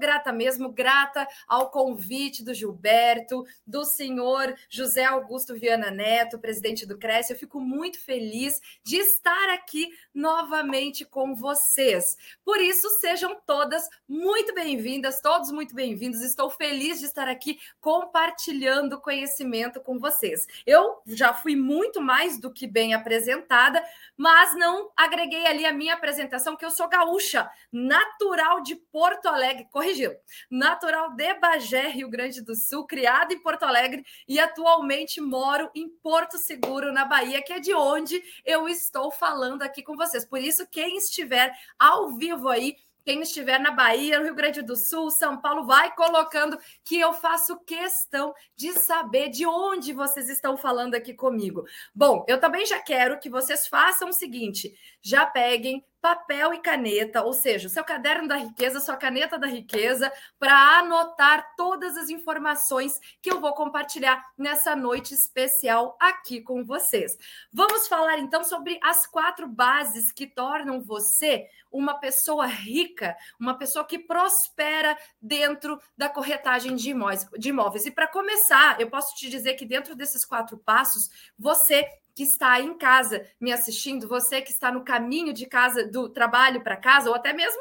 Grata 0.00 0.32
mesmo, 0.32 0.72
grata 0.72 1.28
ao 1.46 1.70
convite 1.70 2.42
do 2.42 2.52
Gilberto, 2.52 3.44
do 3.66 3.84
senhor 3.84 4.54
José 4.68 5.04
Augusto 5.04 5.54
Viana 5.54 5.90
Neto, 5.90 6.38
presidente 6.38 6.86
do 6.86 6.98
Cresce. 6.98 7.32
Eu 7.32 7.38
fico 7.38 7.60
muito 7.60 8.00
feliz 8.00 8.60
de 8.82 8.96
estar 8.96 9.50
aqui 9.50 9.90
novamente 10.12 11.04
com 11.04 11.34
vocês. 11.34 12.16
Por 12.44 12.60
isso, 12.60 12.88
sejam 12.98 13.38
todas 13.46 13.88
muito 14.08 14.54
bem-vindas, 14.54 15.20
todos 15.20 15.52
muito 15.52 15.74
bem-vindos. 15.74 16.22
Estou 16.22 16.50
feliz 16.50 16.98
de 16.98 17.06
estar 17.06 17.28
aqui 17.28 17.60
compartilhando 17.80 19.00
conhecimento 19.00 19.80
com 19.80 19.98
vocês. 19.98 20.46
Eu 20.66 21.02
já 21.06 21.34
fui 21.34 21.54
muito 21.54 22.00
mais 22.00 22.40
do 22.40 22.50
que 22.50 22.66
bem 22.66 22.94
apresentada, 22.94 23.84
mas 24.20 24.54
não 24.54 24.92
agreguei 24.94 25.46
ali 25.46 25.64
a 25.64 25.72
minha 25.72 25.94
apresentação, 25.94 26.54
que 26.54 26.62
eu 26.62 26.70
sou 26.70 26.86
gaúcha, 26.90 27.50
natural 27.72 28.60
de 28.60 28.76
Porto 28.76 29.24
Alegre 29.24 29.66
corrigiu. 29.70 30.14
Natural 30.50 31.12
de 31.14 31.32
Bagé, 31.38 31.88
Rio 31.88 32.10
Grande 32.10 32.42
do 32.42 32.54
Sul, 32.54 32.86
criado 32.86 33.32
em 33.32 33.38
Porto 33.38 33.62
Alegre 33.62 34.04
e 34.28 34.38
atualmente 34.38 35.22
moro 35.22 35.70
em 35.74 35.88
Porto 35.88 36.36
Seguro, 36.36 36.92
na 36.92 37.06
Bahia, 37.06 37.40
que 37.40 37.54
é 37.54 37.60
de 37.60 37.72
onde 37.72 38.22
eu 38.44 38.68
estou 38.68 39.10
falando 39.10 39.62
aqui 39.62 39.82
com 39.82 39.96
vocês. 39.96 40.22
Por 40.22 40.38
isso, 40.38 40.68
quem 40.70 40.98
estiver 40.98 41.50
ao 41.78 42.10
vivo 42.10 42.50
aí, 42.50 42.76
quem 43.04 43.22
estiver 43.22 43.58
na 43.58 43.70
Bahia, 43.70 44.18
no 44.18 44.24
Rio 44.24 44.34
Grande 44.34 44.62
do 44.62 44.76
Sul, 44.76 45.10
São 45.10 45.40
Paulo, 45.40 45.64
vai 45.66 45.94
colocando 45.94 46.58
que 46.84 46.98
eu 46.98 47.12
faço 47.12 47.58
questão 47.64 48.34
de 48.56 48.72
saber 48.72 49.28
de 49.28 49.46
onde 49.46 49.92
vocês 49.92 50.28
estão 50.28 50.56
falando 50.56 50.94
aqui 50.94 51.14
comigo. 51.14 51.64
Bom, 51.94 52.24
eu 52.28 52.38
também 52.38 52.66
já 52.66 52.78
quero 52.80 53.18
que 53.18 53.30
vocês 53.30 53.66
façam 53.66 54.08
o 54.08 54.12
seguinte: 54.12 54.72
já 55.02 55.26
peguem 55.26 55.84
papel 56.00 56.54
e 56.54 56.58
caneta, 56.58 57.22
ou 57.22 57.32
seja, 57.32 57.68
seu 57.68 57.84
caderno 57.84 58.26
da 58.26 58.36
riqueza, 58.36 58.80
sua 58.80 58.96
caneta 58.96 59.38
da 59.38 59.46
riqueza, 59.46 60.10
para 60.38 60.78
anotar 60.78 61.54
todas 61.56 61.96
as 61.96 62.08
informações 62.08 62.98
que 63.20 63.30
eu 63.30 63.40
vou 63.40 63.52
compartilhar 63.52 64.24
nessa 64.36 64.74
noite 64.74 65.12
especial 65.12 65.96
aqui 66.00 66.40
com 66.40 66.64
vocês. 66.64 67.16
Vamos 67.52 67.86
falar 67.86 68.18
então 68.18 68.42
sobre 68.42 68.80
as 68.82 69.06
quatro 69.06 69.46
bases 69.46 70.10
que 70.10 70.26
tornam 70.26 70.80
você 70.80 71.46
uma 71.70 71.94
pessoa 71.94 72.46
rica, 72.46 73.16
uma 73.38 73.56
pessoa 73.56 73.84
que 73.84 73.98
prospera 73.98 74.98
dentro 75.20 75.80
da 75.96 76.08
corretagem 76.08 76.74
de 76.74 76.90
imóveis. 76.90 77.28
De 77.38 77.50
imóveis. 77.50 77.86
E 77.86 77.90
para 77.90 78.08
começar, 78.08 78.80
eu 78.80 78.88
posso 78.90 79.14
te 79.14 79.28
dizer 79.28 79.54
que 79.54 79.66
dentro 79.66 79.94
desses 79.94 80.24
quatro 80.24 80.58
passos, 80.58 81.10
você 81.38 81.86
que 82.20 82.24
está 82.24 82.60
em 82.60 82.74
casa 82.74 83.26
me 83.40 83.50
assistindo, 83.50 84.06
você 84.06 84.42
que 84.42 84.52
está 84.52 84.70
no 84.70 84.84
caminho 84.84 85.32
de 85.32 85.46
casa, 85.46 85.86
do 85.86 86.06
trabalho 86.06 86.62
para 86.62 86.76
casa, 86.76 87.08
ou 87.08 87.16
até 87.16 87.32
mesmo 87.32 87.58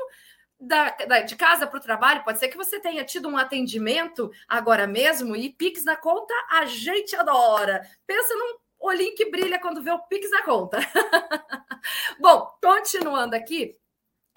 da, 0.60 0.90
da, 0.90 1.22
de 1.22 1.38
casa 1.38 1.66
para 1.66 1.78
o 1.78 1.82
trabalho, 1.82 2.26
pode 2.26 2.40
ser 2.40 2.50
que 2.50 2.58
você 2.58 2.78
tenha 2.78 3.06
tido 3.06 3.30
um 3.30 3.38
atendimento 3.38 4.30
agora 4.50 4.86
mesmo 4.86 5.34
e 5.34 5.50
Pix 5.50 5.86
na 5.86 5.96
conta, 5.96 6.34
a 6.50 6.66
gente 6.66 7.16
adora. 7.16 7.88
Pensa 8.06 8.36
num 8.36 8.58
olhinho 8.82 9.16
que 9.16 9.32
brilha 9.32 9.62
quando 9.62 9.82
vê 9.82 9.92
o 9.92 10.00
Pix 10.00 10.30
na 10.30 10.44
conta. 10.44 10.80
Bom, 12.20 12.52
continuando 12.62 13.38
aqui, 13.38 13.79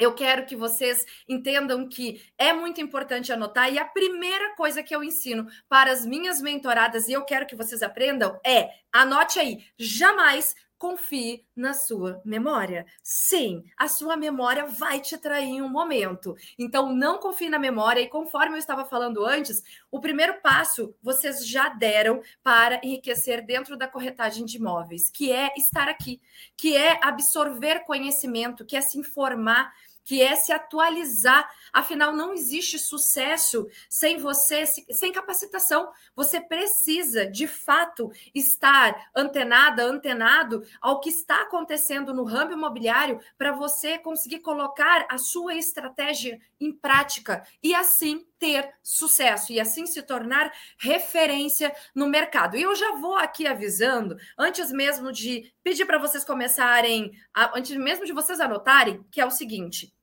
eu 0.03 0.15
quero 0.15 0.45
que 0.45 0.57
vocês 0.57 1.05
entendam 1.29 1.89
que 1.89 2.23
é 2.37 2.53
muito 2.53 2.81
importante 2.81 3.33
anotar, 3.33 3.73
e 3.73 3.79
a 3.79 3.85
primeira 3.85 4.55
coisa 4.55 4.83
que 4.83 4.95
eu 4.95 5.05
ensino 5.05 5.47
para 5.69 5.93
as 5.93 6.05
minhas 6.05 6.41
mentoradas, 6.41 7.09
e 7.09 7.13
eu 7.13 7.25
quero 7.25 7.47
que 7.47 7.57
vocês 7.57 7.83
aprendam, 7.83 8.39
é 8.45 8.71
anote 8.93 9.39
aí, 9.39 9.65
jamais 9.79 10.55
confie 10.83 11.47
na 11.55 11.75
sua 11.75 12.21
memória. 12.25 12.85
Sim, 13.05 13.63
a 13.79 13.87
sua 13.87 14.17
memória 14.17 14.67
vai 14.67 14.99
te 14.99 15.17
trair 15.17 15.45
em 15.45 15.63
um 15.63 15.69
momento. 15.69 16.35
Então, 16.59 16.93
não 16.93 17.19
confie 17.19 17.49
na 17.49 17.57
memória. 17.57 18.01
E 18.01 18.09
conforme 18.09 18.57
eu 18.57 18.59
estava 18.59 18.85
falando 18.85 19.25
antes, 19.25 19.63
o 19.93 20.01
primeiro 20.01 20.41
passo 20.41 20.93
vocês 21.01 21.47
já 21.47 21.69
deram 21.69 22.21
para 22.43 22.81
enriquecer 22.83 23.47
dentro 23.47 23.77
da 23.77 23.87
corretagem 23.87 24.45
de 24.45 24.57
imóveis, 24.57 25.09
que 25.09 25.31
é 25.31 25.53
estar 25.57 25.89
aqui, 25.89 26.21
que 26.57 26.77
é 26.77 26.99
absorver 27.01 27.85
conhecimento, 27.85 28.67
que 28.67 28.77
é 28.77 28.81
se 28.81 28.99
informar 28.99 29.73
que 30.05 30.23
é 30.23 30.35
se 30.37 30.53
atualizar. 30.53 31.49
Afinal, 31.73 32.13
não 32.13 32.33
existe 32.33 32.79
sucesso 32.79 33.67
sem 33.89 34.19
você, 34.19 34.65
sem 34.67 35.13
capacitação. 35.13 35.91
Você 36.15 36.41
precisa, 36.41 37.27
de 37.27 37.47
fato, 37.47 38.11
estar 38.35 39.11
antenada, 39.15 39.85
antenado 39.85 40.63
ao 40.81 41.01
que 41.01 41.09
está 41.09 41.43
acontecendo 41.43 42.15
no 42.15 42.25
ramo 42.25 42.53
imobiliário 42.53 43.21
para 43.37 43.53
você 43.53 43.99
conseguir 43.99 44.41
colocar 44.41 45.07
a 45.09 45.19
sua 45.19 45.55
estratégia 45.55 46.41
em 46.61 46.73
prática 46.73 47.45
e 47.63 47.75
assim 47.75 48.27
ter 48.43 48.69
sucesso 48.83 49.53
e 49.53 49.61
assim 49.61 49.87
se 49.87 50.03
tornar 50.03 50.53
referência 50.77 51.73
no 51.95 52.09
mercado. 52.09 52.57
E 52.57 52.63
eu 52.63 52.75
já 52.75 52.97
vou 52.97 53.15
aqui 53.15 53.47
avisando, 53.47 54.17
antes 54.37 54.73
mesmo 54.73 55.13
de 55.13 55.55
pedir 55.63 55.87
para 55.87 55.97
vocês 55.97 56.25
começarem, 56.25 57.13
antes 57.55 57.77
mesmo 57.77 58.05
de 58.05 58.13
vocês 58.13 58.41
anotarem, 58.41 59.01
que 59.13 59.21
é 59.21 59.25
o 59.25 59.31
seguinte: 59.31 59.95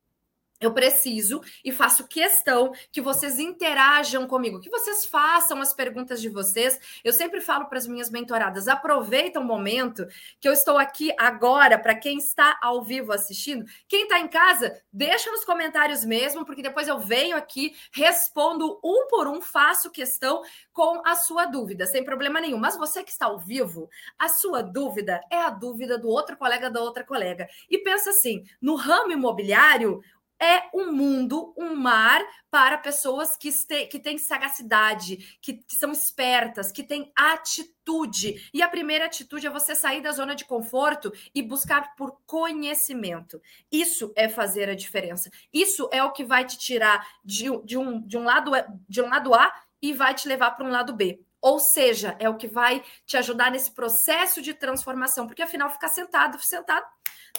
eu 0.59 0.73
preciso 0.73 1.41
e 1.63 1.71
faço 1.71 2.07
questão 2.07 2.73
que 2.91 3.01
vocês 3.01 3.39
interajam 3.39 4.27
comigo, 4.27 4.59
que 4.59 4.69
vocês 4.69 5.05
façam 5.05 5.61
as 5.61 5.73
perguntas 5.73 6.21
de 6.21 6.27
vocês. 6.27 6.79
Eu 7.03 7.13
sempre 7.13 7.39
falo 7.39 7.65
para 7.65 7.77
as 7.77 7.87
minhas 7.87 8.09
mentoradas: 8.09 8.67
aproveita 8.67 9.39
o 9.39 9.43
momento 9.43 10.05
que 10.39 10.47
eu 10.47 10.53
estou 10.53 10.77
aqui 10.77 11.13
agora, 11.17 11.79
para 11.79 11.95
quem 11.95 12.17
está 12.17 12.57
ao 12.61 12.83
vivo 12.83 13.13
assistindo. 13.13 13.65
Quem 13.87 14.03
está 14.03 14.19
em 14.19 14.27
casa, 14.27 14.81
deixa 14.91 15.31
nos 15.31 15.45
comentários 15.45 16.03
mesmo, 16.03 16.45
porque 16.45 16.61
depois 16.61 16.87
eu 16.87 16.99
venho 16.99 17.37
aqui, 17.37 17.75
respondo 17.91 18.79
um 18.83 19.07
por 19.07 19.27
um, 19.27 19.41
faço 19.41 19.89
questão 19.89 20.41
com 20.73 21.01
a 21.05 21.15
sua 21.15 21.45
dúvida, 21.45 21.85
sem 21.85 22.03
problema 22.03 22.41
nenhum. 22.41 22.57
Mas 22.57 22.77
você 22.77 23.03
que 23.03 23.11
está 23.11 23.27
ao 23.27 23.39
vivo, 23.39 23.89
a 24.17 24.27
sua 24.27 24.61
dúvida 24.61 25.21
é 25.31 25.37
a 25.37 25.49
dúvida 25.49 25.97
do 25.97 26.09
outro 26.09 26.35
colega 26.35 26.69
da 26.69 26.81
outra 26.81 27.03
colega. 27.03 27.47
E 27.69 27.77
pensa 27.77 28.09
assim: 28.09 28.43
no 28.61 28.75
ramo 28.75 29.13
imobiliário, 29.13 30.01
é 30.39 30.69
um 30.73 30.91
mundo, 30.91 31.53
um 31.57 31.75
mar 31.75 32.21
para 32.49 32.77
pessoas 32.77 33.35
que, 33.35 33.49
este, 33.49 33.87
que 33.87 33.99
têm 33.99 34.17
sagacidade, 34.17 35.37
que, 35.41 35.53
que, 35.53 35.75
são 35.75 35.91
espertas, 35.91 36.71
que 36.71 36.83
têm 36.83 37.11
atitude. 37.15 38.49
E 38.53 38.61
a 38.61 38.69
primeira 38.69 39.05
atitude 39.05 39.45
é 39.45 39.49
você 39.49 39.75
sair 39.75 40.01
da 40.01 40.11
zona 40.11 40.35
de 40.35 40.45
conforto 40.45 41.11
e 41.35 41.41
buscar 41.41 41.95
por 41.95 42.17
conhecimento. 42.25 43.41
Isso 43.71 44.13
é 44.15 44.29
fazer 44.29 44.69
a 44.69 44.75
diferença. 44.75 45.29
Isso 45.53 45.89
é 45.91 46.03
o 46.03 46.11
que 46.11 46.23
vai 46.23 46.45
te 46.45 46.57
tirar 46.57 47.05
de, 47.23 47.45
de, 47.65 47.77
um, 47.77 48.01
de, 48.01 48.17
um, 48.17 48.23
lado, 48.23 48.51
de 48.87 49.01
um 49.01 49.09
lado 49.09 49.33
A 49.33 49.53
e 49.81 49.93
vai 49.93 50.13
te 50.13 50.27
levar 50.27 50.51
para 50.51 50.65
um 50.65 50.71
lado 50.71 50.93
B. 50.93 51.21
Ou 51.41 51.59
seja, 51.59 52.15
é 52.19 52.27
o 52.29 52.35
que 52.35 52.47
vai 52.47 52.83
te 53.05 53.15
ajudar 53.17 53.51
nesse 53.51 53.71
processo 53.73 54.41
de 54.41 54.53
transformação, 54.53 55.25
porque 55.25 55.41
afinal 55.41 55.69
ficar 55.69 55.89
sentado, 55.89 56.37
sentado 56.41 56.85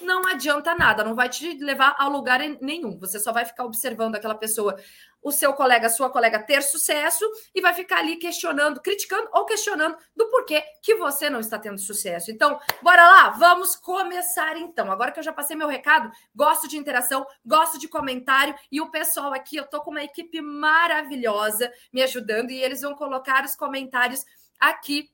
não 0.00 0.26
adianta 0.26 0.74
nada, 0.74 1.04
não 1.04 1.14
vai 1.14 1.28
te 1.28 1.58
levar 1.58 1.94
a 1.98 2.06
lugar 2.08 2.40
nenhum. 2.60 2.98
Você 2.98 3.18
só 3.18 3.32
vai 3.32 3.44
ficar 3.44 3.64
observando 3.64 4.14
aquela 4.14 4.34
pessoa, 4.34 4.76
o 5.22 5.30
seu 5.30 5.52
colega, 5.52 5.88
sua 5.88 6.10
colega 6.10 6.38
ter 6.42 6.62
sucesso 6.62 7.24
e 7.54 7.60
vai 7.60 7.74
ficar 7.74 7.98
ali 7.98 8.16
questionando, 8.16 8.80
criticando 8.80 9.28
ou 9.32 9.44
questionando 9.44 9.96
do 10.16 10.28
porquê 10.28 10.62
que 10.82 10.94
você 10.94 11.28
não 11.28 11.40
está 11.40 11.58
tendo 11.58 11.78
sucesso. 11.78 12.30
Então, 12.30 12.58
bora 12.82 13.02
lá, 13.02 13.30
vamos 13.30 13.76
começar 13.76 14.56
então. 14.56 14.90
Agora 14.90 15.12
que 15.12 15.18
eu 15.18 15.24
já 15.24 15.32
passei 15.32 15.56
meu 15.56 15.68
recado, 15.68 16.10
gosto 16.34 16.66
de 16.66 16.78
interação, 16.78 17.26
gosto 17.44 17.78
de 17.78 17.88
comentário 17.88 18.54
e 18.70 18.80
o 18.80 18.90
pessoal 18.90 19.32
aqui, 19.32 19.56
eu 19.56 19.66
tô 19.66 19.80
com 19.82 19.90
uma 19.90 20.04
equipe 20.04 20.40
maravilhosa 20.40 21.70
me 21.92 22.02
ajudando 22.02 22.50
e 22.50 22.62
eles 22.62 22.80
vão 22.80 22.94
colocar 22.94 23.44
os 23.44 23.54
comentários 23.54 24.24
aqui 24.58 25.10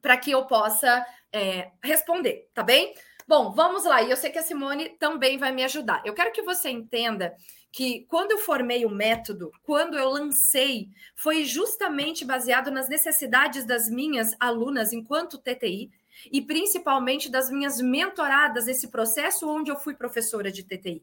para 0.00 0.16
que 0.16 0.30
eu 0.30 0.46
possa 0.46 1.04
é, 1.32 1.70
responder, 1.82 2.48
tá 2.54 2.62
bem? 2.62 2.94
Bom, 3.28 3.52
vamos 3.52 3.84
lá. 3.84 4.00
E 4.02 4.10
eu 4.10 4.16
sei 4.16 4.30
que 4.30 4.38
a 4.38 4.42
Simone 4.42 4.88
também 4.98 5.36
vai 5.36 5.52
me 5.52 5.62
ajudar. 5.62 6.00
Eu 6.02 6.14
quero 6.14 6.32
que 6.32 6.40
você 6.40 6.70
entenda 6.70 7.36
que 7.70 8.06
quando 8.08 8.30
eu 8.30 8.38
formei 8.38 8.86
o 8.86 8.90
método, 8.90 9.52
quando 9.62 9.98
eu 9.98 10.08
lancei, 10.08 10.88
foi 11.14 11.44
justamente 11.44 12.24
baseado 12.24 12.70
nas 12.70 12.88
necessidades 12.88 13.66
das 13.66 13.90
minhas 13.90 14.30
alunas 14.40 14.94
enquanto 14.94 15.36
TTI. 15.36 15.90
E 16.30 16.42
principalmente 16.42 17.30
das 17.30 17.50
minhas 17.50 17.80
mentoradas 17.80 18.66
nesse 18.66 18.88
processo 18.88 19.48
onde 19.48 19.70
eu 19.70 19.76
fui 19.76 19.94
professora 19.94 20.50
de 20.50 20.62
TTI. 20.62 21.02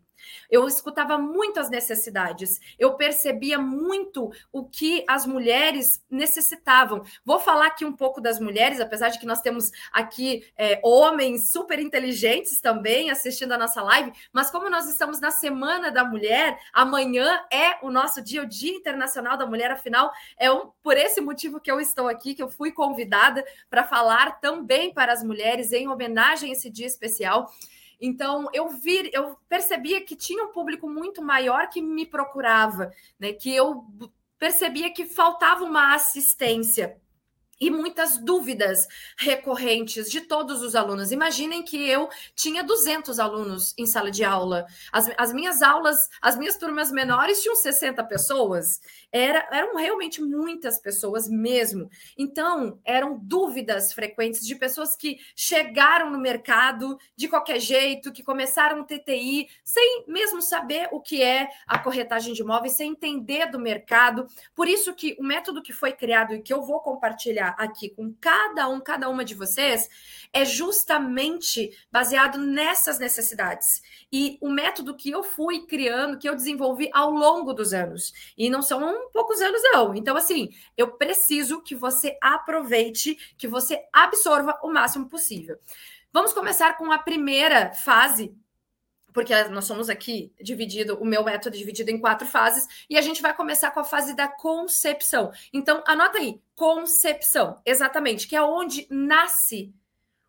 Eu 0.50 0.68
escutava 0.68 1.18
muito 1.18 1.60
as 1.60 1.70
necessidades, 1.70 2.60
eu 2.80 2.96
percebia 2.96 3.60
muito 3.60 4.32
o 4.52 4.66
que 4.66 5.04
as 5.08 5.26
mulheres 5.26 6.04
necessitavam. 6.10 7.04
Vou 7.24 7.40
falar 7.40 7.68
aqui 7.68 7.86
um 7.86 7.94
pouco 7.94 8.22
das 8.22 8.40
mulheres, 8.40 8.80
apesar 8.80 9.10
de 9.10 9.20
que 9.20 9.26
nós 9.26 9.42
temos 9.42 9.72
aqui 9.92 10.46
é, 10.58 10.80
homens 10.84 11.52
super 11.52 11.80
inteligentes 11.80 12.60
também 12.62 13.12
assistindo 13.12 13.52
a 13.52 13.58
nossa 13.58 13.82
live, 13.82 14.12
mas 14.32 14.50
como 14.50 14.70
nós 14.70 14.90
estamos 14.90 15.20
na 15.20 15.32
Semana 15.32 15.92
da 15.92 16.04
Mulher, 16.04 16.60
amanhã 16.74 17.44
é 17.52 17.78
o 17.82 17.92
nosso 17.92 18.22
dia, 18.22 18.42
o 18.42 18.48
Dia 18.48 18.76
Internacional 18.76 19.38
da 19.38 19.46
Mulher, 19.46 19.72
afinal, 19.72 20.12
é 20.38 20.52
um, 20.52 20.72
por 20.82 20.98
esse 20.98 21.22
motivo 21.22 21.60
que 21.60 21.72
eu 21.72 21.80
estou 21.80 22.08
aqui, 22.08 22.34
que 22.34 22.44
eu 22.44 22.50
fui 22.50 22.72
convidada 22.72 23.46
para 23.70 23.84
falar 23.84 24.40
também 24.40 24.94
para 24.94 25.05
as 25.10 25.24
mulheres 25.24 25.72
em 25.72 25.88
homenagem 25.88 26.50
a 26.50 26.54
esse 26.54 26.70
dia 26.70 26.88
especial. 26.88 27.52
Então 28.00 28.48
eu 28.54 28.70
vi, 28.70 29.10
eu 29.14 29.38
percebia 29.48 30.02
que 30.02 30.16
tinha 30.16 30.44
um 30.44 30.52
público 30.52 30.90
muito 30.90 31.22
maior 31.22 31.70
que 31.70 31.82
me 31.82 32.06
procurava, 32.06 32.92
né? 33.20 33.34
Que 33.34 33.56
eu 33.56 33.86
percebia 34.38 34.92
que 34.92 35.06
faltava 35.06 35.64
uma 35.64 35.96
assistência 35.96 36.98
e 37.60 37.70
muitas 37.70 38.18
dúvidas 38.18 38.88
recorrentes 39.18 40.10
de 40.12 40.22
todos 40.22 40.62
os 40.62 40.76
alunos. 40.76 41.12
Imaginem 41.12 41.64
que 41.64 41.88
eu 41.88 42.10
tinha 42.36 42.64
200 42.64 43.20
alunos 43.20 43.74
em 43.78 43.86
sala 43.86 44.12
de 44.12 44.24
aula. 44.24 44.66
As, 44.92 45.10
as 45.18 45.34
minhas 45.34 45.62
aulas, 45.62 46.10
as 46.22 46.38
minhas 46.38 46.58
turmas 46.58 46.92
menores 46.92 47.42
tinham 47.42 47.56
60 47.56 48.04
pessoas. 48.04 48.82
Era, 49.12 49.48
eram 49.52 49.76
realmente 49.76 50.22
muitas 50.22 50.80
pessoas 50.80 51.30
mesmo. 51.30 51.90
Então, 52.18 52.80
eram 52.84 53.18
dúvidas 53.18 53.94
frequentes 53.94 54.46
de 54.46 54.56
pessoas 54.56 54.96
que 54.96 55.18
chegaram 55.36 56.10
no 56.10 56.20
mercado 56.20 56.98
de 57.16 57.28
qualquer 57.28 57.60
jeito, 57.60 58.12
que 58.12 58.24
começaram 58.24 58.82
o 58.82 58.86
TTI 58.86 59.48
sem 59.64 60.06
mesmo 60.08 60.42
saber 60.42 60.90
o 60.92 61.00
que 61.00 61.22
é 61.22 61.48
a 61.66 61.80
corretagem 61.80 62.34
de 62.34 62.42
imóveis, 62.42 62.74
sem 62.74 62.92
entender 62.92 63.50
do 63.50 63.60
mercado. 63.60 64.28
Por 64.54 64.68
isso 64.68 64.94
que 64.94 65.16
o 65.20 65.24
método 65.24 65.62
que 65.62 65.72
foi 65.72 65.94
criado 65.94 66.36
e 66.36 66.42
que 66.42 66.54
eu 66.54 66.62
vou 66.62 66.80
compartilhar 66.82 67.45
compartilhar 67.46 67.56
aqui 67.58 67.90
com 67.90 68.14
cada 68.20 68.68
um, 68.68 68.80
cada 68.80 69.10
uma 69.10 69.24
de 69.24 69.36
vocês, 69.36 69.90
é 70.34 70.44
justamente 70.44 71.72
baseado 71.92 72.38
nessas 72.38 72.98
necessidades. 72.98 73.82
E 74.12 74.38
o 74.42 74.50
método 74.50 74.96
que 74.96 75.12
eu 75.12 75.24
fui 75.24 75.66
criando, 75.66 76.18
que 76.18 76.28
eu 76.28 76.36
desenvolvi 76.36 76.90
ao 76.94 77.12
longo 77.12 77.54
dos 77.54 77.74
anos. 77.74 78.14
E 78.38 78.50
não 78.50 78.62
são 78.62 79.10
poucos 79.12 79.42
anos, 79.42 79.62
não. 79.64 79.94
Então, 79.94 80.16
assim, 80.16 80.50
eu 80.76 80.92
preciso 80.92 81.62
que 81.62 81.76
você 81.76 82.18
aproveite, 82.22 83.18
que 83.38 83.48
você 83.48 83.80
absorva 83.94 84.60
o 84.64 84.72
máximo 84.72 85.08
possível. 85.08 85.58
Vamos 86.12 86.34
começar 86.34 86.78
com 86.78 86.92
a 86.92 86.98
primeira 86.98 87.74
fase 87.74 88.34
porque 89.16 89.34
nós 89.46 89.64
somos 89.64 89.90
aqui 89.90 90.34
dividido, 90.42 90.98
o 91.00 91.06
meu 91.06 91.24
método 91.24 91.56
é 91.56 91.58
dividido 91.58 91.90
em 91.90 91.98
quatro 91.98 92.28
fases, 92.28 92.68
e 92.90 92.98
a 92.98 93.02
gente 93.02 93.22
vai 93.22 93.34
começar 93.34 93.72
com 93.72 93.80
a 93.80 93.84
fase 93.86 94.14
da 94.14 94.28
concepção. 94.28 95.32
Então, 95.54 95.82
anota 95.88 96.18
aí, 96.18 96.42
concepção, 96.54 97.58
exatamente, 97.66 98.28
que 98.28 98.36
é 98.36 98.42
onde 98.42 98.86
nasce 98.90 99.74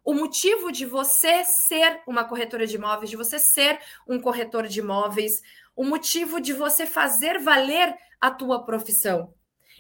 o 0.04 0.14
motivo 0.14 0.70
de 0.70 0.86
você 0.86 1.42
ser 1.42 2.00
uma 2.06 2.22
corretora 2.22 2.64
de 2.64 2.76
imóveis, 2.76 3.10
de 3.10 3.16
você 3.16 3.40
ser 3.40 3.80
um 4.06 4.20
corretor 4.20 4.68
de 4.68 4.78
imóveis, 4.78 5.42
o 5.74 5.82
motivo 5.82 6.40
de 6.40 6.52
você 6.52 6.86
fazer 6.86 7.40
valer 7.40 7.92
a 8.20 8.30
tua 8.30 8.64
profissão. 8.64 9.34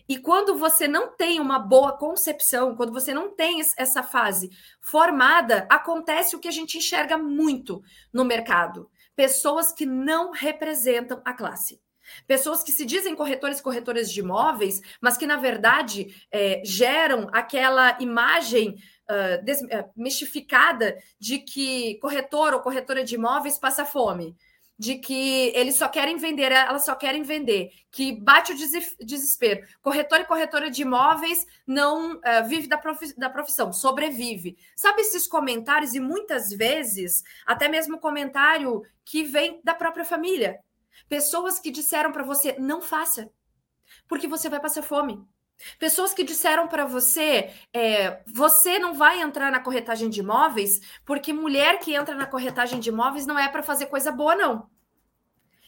E 0.08 0.18
quando 0.18 0.56
você 0.56 0.86
não 0.86 1.08
tem 1.08 1.40
uma 1.40 1.58
boa 1.58 1.96
concepção, 1.96 2.76
quando 2.76 2.92
você 2.92 3.12
não 3.12 3.34
tem 3.34 3.60
essa 3.76 4.02
fase 4.02 4.50
formada, 4.80 5.66
acontece 5.68 6.36
o 6.36 6.38
que 6.38 6.48
a 6.48 6.52
gente 6.52 6.78
enxerga 6.78 7.18
muito 7.18 7.82
no 8.12 8.24
mercado 8.24 8.88
pessoas 9.16 9.72
que 9.72 9.86
não 9.86 10.30
representam 10.30 11.22
a 11.24 11.32
classe. 11.32 11.80
Pessoas 12.26 12.62
que 12.62 12.70
se 12.70 12.84
dizem 12.84 13.16
corretores 13.16 13.60
corretoras 13.60 14.12
de 14.12 14.20
imóveis, 14.20 14.80
mas 15.00 15.16
que, 15.16 15.26
na 15.26 15.38
verdade, 15.38 16.14
é, 16.30 16.62
geram 16.64 17.28
aquela 17.32 18.00
imagem 18.00 18.76
uh, 19.10 19.44
desmistificada 19.44 20.96
de 21.18 21.38
que 21.38 21.98
corretor 21.98 22.54
ou 22.54 22.60
corretora 22.60 23.02
de 23.02 23.16
imóveis 23.16 23.58
passa 23.58 23.84
fome 23.84 24.36
de 24.78 24.98
que 24.98 25.52
eles 25.54 25.76
só 25.76 25.88
querem 25.88 26.16
vender, 26.16 26.52
elas 26.52 26.84
só 26.84 26.94
querem 26.94 27.22
vender, 27.22 27.70
que 27.90 28.12
bate 28.12 28.52
o 28.52 28.56
desespero. 29.06 29.66
Corretor 29.80 30.20
e 30.20 30.24
corretora 30.24 30.70
de 30.70 30.82
imóveis 30.82 31.46
não 31.66 32.16
uh, 32.16 32.46
vive 32.46 32.68
da, 32.68 32.80
da 33.16 33.30
profissão, 33.30 33.72
sobrevive. 33.72 34.56
Sabe 34.76 35.00
esses 35.00 35.26
comentários, 35.26 35.94
e 35.94 36.00
muitas 36.00 36.50
vezes, 36.50 37.22
até 37.46 37.68
mesmo 37.68 37.98
comentário 37.98 38.82
que 39.04 39.22
vem 39.24 39.60
da 39.64 39.74
própria 39.74 40.04
família. 40.04 40.58
Pessoas 41.08 41.58
que 41.58 41.70
disseram 41.70 42.12
para 42.12 42.24
você, 42.24 42.56
não 42.58 42.82
faça, 42.82 43.30
porque 44.08 44.28
você 44.28 44.48
vai 44.48 44.60
passar 44.60 44.82
fome. 44.82 45.24
Pessoas 45.78 46.12
que 46.12 46.24
disseram 46.24 46.68
para 46.68 46.84
você, 46.84 47.50
é, 47.72 48.22
você 48.26 48.78
não 48.78 48.94
vai 48.94 49.20
entrar 49.20 49.50
na 49.50 49.60
corretagem 49.60 50.08
de 50.08 50.20
imóveis, 50.20 50.80
porque 51.04 51.32
mulher 51.32 51.78
que 51.78 51.94
entra 51.94 52.14
na 52.14 52.26
corretagem 52.26 52.78
de 52.78 52.90
imóveis 52.90 53.26
não 53.26 53.38
é 53.38 53.48
para 53.48 53.62
fazer 53.62 53.86
coisa 53.86 54.12
boa, 54.12 54.34
não. 54.34 54.68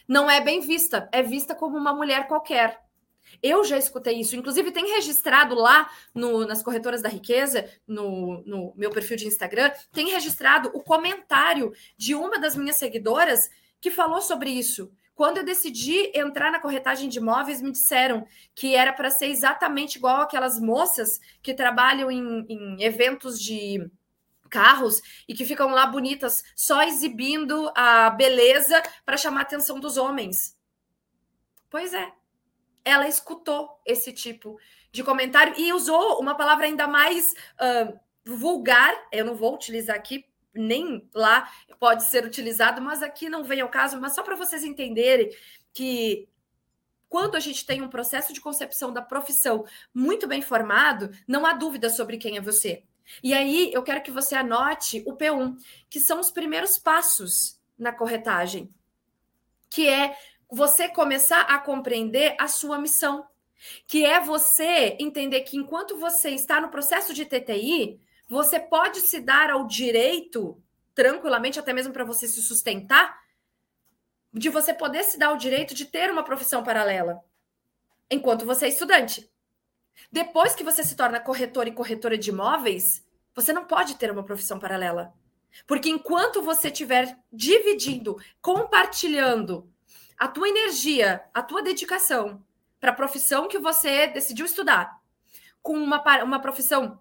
Não 0.07 0.29
é 0.29 0.41
bem 0.41 0.59
vista, 0.59 1.07
é 1.11 1.21
vista 1.21 1.53
como 1.53 1.77
uma 1.77 1.93
mulher 1.93 2.27
qualquer. 2.27 2.79
Eu 3.43 3.63
já 3.63 3.77
escutei 3.77 4.19
isso, 4.19 4.35
inclusive 4.35 4.71
tem 4.71 4.95
registrado 4.95 5.53
lá 5.55 5.89
no, 6.13 6.45
nas 6.45 6.63
corretoras 6.63 7.01
da 7.01 7.09
riqueza, 7.09 7.69
no, 7.87 8.43
no 8.45 8.73
meu 8.75 8.89
perfil 8.89 9.17
de 9.17 9.27
Instagram, 9.27 9.71
tem 9.91 10.09
registrado 10.09 10.71
o 10.73 10.81
comentário 10.81 11.71
de 11.95 12.15
uma 12.15 12.39
das 12.39 12.55
minhas 12.55 12.77
seguidoras 12.77 13.49
que 13.79 13.91
falou 13.91 14.21
sobre 14.21 14.49
isso. 14.49 14.91
Quando 15.19 15.39
eu 15.39 15.43
decidi 15.43 16.17
entrar 16.17 16.49
na 16.49 16.61
corretagem 16.61 17.09
de 17.09 17.17
imóveis, 17.17 17.61
me 17.61 17.73
disseram 17.73 18.25
que 18.55 18.73
era 18.73 18.93
para 18.93 19.11
ser 19.11 19.25
exatamente 19.25 19.97
igual 19.97 20.21
aquelas 20.21 20.57
moças 20.61 21.19
que 21.41 21.53
trabalham 21.53 22.09
em, 22.09 22.45
em 22.47 22.81
eventos 22.81 23.37
de 23.37 23.85
carros 24.49 25.01
e 25.27 25.33
que 25.33 25.43
ficam 25.43 25.71
lá 25.71 25.85
bonitas, 25.85 26.41
só 26.55 26.83
exibindo 26.83 27.69
a 27.75 28.09
beleza 28.11 28.81
para 29.05 29.17
chamar 29.17 29.41
a 29.41 29.43
atenção 29.43 29.77
dos 29.77 29.97
homens. 29.97 30.57
Pois 31.69 31.93
é, 31.93 32.13
ela 32.85 33.05
escutou 33.05 33.77
esse 33.85 34.13
tipo 34.13 34.57
de 34.89 35.03
comentário 35.03 35.53
e 35.57 35.73
usou 35.73 36.17
uma 36.21 36.33
palavra 36.33 36.65
ainda 36.65 36.87
mais 36.87 37.33
uh, 37.59 37.99
vulgar. 38.23 38.95
Eu 39.11 39.25
não 39.25 39.35
vou 39.35 39.53
utilizar 39.53 39.97
aqui 39.97 40.28
nem 40.53 41.07
lá 41.13 41.49
pode 41.79 42.03
ser 42.05 42.25
utilizado, 42.25 42.81
mas 42.81 43.01
aqui 43.01 43.29
não 43.29 43.43
vem 43.43 43.61
ao 43.61 43.69
caso, 43.69 43.99
mas 43.99 44.13
só 44.13 44.23
para 44.23 44.35
vocês 44.35 44.63
entenderem 44.63 45.29
que 45.73 46.27
quando 47.07 47.35
a 47.35 47.39
gente 47.39 47.65
tem 47.65 47.81
um 47.81 47.89
processo 47.89 48.33
de 48.33 48.41
concepção 48.41 48.93
da 48.93 49.01
profissão 49.01 49.65
muito 49.93 50.27
bem 50.27 50.41
formado, 50.41 51.09
não 51.27 51.45
há 51.45 51.53
dúvida 51.53 51.89
sobre 51.89 52.17
quem 52.17 52.37
é 52.37 52.41
você. 52.41 52.83
E 53.23 53.33
aí 53.33 53.71
eu 53.73 53.81
quero 53.81 54.03
que 54.03 54.11
você 54.11 54.35
anote 54.35 55.03
o 55.07 55.17
P1, 55.17 55.57
que 55.89 55.99
são 55.99 56.19
os 56.19 56.31
primeiros 56.31 56.77
passos 56.77 57.59
na 57.77 57.91
corretagem, 57.91 58.69
que 59.69 59.87
é 59.87 60.15
você 60.51 60.87
começar 60.87 61.41
a 61.41 61.57
compreender 61.57 62.35
a 62.39 62.47
sua 62.47 62.77
missão, 62.77 63.25
que 63.87 64.05
é 64.05 64.19
você 64.19 64.95
entender 64.99 65.41
que 65.41 65.57
enquanto 65.57 65.97
você 65.97 66.29
está 66.29 66.61
no 66.61 66.69
processo 66.69 67.13
de 67.13 67.25
TTI, 67.25 67.99
você 68.29 68.59
pode 68.59 69.01
se 69.01 69.19
dar 69.19 69.49
ao 69.49 69.65
direito, 69.65 70.61
tranquilamente, 70.93 71.59
até 71.59 71.73
mesmo 71.73 71.91
para 71.91 72.05
você 72.05 72.27
se 72.27 72.43
sustentar, 72.43 73.19
de 74.31 74.49
você 74.49 74.71
poder 74.71 75.03
se 75.03 75.17
dar 75.17 75.31
o 75.31 75.37
direito 75.37 75.73
de 75.73 75.85
ter 75.85 76.11
uma 76.11 76.23
profissão 76.23 76.63
paralela, 76.63 77.19
enquanto 78.09 78.45
você 78.45 78.65
é 78.65 78.69
estudante. 78.69 79.27
Depois 80.11 80.53
que 80.53 80.63
você 80.63 80.83
se 80.83 80.95
torna 80.95 81.19
corretor 81.19 81.67
e 81.67 81.71
corretora 81.71 82.15
de 82.15 82.29
imóveis, 82.29 83.03
você 83.33 83.51
não 83.51 83.65
pode 83.65 83.95
ter 83.95 84.11
uma 84.11 84.23
profissão 84.23 84.59
paralela. 84.59 85.11
Porque 85.65 85.89
enquanto 85.89 86.43
você 86.43 86.67
estiver 86.67 87.17
dividindo, 87.33 88.15
compartilhando 88.39 89.67
a 90.17 90.27
tua 90.27 90.47
energia, 90.47 91.23
a 91.33 91.41
tua 91.41 91.63
dedicação 91.63 92.45
para 92.79 92.91
a 92.91 92.95
profissão 92.95 93.47
que 93.47 93.57
você 93.57 94.05
decidiu 94.07 94.45
estudar, 94.45 94.99
com 95.63 95.73
uma, 95.73 96.23
uma 96.23 96.39
profissão 96.39 96.99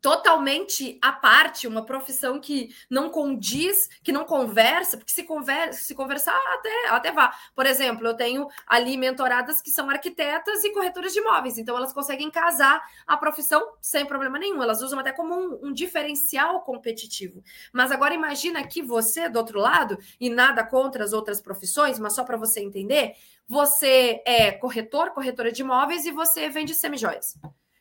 totalmente 0.00 0.98
à 1.02 1.12
parte, 1.12 1.66
uma 1.66 1.84
profissão 1.84 2.40
que 2.40 2.74
não 2.88 3.08
condiz, 3.10 3.88
que 4.02 4.12
não 4.12 4.24
conversa, 4.24 4.96
porque 4.96 5.12
se 5.12 5.24
conversa, 5.24 5.80
se 5.80 5.94
conversar 5.94 6.36
até 6.54 6.88
até 6.88 7.12
vá. 7.12 7.34
Por 7.54 7.66
exemplo, 7.66 8.06
eu 8.06 8.14
tenho 8.14 8.48
ali 8.66 8.96
mentoradas 8.96 9.60
que 9.60 9.70
são 9.70 9.88
arquitetas 9.90 10.64
e 10.64 10.72
corretoras 10.72 11.12
de 11.12 11.18
imóveis, 11.18 11.58
então 11.58 11.76
elas 11.76 11.92
conseguem 11.92 12.30
casar 12.30 12.82
a 13.06 13.16
profissão 13.16 13.74
sem 13.80 14.06
problema 14.06 14.38
nenhum. 14.38 14.62
Elas 14.62 14.82
usam 14.82 14.98
até 14.98 15.12
como 15.12 15.34
um, 15.34 15.68
um 15.68 15.72
diferencial 15.72 16.60
competitivo. 16.62 17.42
Mas 17.72 17.90
agora 17.90 18.14
imagina 18.14 18.66
que 18.66 18.82
você 18.82 19.28
do 19.28 19.38
outro 19.38 19.58
lado 19.58 19.98
e 20.20 20.28
nada 20.30 20.64
contra 20.64 21.04
as 21.04 21.12
outras 21.12 21.40
profissões, 21.40 21.98
mas 21.98 22.14
só 22.14 22.24
para 22.24 22.36
você 22.36 22.60
entender, 22.60 23.14
você 23.48 24.22
é 24.26 24.52
corretor, 24.52 25.10
corretora 25.10 25.50
de 25.50 25.62
imóveis 25.62 26.04
e 26.04 26.10
você 26.10 26.48
vende 26.48 26.74
semijóias. 26.74 27.38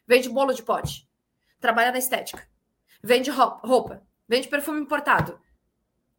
Vende 0.07 0.29
bolo 0.29 0.53
de 0.53 0.63
pote 0.63 1.07
trabalha 1.65 1.91
na 1.91 1.97
estética. 1.97 2.47
vende 3.01 3.31
roupa, 3.31 4.03
vende 4.27 4.47
perfume 4.47 4.79
importado. 4.79 5.39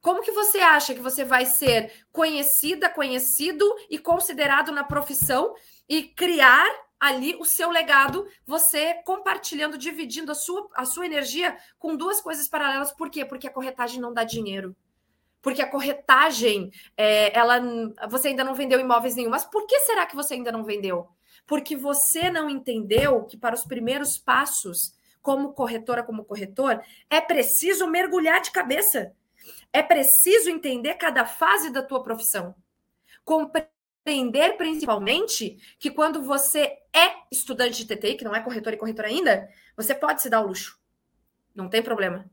Como 0.00 0.22
que 0.22 0.32
você 0.32 0.58
acha 0.58 0.94
que 0.94 1.00
você 1.00 1.24
vai 1.24 1.46
ser 1.46 1.92
conhecida, 2.12 2.88
conhecido 2.88 3.64
e 3.88 3.98
considerado 3.98 4.72
na 4.72 4.84
profissão 4.84 5.54
e 5.88 6.02
criar 6.02 6.68
ali 6.98 7.36
o 7.36 7.44
seu 7.44 7.70
legado, 7.70 8.26
você 8.44 8.94
compartilhando, 9.04 9.78
dividindo 9.78 10.32
a 10.32 10.34
sua, 10.34 10.68
a 10.74 10.84
sua 10.84 11.06
energia 11.06 11.56
com 11.78 11.96
duas 11.96 12.20
coisas 12.20 12.48
paralelas. 12.48 12.92
Por 12.92 13.10
quê? 13.10 13.24
Porque 13.24 13.46
a 13.46 13.52
corretagem 13.52 14.00
não 14.00 14.12
dá 14.12 14.24
dinheiro. 14.24 14.74
Porque 15.42 15.62
a 15.62 15.70
corretagem, 15.70 16.70
é, 16.96 17.36
ela, 17.38 17.60
você 18.08 18.28
ainda 18.28 18.42
não 18.42 18.54
vendeu 18.54 18.80
imóveis 18.80 19.14
nenhum. 19.14 19.30
Mas 19.30 19.44
por 19.44 19.66
que 19.66 19.78
será 19.80 20.06
que 20.06 20.16
você 20.16 20.34
ainda 20.34 20.50
não 20.50 20.64
vendeu? 20.64 21.06
Porque 21.46 21.76
você 21.76 22.30
não 22.30 22.50
entendeu 22.50 23.24
que 23.24 23.36
para 23.36 23.54
os 23.54 23.64
primeiros 23.64 24.18
passos, 24.18 24.95
como 25.26 25.54
corretora, 25.54 26.04
como 26.04 26.24
corretor, 26.24 26.80
é 27.10 27.20
preciso 27.20 27.88
mergulhar 27.88 28.40
de 28.40 28.52
cabeça. 28.52 29.12
É 29.72 29.82
preciso 29.82 30.48
entender 30.48 30.94
cada 30.94 31.26
fase 31.26 31.68
da 31.68 31.82
tua 31.82 32.00
profissão. 32.00 32.54
Compreender 33.24 34.56
principalmente 34.56 35.58
que 35.80 35.90
quando 35.90 36.22
você 36.22 36.78
é 36.94 37.12
estudante 37.28 37.84
de 37.84 37.92
TTI, 37.92 38.14
que 38.14 38.24
não 38.24 38.36
é 38.36 38.40
corretor 38.40 38.72
e 38.72 38.76
corretora 38.76 39.08
ainda, 39.08 39.48
você 39.76 39.96
pode 39.96 40.22
se 40.22 40.30
dar 40.30 40.42
o 40.42 40.46
luxo. 40.46 40.78
Não 41.52 41.68
tem 41.68 41.82
problema. 41.82 42.30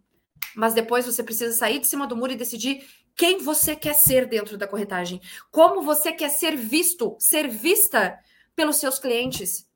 Mas 0.55 0.75
depois 0.75 1.07
você 1.07 1.23
precisa 1.23 1.51
sair 1.51 1.79
de 1.79 1.87
cima 1.87 2.05
do 2.05 2.15
muro 2.15 2.33
e 2.33 2.35
decidir 2.35 2.87
quem 3.15 3.39
você 3.39 3.75
quer 3.75 3.95
ser 3.95 4.27
dentro 4.27 4.55
da 4.55 4.67
corretagem. 4.67 5.19
Como 5.49 5.81
você 5.81 6.11
quer 6.11 6.29
ser 6.29 6.55
visto, 6.55 7.17
ser 7.19 7.47
vista 7.47 8.19
pelos 8.55 8.75
seus 8.75 8.99
clientes. 8.99 9.67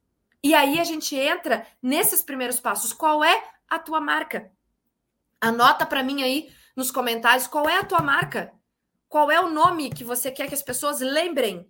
E 0.44 0.54
aí 0.54 0.80
a 0.80 0.84
gente 0.84 1.16
entra 1.16 1.66
nesses 1.82 2.22
primeiros 2.22 2.60
passos. 2.60 2.94
Qual 2.94 3.24
é 3.24 3.44
a 3.68 3.80
tua 3.80 4.00
marca? 4.00 4.52
Anota 5.42 5.86
para 5.86 6.04
mim 6.04 6.24
aí 6.24 6.52
nos 6.76 6.92
comentários 6.92 7.48
qual 7.48 7.68
é 7.68 7.78
a 7.78 7.84
tua 7.84 8.02
marca. 8.02 8.54
Qual 9.10 9.32
é 9.32 9.40
o 9.40 9.50
nome 9.50 9.90
que 9.90 10.04
você 10.04 10.32
quer 10.32 10.48
que 10.48 10.54
as 10.54 10.64
pessoas 10.64 11.00
lembrem 11.00 11.70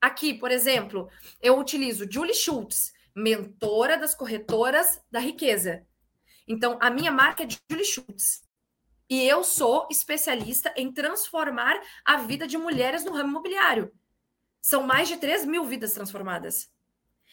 Aqui, 0.00 0.32
por 0.32 0.50
exemplo, 0.50 1.10
eu 1.40 1.58
utilizo 1.58 2.10
Julie 2.10 2.34
Schultz, 2.34 2.92
mentora 3.14 3.98
das 3.98 4.14
corretoras 4.14 5.00
da 5.10 5.18
riqueza. 5.18 5.84
Então, 6.46 6.78
a 6.80 6.88
minha 6.88 7.10
marca 7.10 7.42
é 7.42 7.48
Julie 7.70 7.84
Schultz. 7.84 8.42
E 9.10 9.26
eu 9.26 9.42
sou 9.42 9.88
especialista 9.90 10.72
em 10.76 10.92
transformar 10.92 11.80
a 12.04 12.18
vida 12.18 12.46
de 12.46 12.56
mulheres 12.56 13.04
no 13.04 13.12
ramo 13.12 13.30
imobiliário. 13.30 13.92
São 14.62 14.82
mais 14.82 15.08
de 15.08 15.16
3 15.16 15.44
mil 15.46 15.64
vidas 15.64 15.94
transformadas. 15.94 16.70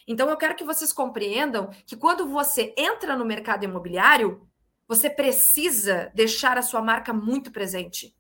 Então, 0.07 0.29
eu 0.29 0.38
quero 0.38 0.55
que 0.55 0.63
vocês 0.63 0.93
compreendam 0.93 1.69
que 1.85 1.95
quando 1.95 2.27
você 2.27 2.74
entra 2.77 3.15
no 3.15 3.25
mercado 3.25 3.65
imobiliário, 3.65 4.47
você 4.88 5.09
precisa 5.09 6.12
deixar 6.13 6.57
a 6.57 6.62
sua 6.62 6.81
marca 6.81 7.12
muito 7.12 7.51
presente. 7.51 8.15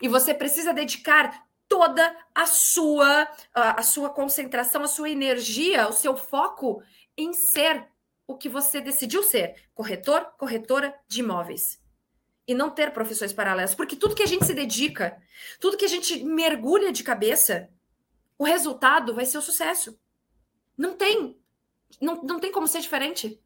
E 0.00 0.08
você 0.08 0.34
precisa 0.34 0.74
dedicar 0.74 1.46
toda 1.68 2.16
a 2.34 2.46
sua 2.46 3.28
a 3.54 3.82
sua 3.82 4.10
concentração, 4.10 4.82
a 4.82 4.88
sua 4.88 5.10
energia, 5.10 5.88
o 5.88 5.92
seu 5.92 6.16
foco 6.16 6.82
em 7.16 7.32
ser 7.32 7.88
o 8.26 8.36
que 8.36 8.48
você 8.48 8.80
decidiu 8.80 9.22
ser, 9.22 9.54
corretor, 9.74 10.32
corretora 10.36 10.94
de 11.08 11.20
imóveis. 11.20 11.80
E 12.46 12.54
não 12.54 12.70
ter 12.70 12.92
profissões 12.92 13.32
paralelas, 13.32 13.74
porque 13.74 13.96
tudo 13.96 14.14
que 14.14 14.22
a 14.22 14.26
gente 14.26 14.44
se 14.44 14.54
dedica, 14.54 15.20
tudo 15.60 15.76
que 15.76 15.84
a 15.84 15.88
gente 15.88 16.24
mergulha 16.24 16.92
de 16.92 17.02
cabeça, 17.02 17.68
o 18.38 18.44
resultado 18.44 19.14
vai 19.14 19.24
ser 19.24 19.38
o 19.38 19.42
sucesso. 19.42 19.98
Não 20.76 20.94
tem, 20.94 21.40
não, 22.00 22.22
não 22.22 22.38
tem 22.38 22.52
como 22.52 22.68
ser 22.68 22.80
diferente. 22.80 23.40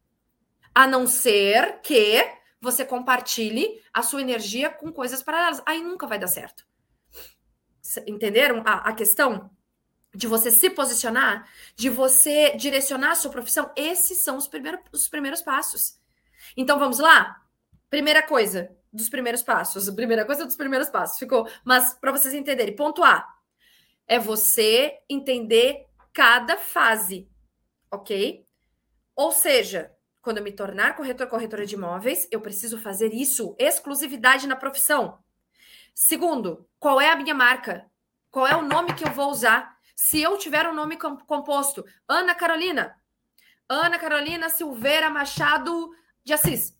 A 0.73 0.87
não 0.87 1.07
ser 1.07 1.81
que 1.81 2.41
você 2.61 2.85
compartilhe 2.85 3.81
a 3.93 4.03
sua 4.03 4.21
energia 4.21 4.69
com 4.69 4.91
coisas 4.91 5.23
paralelas. 5.23 5.61
Aí 5.65 5.81
nunca 5.81 6.05
vai 6.05 6.19
dar 6.19 6.27
certo. 6.27 6.65
Entenderam 8.07 8.61
a, 8.65 8.89
a 8.89 8.93
questão? 8.93 9.49
De 10.13 10.27
você 10.27 10.51
se 10.51 10.69
posicionar, 10.69 11.49
de 11.73 11.89
você 11.89 12.55
direcionar 12.57 13.11
a 13.11 13.15
sua 13.15 13.31
profissão, 13.31 13.71
esses 13.77 14.21
são 14.21 14.35
os 14.35 14.45
primeiros, 14.45 14.81
os 14.91 15.07
primeiros 15.07 15.41
passos. 15.41 15.97
Então 16.55 16.77
vamos 16.77 16.99
lá? 16.99 17.41
Primeira 17.89 18.21
coisa 18.21 18.75
dos 18.91 19.09
primeiros 19.09 19.41
passos. 19.41 19.89
Primeira 19.89 20.25
coisa 20.25 20.45
dos 20.45 20.55
primeiros 20.55 20.89
passos. 20.89 21.17
Ficou. 21.17 21.47
Mas 21.63 21.93
para 21.93 22.11
vocês 22.11 22.33
entenderem, 22.33 22.75
ponto 22.75 23.03
A 23.03 23.25
é 24.07 24.19
você 24.19 24.99
entender 25.09 25.87
cada 26.13 26.57
fase, 26.57 27.29
ok? 27.91 28.45
Ou 29.15 29.31
seja, 29.31 29.91
quando 30.21 30.37
eu 30.37 30.43
me 30.43 30.51
tornar 30.51 30.95
corretor, 30.95 31.27
corretora 31.27 31.65
de 31.65 31.75
imóveis, 31.75 32.27
eu 32.31 32.41
preciso 32.41 32.77
fazer 32.77 33.13
isso, 33.13 33.55
exclusividade 33.57 34.47
na 34.47 34.55
profissão. 34.55 35.19
Segundo, 35.93 36.67
qual 36.79 37.01
é 37.01 37.11
a 37.11 37.15
minha 37.15 37.33
marca? 37.33 37.89
Qual 38.29 38.47
é 38.47 38.55
o 38.55 38.61
nome 38.61 38.93
que 38.93 39.03
eu 39.03 39.11
vou 39.11 39.29
usar? 39.29 39.77
Se 39.95 40.21
eu 40.21 40.37
tiver 40.37 40.67
um 40.67 40.73
nome 40.73 40.97
composto, 40.97 41.85
Ana 42.07 42.33
Carolina, 42.33 42.95
Ana 43.69 43.99
Carolina 43.99 44.49
Silveira 44.49 45.09
Machado 45.09 45.91
de 46.23 46.33
Assis. 46.33 46.77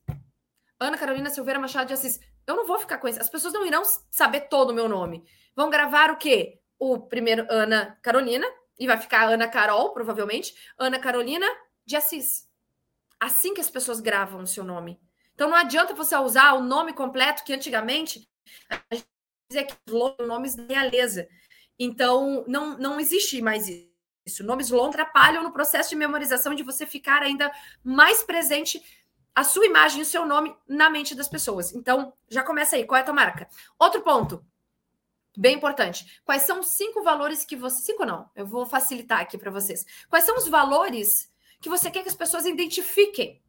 Ana 0.79 0.97
Carolina 0.97 1.29
Silveira 1.29 1.59
Machado 1.59 1.87
de 1.87 1.93
Assis. 1.93 2.19
Eu 2.47 2.55
não 2.55 2.65
vou 2.65 2.79
ficar 2.79 2.97
com 2.97 3.07
isso. 3.07 3.21
As 3.21 3.29
pessoas 3.29 3.53
não 3.53 3.65
irão 3.65 3.83
saber 4.09 4.41
todo 4.49 4.71
o 4.71 4.73
meu 4.73 4.89
nome. 4.89 5.23
Vão 5.55 5.69
gravar 5.69 6.09
o 6.09 6.17
quê? 6.17 6.59
O 6.79 6.99
primeiro 6.99 7.45
Ana 7.49 7.97
Carolina, 8.01 8.47
e 8.81 8.87
vai 8.87 8.97
ficar 8.97 9.29
Ana 9.29 9.47
Carol, 9.47 9.93
provavelmente. 9.93 10.55
Ana 10.75 10.97
Carolina 10.97 11.45
de 11.85 11.95
Assis. 11.95 12.49
Assim 13.19 13.53
que 13.53 13.61
as 13.61 13.69
pessoas 13.69 13.99
gravam 13.99 14.41
o 14.41 14.47
seu 14.47 14.63
nome. 14.63 14.99
Então 15.35 15.47
não 15.47 15.55
adianta 15.55 15.93
você 15.93 16.17
usar 16.17 16.53
o 16.53 16.63
nome 16.63 16.91
completo 16.91 17.43
que 17.43 17.53
antigamente 17.53 18.27
a 18.89 18.95
gente 18.95 19.07
dizia 19.47 19.67
que 19.67 19.75
nomes 20.25 20.55
de 20.55 20.65
realeza. 20.65 21.29
Então, 21.77 22.43
não, 22.47 22.75
não 22.79 22.99
existe 22.99 23.39
mais 23.39 23.67
isso. 24.25 24.43
Nomes 24.43 24.71
longos 24.71 24.95
atrapalham 24.95 25.43
no 25.43 25.53
processo 25.53 25.91
de 25.91 25.95
memorização 25.95 26.55
de 26.55 26.63
você 26.63 26.87
ficar 26.87 27.21
ainda 27.21 27.51
mais 27.83 28.23
presente 28.23 28.81
a 29.35 29.43
sua 29.43 29.67
imagem, 29.67 30.01
o 30.01 30.05
seu 30.05 30.25
nome 30.25 30.55
na 30.67 30.89
mente 30.89 31.13
das 31.13 31.29
pessoas. 31.29 31.71
Então, 31.71 32.13
já 32.27 32.41
começa 32.41 32.75
aí. 32.75 32.83
Qual 32.83 32.97
é 32.97 33.01
a 33.01 33.05
tua 33.05 33.13
marca? 33.13 33.47
Outro 33.77 34.01
ponto, 34.01 34.43
bem 35.37 35.55
importante. 35.55 36.21
Quais 36.23 36.43
são 36.43 36.59
os 36.59 36.69
cinco 36.69 37.03
valores 37.03 37.45
que 37.45 37.55
você. 37.55 37.81
Cinco 37.83 38.05
não, 38.05 38.29
eu 38.35 38.45
vou 38.45 38.65
facilitar 38.65 39.19
aqui 39.19 39.37
para 39.37 39.51
vocês. 39.51 39.85
Quais 40.09 40.25
são 40.25 40.37
os 40.37 40.47
valores 40.47 41.31
que 41.59 41.69
você 41.69 41.91
quer 41.91 42.03
que 42.03 42.09
as 42.09 42.15
pessoas 42.15 42.45
identifiquem 42.45 43.41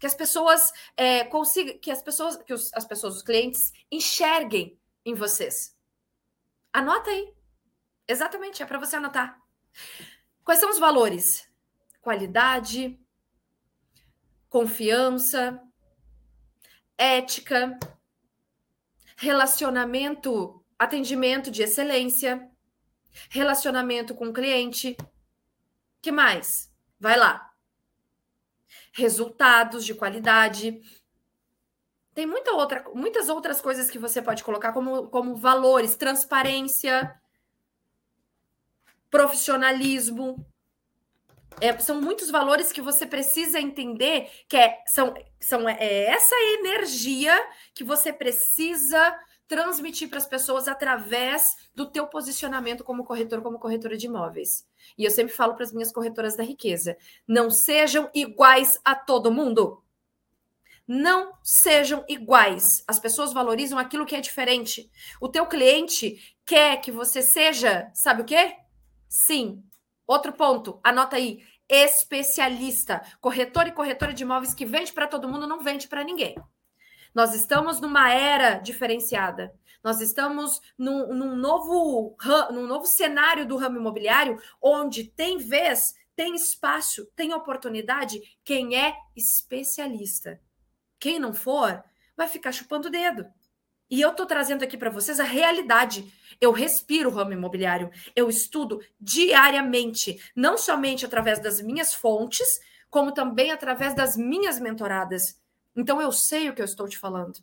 que 0.00 0.06
as 0.06 0.14
pessoas 0.14 0.72
é, 0.96 1.24
consigam, 1.24 1.78
que 1.78 1.90
as 1.90 2.02
pessoas, 2.02 2.38
que 2.38 2.54
os, 2.54 2.72
as 2.72 2.86
pessoas, 2.86 3.16
os 3.16 3.22
clientes 3.22 3.70
enxerguem 3.92 4.80
em 5.04 5.14
vocês. 5.14 5.76
Anota 6.72 7.10
aí. 7.10 7.34
Exatamente, 8.08 8.62
é 8.62 8.66
para 8.66 8.78
você 8.78 8.96
anotar. 8.96 9.38
Quais 10.42 10.58
são 10.58 10.70
os 10.70 10.78
valores? 10.78 11.46
Qualidade, 12.00 12.98
confiança, 14.48 15.62
ética, 16.96 17.78
relacionamento, 19.16 20.59
atendimento 20.80 21.50
de 21.50 21.62
excelência, 21.62 22.50
relacionamento 23.28 24.14
com 24.14 24.28
o 24.28 24.32
cliente. 24.32 24.96
Que 26.02 26.10
mais? 26.10 26.72
Vai 26.98 27.16
lá 27.16 27.50
resultados 28.92 29.84
de 29.84 29.94
qualidade. 29.94 30.80
Tem 32.14 32.26
muita 32.26 32.52
outra, 32.52 32.84
muitas 32.94 33.28
outras 33.28 33.60
coisas 33.60 33.90
que 33.90 33.98
você 33.98 34.20
pode 34.20 34.42
colocar 34.42 34.72
como, 34.72 35.08
como 35.08 35.36
valores, 35.36 35.96
transparência, 35.96 37.14
profissionalismo. 39.10 40.44
É, 41.60 41.76
são 41.78 42.00
muitos 42.00 42.30
valores 42.30 42.72
que 42.72 42.80
você 42.80 43.06
precisa 43.06 43.60
entender 43.60 44.30
que 44.48 44.56
é, 44.56 44.82
são, 44.86 45.14
são 45.38 45.68
é 45.68 46.04
essa 46.06 46.34
energia 46.58 47.36
que 47.74 47.84
você 47.84 48.12
precisa 48.12 49.18
transmitir 49.50 50.08
para 50.08 50.18
as 50.18 50.28
pessoas 50.28 50.68
através 50.68 51.56
do 51.74 51.84
teu 51.84 52.06
posicionamento 52.06 52.84
como 52.84 53.04
corretor, 53.04 53.42
como 53.42 53.58
corretora 53.58 53.96
de 53.96 54.06
imóveis. 54.06 54.64
E 54.96 55.04
eu 55.04 55.10
sempre 55.10 55.34
falo 55.34 55.56
para 55.56 55.64
as 55.64 55.72
minhas 55.72 55.90
corretoras 55.90 56.36
da 56.36 56.44
riqueza: 56.44 56.96
não 57.26 57.50
sejam 57.50 58.08
iguais 58.14 58.80
a 58.84 58.94
todo 58.94 59.32
mundo. 59.32 59.82
Não 60.86 61.32
sejam 61.42 62.04
iguais. 62.08 62.84
As 62.86 63.00
pessoas 63.00 63.32
valorizam 63.32 63.76
aquilo 63.76 64.06
que 64.06 64.14
é 64.14 64.20
diferente. 64.20 64.88
O 65.20 65.28
teu 65.28 65.44
cliente 65.46 66.36
quer 66.46 66.80
que 66.80 66.92
você 66.92 67.20
seja, 67.20 67.90
sabe 67.92 68.22
o 68.22 68.24
quê? 68.24 68.56
Sim. 69.08 69.64
Outro 70.06 70.32
ponto, 70.32 70.78
anota 70.82 71.16
aí. 71.16 71.44
Especialista. 71.68 73.02
Corretor 73.20 73.66
e 73.66 73.72
corretora 73.72 74.12
de 74.12 74.22
imóveis 74.22 74.54
que 74.54 74.64
vende 74.64 74.92
para 74.92 75.08
todo 75.08 75.28
mundo 75.28 75.46
não 75.46 75.60
vende 75.60 75.88
para 75.88 76.04
ninguém. 76.04 76.36
Nós 77.14 77.34
estamos 77.34 77.80
numa 77.80 78.12
era 78.12 78.54
diferenciada. 78.58 79.52
Nós 79.82 80.00
estamos 80.00 80.60
num, 80.76 81.14
num, 81.14 81.34
novo, 81.36 82.16
num 82.50 82.66
novo 82.66 82.86
cenário 82.86 83.46
do 83.46 83.56
ramo 83.56 83.78
imobiliário, 83.78 84.38
onde 84.60 85.04
tem 85.04 85.38
vez, 85.38 85.94
tem 86.14 86.34
espaço, 86.34 87.06
tem 87.16 87.32
oportunidade 87.32 88.20
quem 88.44 88.76
é 88.76 88.94
especialista. 89.16 90.40
Quem 90.98 91.18
não 91.18 91.32
for, 91.32 91.82
vai 92.14 92.28
ficar 92.28 92.52
chupando 92.52 92.88
o 92.88 92.90
dedo. 92.90 93.26
E 93.90 94.00
eu 94.00 94.10
estou 94.10 94.26
trazendo 94.26 94.62
aqui 94.62 94.76
para 94.76 94.90
vocês 94.90 95.18
a 95.18 95.24
realidade. 95.24 96.12
Eu 96.40 96.52
respiro 96.52 97.08
o 97.08 97.12
ramo 97.12 97.32
imobiliário, 97.32 97.90
eu 98.14 98.28
estudo 98.28 98.80
diariamente, 99.00 100.22
não 100.36 100.56
somente 100.56 101.04
através 101.04 101.38
das 101.38 101.60
minhas 101.60 101.92
fontes, 101.92 102.60
como 102.90 103.12
também 103.12 103.50
através 103.50 103.94
das 103.94 104.16
minhas 104.16 104.60
mentoradas. 104.60 105.39
Então 105.80 106.00
eu 106.00 106.12
sei 106.12 106.48
o 106.48 106.54
que 106.54 106.60
eu 106.60 106.66
estou 106.66 106.86
te 106.88 106.98
falando. 106.98 107.42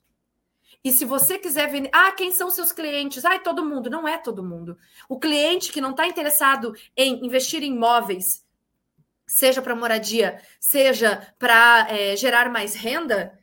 E 0.84 0.91
se 0.91 1.03
você 1.03 1.39
quiser 1.39 1.70
ver, 1.70 1.89
ah, 1.91 2.12
quem 2.12 2.32
são 2.32 2.50
seus 2.51 2.72
clientes? 2.72 3.25
Ah, 3.25 3.39
todo 3.39 3.65
mundo. 3.65 3.89
Não 3.89 4.08
é 4.08 4.17
todo 4.17 4.44
mundo. 4.44 4.77
O 5.10 5.20
cliente 5.20 5.72
que 5.72 5.82
não 5.82 5.91
está 5.91 6.08
interessado 6.08 6.74
em 6.96 7.25
investir 7.25 7.63
em 7.63 7.74
imóveis, 7.74 8.46
seja 9.25 9.62
para 9.62 9.75
moradia, 9.75 10.41
seja 10.60 11.34
para 11.39 11.88
é, 11.89 12.15
gerar 12.15 12.50
mais 12.50 12.75
renda, 12.75 13.38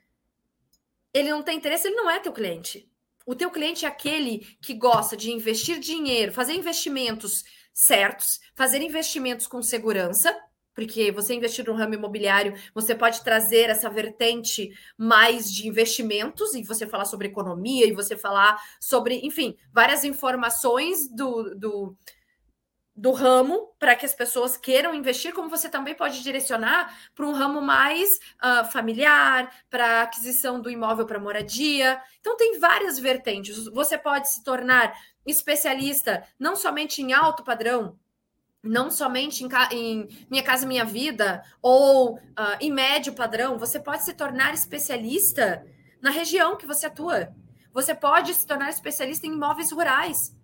ele 1.12 1.30
não 1.30 1.42
tem 1.42 1.56
interesse, 1.56 1.88
ele 1.88 1.96
não 1.96 2.08
é 2.08 2.18
teu 2.20 2.32
cliente. 2.32 2.88
O 3.26 3.34
teu 3.34 3.50
cliente 3.50 3.84
é 3.84 3.88
aquele 3.88 4.38
que 4.60 4.74
gosta 4.74 5.16
de 5.16 5.30
investir 5.30 5.78
dinheiro, 5.78 6.32
fazer 6.32 6.54
investimentos 6.54 7.44
certos, 7.72 8.40
fazer 8.54 8.80
investimentos 8.80 9.46
com 9.46 9.60
segurança, 9.60 10.34
porque 10.74 11.12
você 11.12 11.34
investir 11.34 11.64
no 11.66 11.74
ramo 11.74 11.94
imobiliário, 11.94 12.54
você 12.74 12.94
pode 12.94 13.22
trazer 13.22 13.70
essa 13.70 13.88
vertente 13.88 14.70
mais 14.98 15.52
de 15.52 15.68
investimentos 15.68 16.54
e 16.54 16.62
você 16.62 16.86
falar 16.86 17.04
sobre 17.04 17.28
economia 17.28 17.86
e 17.86 17.92
você 17.92 18.16
falar 18.16 18.60
sobre, 18.80 19.20
enfim, 19.24 19.56
várias 19.72 20.04
informações 20.04 21.08
do, 21.08 21.54
do 21.54 21.96
do 22.96 23.10
ramo 23.10 23.74
para 23.78 23.96
que 23.96 24.06
as 24.06 24.14
pessoas 24.14 24.56
queiram 24.56 24.94
investir, 24.94 25.34
como 25.34 25.48
você 25.48 25.68
também 25.68 25.94
pode 25.94 26.22
direcionar 26.22 26.96
para 27.14 27.26
um 27.26 27.32
ramo 27.32 27.60
mais 27.60 28.20
uh, 28.36 28.70
familiar, 28.70 29.52
para 29.68 30.02
aquisição 30.02 30.60
do 30.60 30.70
imóvel 30.70 31.04
para 31.04 31.18
moradia. 31.18 32.00
Então, 32.20 32.36
tem 32.36 32.58
várias 32.60 32.98
vertentes. 32.98 33.66
Você 33.66 33.98
pode 33.98 34.30
se 34.30 34.44
tornar 34.44 34.94
especialista 35.26 36.22
não 36.38 36.54
somente 36.54 37.02
em 37.02 37.12
alto 37.12 37.42
padrão, 37.42 37.98
não 38.64 38.90
somente 38.90 39.44
em, 39.44 39.48
em 39.70 40.26
Minha 40.30 40.42
Casa 40.42 40.66
Minha 40.66 40.84
Vida, 40.84 41.44
ou 41.60 42.14
uh, 42.14 42.20
em 42.60 42.72
médio 42.72 43.12
padrão, 43.12 43.58
você 43.58 43.78
pode 43.78 44.04
se 44.04 44.14
tornar 44.14 44.54
especialista 44.54 45.64
na 46.00 46.10
região 46.10 46.56
que 46.56 46.66
você 46.66 46.86
atua. 46.86 47.34
Você 47.72 47.94
pode 47.94 48.32
se 48.34 48.46
tornar 48.46 48.70
especialista 48.70 49.26
em 49.26 49.32
imóveis 49.32 49.70
rurais. 49.70 50.34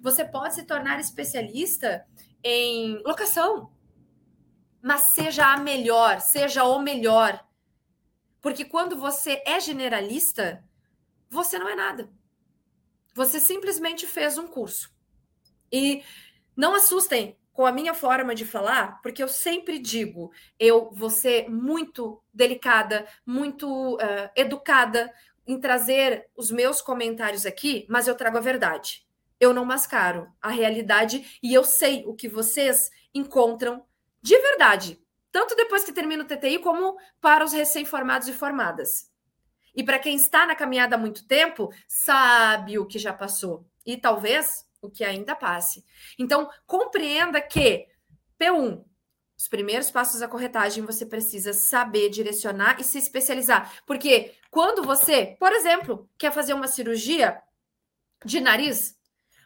Você 0.00 0.24
pode 0.24 0.54
se 0.54 0.64
tornar 0.64 0.98
especialista 0.98 2.06
em 2.42 3.02
locação, 3.04 3.72
mas 4.80 5.02
seja 5.02 5.52
a 5.52 5.58
melhor, 5.58 6.20
seja 6.20 6.64
o 6.64 6.78
melhor. 6.78 7.44
Porque 8.40 8.64
quando 8.64 8.96
você 8.96 9.42
é 9.44 9.60
generalista, 9.60 10.64
você 11.28 11.58
não 11.58 11.68
é 11.68 11.74
nada. 11.74 12.10
Você 13.14 13.40
simplesmente 13.40 14.06
fez 14.06 14.38
um 14.38 14.46
curso. 14.46 14.90
E 15.70 16.02
não 16.56 16.74
assustem 16.74 17.37
com 17.58 17.66
a 17.66 17.72
minha 17.72 17.92
forma 17.92 18.36
de 18.36 18.44
falar, 18.44 19.02
porque 19.02 19.20
eu 19.20 19.26
sempre 19.26 19.80
digo, 19.80 20.30
eu 20.60 20.92
vou 20.92 21.10
ser 21.10 21.50
muito 21.50 22.22
delicada, 22.32 23.04
muito 23.26 23.96
uh, 23.96 24.30
educada 24.36 25.12
em 25.44 25.58
trazer 25.58 26.28
os 26.36 26.52
meus 26.52 26.80
comentários 26.80 27.44
aqui, 27.44 27.84
mas 27.88 28.06
eu 28.06 28.14
trago 28.14 28.38
a 28.38 28.40
verdade 28.40 29.04
eu 29.40 29.54
não 29.54 29.64
mascaro 29.64 30.28
a 30.42 30.50
realidade 30.50 31.38
e 31.42 31.54
eu 31.54 31.64
sei 31.64 32.04
o 32.06 32.14
que 32.14 32.28
vocês 32.28 32.90
encontram 33.14 33.84
de 34.20 34.36
verdade, 34.36 35.00
tanto 35.30 35.54
depois 35.54 35.84
que 35.84 35.92
termina 35.92 36.24
o 36.24 36.26
TTI 36.26 36.58
como 36.58 36.96
para 37.20 37.44
os 37.44 37.52
recém-formados 37.52 38.28
e 38.28 38.32
formadas. 38.32 39.10
E 39.74 39.84
para 39.84 39.98
quem 39.98 40.16
está 40.16 40.44
na 40.44 40.56
caminhada 40.56 40.96
há 40.96 40.98
muito 40.98 41.26
tempo, 41.26 41.72
sabe 41.86 42.78
o 42.78 42.86
que 42.86 42.98
já 42.98 43.12
passou 43.12 43.64
e 43.86 43.96
talvez 43.96 44.67
o 44.80 44.90
que 44.90 45.04
ainda 45.04 45.34
passe. 45.34 45.84
Então, 46.18 46.48
compreenda 46.66 47.40
que 47.40 47.86
P1, 48.38 48.84
os 49.36 49.48
primeiros 49.48 49.90
passos 49.90 50.20
da 50.20 50.28
corretagem, 50.28 50.84
você 50.84 51.06
precisa 51.06 51.52
saber 51.52 52.10
direcionar 52.10 52.80
e 52.80 52.84
se 52.84 52.98
especializar. 52.98 53.82
Porque 53.86 54.34
quando 54.50 54.82
você, 54.82 55.36
por 55.38 55.52
exemplo, 55.52 56.08
quer 56.18 56.32
fazer 56.32 56.54
uma 56.54 56.66
cirurgia 56.66 57.40
de 58.24 58.40
nariz, 58.40 58.98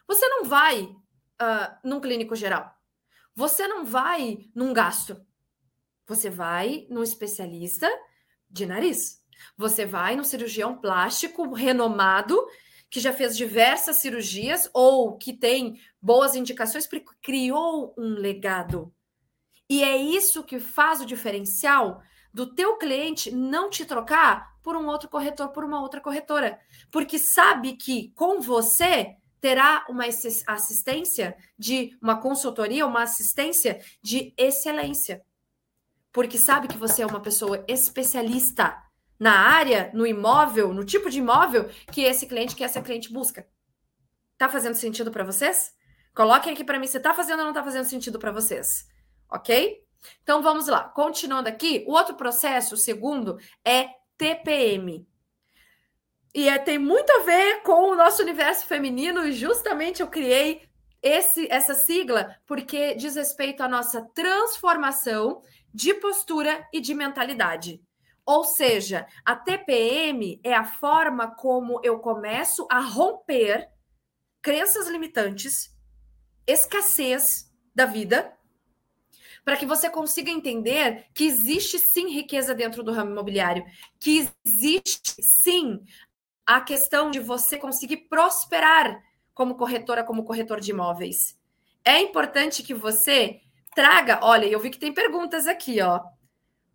você 0.07 0.27
não 0.27 0.45
vai 0.45 0.81
uh, 0.81 1.77
num 1.83 1.99
clínico 1.99 2.35
geral. 2.35 2.73
Você 3.35 3.67
não 3.67 3.85
vai 3.85 4.49
num 4.55 4.73
gastro. 4.73 5.25
Você 6.07 6.29
vai 6.29 6.85
num 6.89 7.03
especialista 7.03 7.89
de 8.49 8.65
nariz. 8.65 9.23
Você 9.57 9.85
vai 9.85 10.15
num 10.15 10.23
cirurgião 10.23 10.77
plástico 10.77 11.53
renomado 11.53 12.39
que 12.93 12.99
já 12.99 13.11
fez 13.11 13.35
diversas 13.35 13.95
cirurgias 13.95 14.69
ou 14.71 15.17
que 15.17 15.33
tem 15.33 15.81
boas 15.99 16.35
indicações 16.35 16.85
porque 16.85 17.09
criou 17.23 17.91
um 17.97 18.09
legado. 18.09 18.93
E 19.67 19.83
é 19.83 19.97
isso 19.97 20.43
que 20.43 20.59
faz 20.59 21.01
o 21.01 21.05
diferencial 21.07 22.03
do 22.31 22.53
teu 22.53 22.77
cliente 22.77 23.31
não 23.31 23.67
te 23.67 23.83
trocar 23.83 24.59
por 24.61 24.75
um 24.75 24.85
outro 24.85 25.09
corretor, 25.09 25.49
por 25.49 25.63
uma 25.63 25.81
outra 25.81 25.99
corretora, 25.99 26.59
porque 26.91 27.17
sabe 27.17 27.73
que 27.77 28.09
com 28.09 28.39
você 28.39 29.15
terá 29.41 29.87
uma 29.89 30.03
assistência 30.45 31.35
de 31.57 31.97
uma 31.99 32.21
consultoria, 32.21 32.85
uma 32.85 33.01
assistência 33.01 33.81
de 34.03 34.35
excelência. 34.37 35.23
Porque 36.11 36.37
sabe 36.37 36.67
que 36.67 36.77
você 36.77 37.01
é 37.01 37.07
uma 37.07 37.21
pessoa 37.21 37.65
especialista 37.67 38.79
na 39.23 39.39
área, 39.39 39.89
no 39.93 40.05
imóvel, 40.05 40.73
no 40.73 40.83
tipo 40.83 41.09
de 41.09 41.19
imóvel 41.19 41.69
que 41.89 42.01
esse 42.01 42.27
cliente, 42.27 42.55
que 42.57 42.63
essa 42.63 42.81
cliente 42.81 43.11
busca. 43.11 43.47
Tá 44.37 44.49
fazendo 44.49 44.75
sentido 44.75 45.11
para 45.11 45.23
vocês? 45.23 45.73
Coloquem 46.13 46.51
aqui 46.51 46.65
para 46.65 46.77
mim 46.77 46.87
se 46.87 46.99
tá 46.99 47.13
fazendo 47.13 47.39
ou 47.39 47.45
não 47.45 47.53
tá 47.53 47.63
fazendo 47.63 47.85
sentido 47.85 48.19
para 48.19 48.33
vocês. 48.33 48.85
OK? 49.31 49.81
Então 50.21 50.41
vamos 50.41 50.67
lá. 50.67 50.83
Continuando 50.89 51.47
aqui, 51.47 51.85
o 51.87 51.93
outro 51.93 52.15
processo, 52.15 52.75
o 52.75 52.77
segundo, 52.77 53.39
é 53.63 53.87
TPM, 54.17 55.07
e 56.35 56.49
é, 56.49 56.57
tem 56.57 56.79
muito 56.79 57.11
a 57.11 57.19
ver 57.19 57.61
com 57.61 57.91
o 57.91 57.95
nosso 57.95 58.21
universo 58.21 58.65
feminino, 58.65 59.25
e 59.25 59.31
justamente 59.31 60.01
eu 60.01 60.07
criei 60.07 60.63
esse, 61.01 61.47
essa 61.49 61.75
sigla 61.75 62.35
porque 62.45 62.95
diz 62.95 63.15
respeito 63.15 63.61
à 63.61 63.69
nossa 63.69 64.01
transformação 64.15 65.41
de 65.71 65.93
postura 65.93 66.67
e 66.73 66.81
de 66.81 66.93
mentalidade. 66.93 67.81
Ou 68.25 68.43
seja, 68.43 69.05
a 69.25 69.35
TPM 69.35 70.39
é 70.43 70.53
a 70.53 70.63
forma 70.63 71.27
como 71.35 71.81
eu 71.83 71.99
começo 71.99 72.65
a 72.71 72.79
romper 72.79 73.69
crenças 74.41 74.87
limitantes, 74.87 75.75
escassez 76.47 77.51
da 77.75 77.85
vida, 77.85 78.33
para 79.43 79.57
que 79.57 79.65
você 79.65 79.89
consiga 79.89 80.31
entender 80.31 81.05
que 81.13 81.25
existe 81.25 81.77
sim 81.79 82.09
riqueza 82.09 82.55
dentro 82.55 82.81
do 82.81 82.93
ramo 82.93 83.11
imobiliário, 83.11 83.65
que 83.99 84.29
existe 84.45 85.21
sim 85.21 85.83
a 86.45 86.61
questão 86.61 87.11
de 87.11 87.19
você 87.19 87.57
conseguir 87.57 88.07
prosperar 88.09 89.01
como 89.33 89.55
corretora, 89.55 90.03
como 90.03 90.23
corretor 90.23 90.59
de 90.59 90.71
imóveis. 90.71 91.37
É 91.83 91.99
importante 91.99 92.63
que 92.63 92.73
você 92.73 93.41
traga. 93.75 94.19
Olha, 94.21 94.45
eu 94.45 94.59
vi 94.59 94.69
que 94.69 94.79
tem 94.79 94.93
perguntas 94.93 95.47
aqui, 95.47 95.81
ó. 95.81 96.01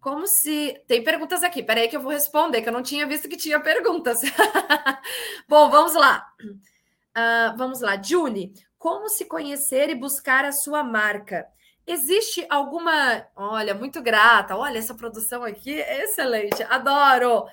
Como 0.08 0.26
se. 0.26 0.82
Tem 0.86 1.04
perguntas 1.04 1.42
aqui, 1.42 1.62
peraí 1.62 1.86
que 1.86 1.94
eu 1.94 2.00
vou 2.00 2.12
responder, 2.12 2.62
que 2.62 2.68
eu 2.70 2.72
não 2.72 2.82
tinha 2.82 3.06
visto 3.06 3.28
que 3.28 3.36
tinha 3.36 3.60
perguntas. 3.60 4.22
Bom, 5.46 5.68
vamos 5.68 5.94
lá. 5.94 6.26
Uh, 6.40 7.54
vamos 7.58 7.82
lá. 7.82 8.02
Julie, 8.02 8.54
como 8.78 9.10
se 9.10 9.26
conhecer 9.26 9.90
e 9.90 9.94
buscar 9.94 10.46
a 10.46 10.52
sua 10.52 10.82
marca? 10.82 11.46
Existe 11.86 12.46
alguma. 12.48 13.26
Olha, 13.36 13.74
muito 13.74 14.00
grata. 14.00 14.56
Olha, 14.56 14.78
essa 14.78 14.94
produção 14.94 15.44
aqui 15.44 15.78
é 15.78 16.04
excelente. 16.04 16.62
Adoro. 16.62 17.44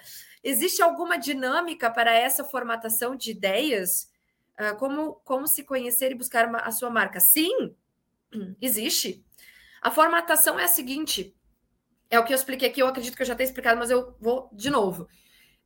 Existe 0.42 0.82
alguma 0.82 1.18
dinâmica 1.18 1.92
para 1.92 2.14
essa 2.14 2.46
formatação 2.46 3.18
de 3.18 3.32
ideias? 3.32 4.10
Uh, 4.58 4.78
como, 4.78 5.16
como 5.26 5.46
se 5.46 5.62
conhecer 5.66 6.10
e 6.14 6.16
buscar 6.16 6.50
a 6.56 6.72
sua 6.72 6.90
marca? 6.90 7.20
Sim, 7.20 7.76
existe. 8.62 9.26
A 9.82 9.92
formatação 9.92 10.58
é 10.58 10.64
a 10.64 10.70
seguinte: 10.70 11.35
é 12.16 12.20
o 12.20 12.24
que 12.24 12.34
eu 12.34 12.36
expliquei 12.36 12.70
aqui, 12.70 12.82
eu 12.82 12.88
acredito 12.88 13.16
que 13.16 13.22
eu 13.22 13.28
já 13.28 13.36
tenho 13.36 13.48
explicado, 13.48 13.80
mas 13.80 13.90
eu 13.90 14.16
vou 14.20 14.50
de 14.54 14.70
novo. 14.70 15.08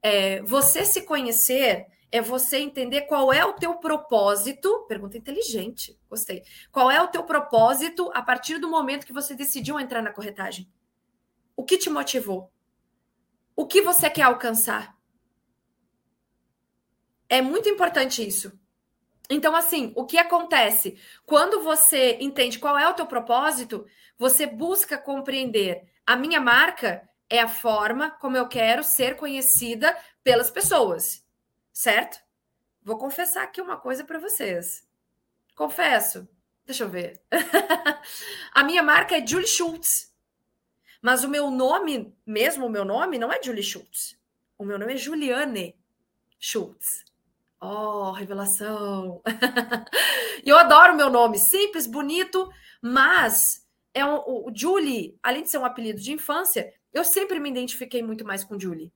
É, 0.02 0.42
você 0.42 0.86
se 0.86 1.04
conhecer 1.04 1.88
é 2.12 2.22
você 2.22 2.58
entender 2.58 3.02
qual 3.02 3.32
é 3.32 3.46
o 3.46 3.54
teu 3.54 3.76
propósito. 3.76 4.86
Pergunta 4.88 5.18
inteligente, 5.18 6.00
gostei. 6.10 6.44
Qual 6.72 6.90
é 6.90 7.02
o 7.02 7.08
teu 7.08 7.24
propósito 7.24 8.10
a 8.14 8.22
partir 8.22 8.58
do 8.58 8.70
momento 8.70 9.06
que 9.06 9.14
você 9.14 9.36
decidiu 9.36 9.80
entrar 9.80 10.02
na 10.02 10.12
corretagem? 10.12 10.68
O 11.56 11.64
que 11.64 11.78
te 11.78 11.90
motivou? 11.90 12.52
O 13.56 13.68
que 13.68 13.82
você 13.82 14.10
quer 14.10 14.24
alcançar? 14.24 14.98
É 17.28 17.42
muito 17.42 17.70
importante 17.70 18.26
isso. 18.26 18.58
Então, 19.30 19.56
assim, 19.56 19.94
o 19.96 20.06
que 20.06 20.18
acontece? 20.18 20.98
Quando 21.24 21.62
você 21.62 22.18
entende 22.20 22.58
qual 22.58 22.76
é 22.76 22.90
o 22.90 22.96
teu 22.96 23.06
propósito, 23.06 23.86
você 24.18 24.48
busca 24.48 24.98
compreender 24.98 25.88
a 26.10 26.16
minha 26.16 26.42
marca 26.42 27.08
é 27.30 27.40
a 27.40 27.48
forma 27.48 28.10
como 28.10 28.36
eu 28.36 28.48
quero 28.48 28.84
ser 28.84 29.16
conhecida 29.16 29.96
pelas 30.24 30.50
pessoas, 30.50 31.24
certo? 31.72 32.18
Vou 32.82 32.98
confessar 32.98 33.44
aqui 33.44 33.62
uma 33.62 33.78
coisa 33.78 34.04
para 34.04 34.18
vocês. 34.18 34.90
Confesso. 35.54 36.28
Deixa 36.66 36.84
eu 36.84 36.90
ver. 36.90 37.22
a 38.52 38.64
minha 38.64 38.82
marca 38.82 39.16
é 39.16 39.28
Julie 39.28 39.46
Schultz. 39.46 40.12
Mas 41.00 41.24
o 41.24 41.30
meu 41.30 41.52
nome, 41.52 42.12
mesmo 42.26 42.66
o 42.66 42.72
meu 42.72 42.84
nome, 42.84 43.20
não 43.20 43.32
é 43.32 43.40
Julie 43.44 43.62
Schultz. 43.62 44.20
O 44.58 44.66
meu 44.66 44.80
nome 44.80 44.96
é 44.96 44.98
Juliane 44.98 45.78
Schultz. 46.40 47.06
Oh, 47.62 48.10
revelação! 48.14 49.22
eu 50.44 50.58
adoro 50.58 50.96
meu 50.96 51.12
nome, 51.12 51.38
simples, 51.38 51.86
bonito, 51.86 52.52
mas 52.82 53.69
é 54.00 54.06
um, 54.06 54.18
o 54.18 54.52
Julie, 54.54 55.18
além 55.22 55.44
de 55.44 55.50
ser 55.50 55.58
um 55.58 55.66
apelido 55.66 56.00
de 56.00 56.12
infância, 56.12 56.74
eu 56.94 57.04
sempre 57.04 57.40
me 57.40 57.50
identifiquei 57.50 58.02
muito 58.02 58.26
mais 58.26 58.44
com 58.44 58.60
Julie. 58.60 58.92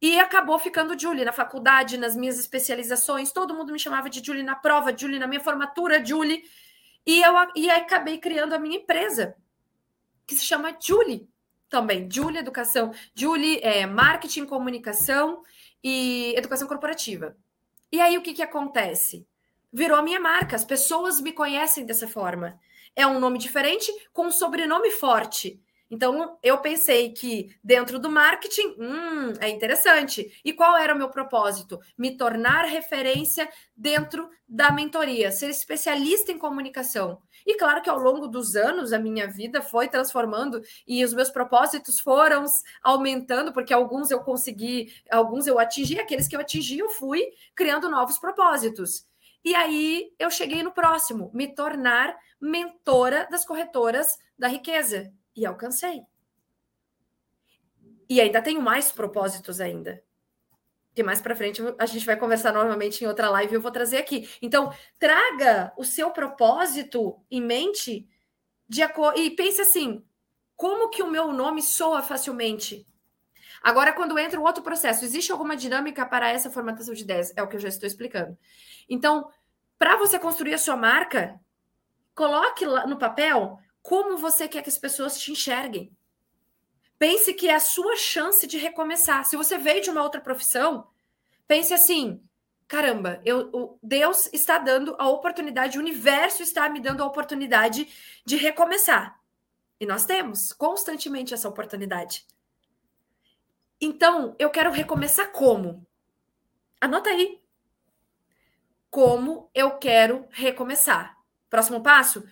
E 0.00 0.20
acabou 0.20 0.58
ficando 0.58 0.98
Julie 0.98 1.24
na 1.24 1.32
faculdade, 1.32 1.96
nas 1.96 2.14
minhas 2.14 2.38
especializações, 2.38 3.32
todo 3.32 3.54
mundo 3.54 3.72
me 3.72 3.78
chamava 3.78 4.10
de 4.10 4.24
Julie 4.24 4.42
na 4.42 4.54
prova, 4.54 4.96
Julie 4.96 5.18
na 5.18 5.26
minha 5.26 5.40
formatura, 5.40 6.04
Julie. 6.04 6.44
E 7.06 7.22
eu 7.22 7.34
e 7.54 7.70
acabei 7.70 8.18
criando 8.18 8.54
a 8.54 8.58
minha 8.58 8.76
empresa, 8.76 9.34
que 10.26 10.34
se 10.34 10.44
chama 10.44 10.76
Julie 10.80 11.28
também. 11.68 12.08
Julie 12.10 12.38
Educação, 12.38 12.92
Julie 13.14 13.60
é, 13.62 13.86
Marketing, 13.86 14.46
Comunicação 14.46 15.42
e 15.82 16.34
Educação 16.36 16.68
Corporativa. 16.68 17.36
E 17.90 18.00
aí 18.00 18.18
o 18.18 18.22
que, 18.22 18.34
que 18.34 18.42
acontece? 18.42 19.26
Virou 19.72 19.98
a 19.98 20.02
minha 20.02 20.20
marca, 20.20 20.54
as 20.54 20.64
pessoas 20.64 21.20
me 21.20 21.32
conhecem 21.32 21.84
dessa 21.84 22.06
forma. 22.06 22.60
É 22.96 23.06
um 23.06 23.18
nome 23.18 23.38
diferente 23.38 23.92
com 24.12 24.26
um 24.26 24.30
sobrenome 24.30 24.90
forte. 24.90 25.60
Então, 25.90 26.38
eu 26.42 26.58
pensei 26.58 27.12
que 27.12 27.54
dentro 27.62 27.98
do 27.98 28.10
marketing, 28.10 28.74
hum, 28.80 29.32
é 29.38 29.48
interessante. 29.48 30.40
E 30.44 30.52
qual 30.52 30.76
era 30.76 30.94
o 30.94 30.98
meu 30.98 31.08
propósito? 31.08 31.78
Me 31.96 32.16
tornar 32.16 32.64
referência 32.64 33.48
dentro 33.76 34.28
da 34.48 34.72
mentoria, 34.72 35.30
ser 35.30 35.50
especialista 35.50 36.32
em 36.32 36.38
comunicação. 36.38 37.20
E 37.46 37.56
claro 37.56 37.82
que 37.82 37.90
ao 37.90 37.98
longo 37.98 38.26
dos 38.26 38.56
anos 38.56 38.92
a 38.92 38.98
minha 38.98 39.28
vida 39.28 39.60
foi 39.60 39.86
transformando 39.86 40.60
e 40.86 41.04
os 41.04 41.12
meus 41.14 41.30
propósitos 41.30 42.00
foram 42.00 42.44
aumentando, 42.82 43.52
porque 43.52 43.72
alguns 43.72 44.10
eu 44.10 44.20
consegui, 44.20 44.92
alguns 45.10 45.46
eu 45.46 45.58
atingi, 45.58 45.98
aqueles 45.98 46.26
que 46.26 46.34
eu 46.34 46.40
atingi, 46.40 46.78
eu 46.78 46.88
fui 46.88 47.22
criando 47.54 47.88
novos 47.90 48.18
propósitos. 48.18 49.06
E 49.44 49.54
aí 49.54 50.10
eu 50.18 50.30
cheguei 50.30 50.62
no 50.62 50.72
próximo, 50.72 51.30
me 51.34 51.54
tornar 51.54 52.16
mentora 52.40 53.28
das 53.30 53.44
corretoras 53.44 54.18
da 54.38 54.48
riqueza 54.48 55.12
e 55.36 55.44
alcancei. 55.44 56.02
E 58.08 58.20
ainda 58.20 58.40
tenho 58.40 58.60
mais 58.60 58.90
propósitos 58.90 59.60
ainda. 59.60 60.02
Que 60.94 61.02
mais 61.02 61.20
para 61.20 61.36
frente 61.36 61.60
a 61.78 61.86
gente 61.86 62.06
vai 62.06 62.16
conversar 62.16 62.52
novamente 62.52 63.02
em 63.02 63.06
outra 63.06 63.28
live 63.28 63.52
e 63.52 63.56
eu 63.56 63.60
vou 63.60 63.70
trazer 63.70 63.98
aqui. 63.98 64.28
Então, 64.40 64.72
traga 64.98 65.72
o 65.76 65.84
seu 65.84 66.10
propósito 66.10 67.20
em 67.30 67.40
mente 67.40 68.08
de 68.68 68.80
e 69.16 69.30
pense 69.30 69.60
assim: 69.60 70.04
como 70.56 70.88
que 70.88 71.02
o 71.02 71.10
meu 71.10 71.32
nome 71.32 71.62
soa 71.62 72.02
facilmente? 72.02 72.86
Agora, 73.64 73.94
quando 73.94 74.18
entra 74.18 74.38
o 74.38 74.44
outro 74.44 74.62
processo, 74.62 75.06
existe 75.06 75.32
alguma 75.32 75.56
dinâmica 75.56 76.04
para 76.04 76.28
essa 76.28 76.50
formatação 76.50 76.92
de 76.92 77.02
ideias? 77.02 77.32
É 77.34 77.42
o 77.42 77.48
que 77.48 77.56
eu 77.56 77.60
já 77.60 77.68
estou 77.68 77.86
explicando. 77.86 78.36
Então, 78.86 79.30
para 79.78 79.96
você 79.96 80.18
construir 80.18 80.52
a 80.52 80.58
sua 80.58 80.76
marca, 80.76 81.40
coloque 82.14 82.66
no 82.66 82.98
papel 82.98 83.58
como 83.82 84.18
você 84.18 84.46
quer 84.46 84.62
que 84.62 84.68
as 84.68 84.76
pessoas 84.76 85.18
te 85.18 85.32
enxerguem. 85.32 85.90
Pense 86.98 87.32
que 87.32 87.48
é 87.48 87.54
a 87.54 87.60
sua 87.60 87.96
chance 87.96 88.46
de 88.46 88.58
recomeçar. 88.58 89.24
Se 89.24 89.34
você 89.34 89.56
veio 89.56 89.82
de 89.82 89.88
uma 89.88 90.02
outra 90.02 90.20
profissão, 90.20 90.86
pense 91.48 91.72
assim: 91.72 92.20
caramba, 92.68 93.22
eu, 93.24 93.78
Deus 93.82 94.28
está 94.30 94.58
dando 94.58 94.94
a 94.98 95.08
oportunidade, 95.08 95.78
o 95.78 95.80
universo 95.80 96.42
está 96.42 96.68
me 96.68 96.80
dando 96.80 97.02
a 97.02 97.06
oportunidade 97.06 97.88
de 98.26 98.36
recomeçar. 98.36 99.18
E 99.80 99.86
nós 99.86 100.04
temos 100.04 100.52
constantemente 100.52 101.32
essa 101.32 101.48
oportunidade. 101.48 102.26
Então, 103.84 104.34
eu 104.38 104.50
quero 104.50 104.70
recomeçar 104.70 105.30
como? 105.30 105.86
Anota 106.80 107.10
aí. 107.10 107.40
Como 108.90 109.50
eu 109.54 109.78
quero 109.78 110.26
recomeçar? 110.30 111.16
Próximo 111.50 111.82
passo? 111.82 112.24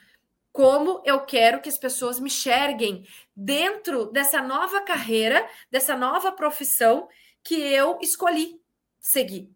como 0.53 1.03
eu 1.07 1.21
quero 1.25 1.63
que 1.63 1.69
as 1.69 1.79
pessoas 1.79 2.21
me 2.21 2.27
enxerguem 2.27 3.07
dentro 3.35 4.13
dessa 4.13 4.43
nova 4.43 4.83
carreira, 4.83 5.49
dessa 5.71 5.97
nova 5.97 6.31
profissão 6.31 7.09
que 7.43 7.55
eu 7.55 7.99
escolhi 8.03 8.61
seguir. 9.01 9.51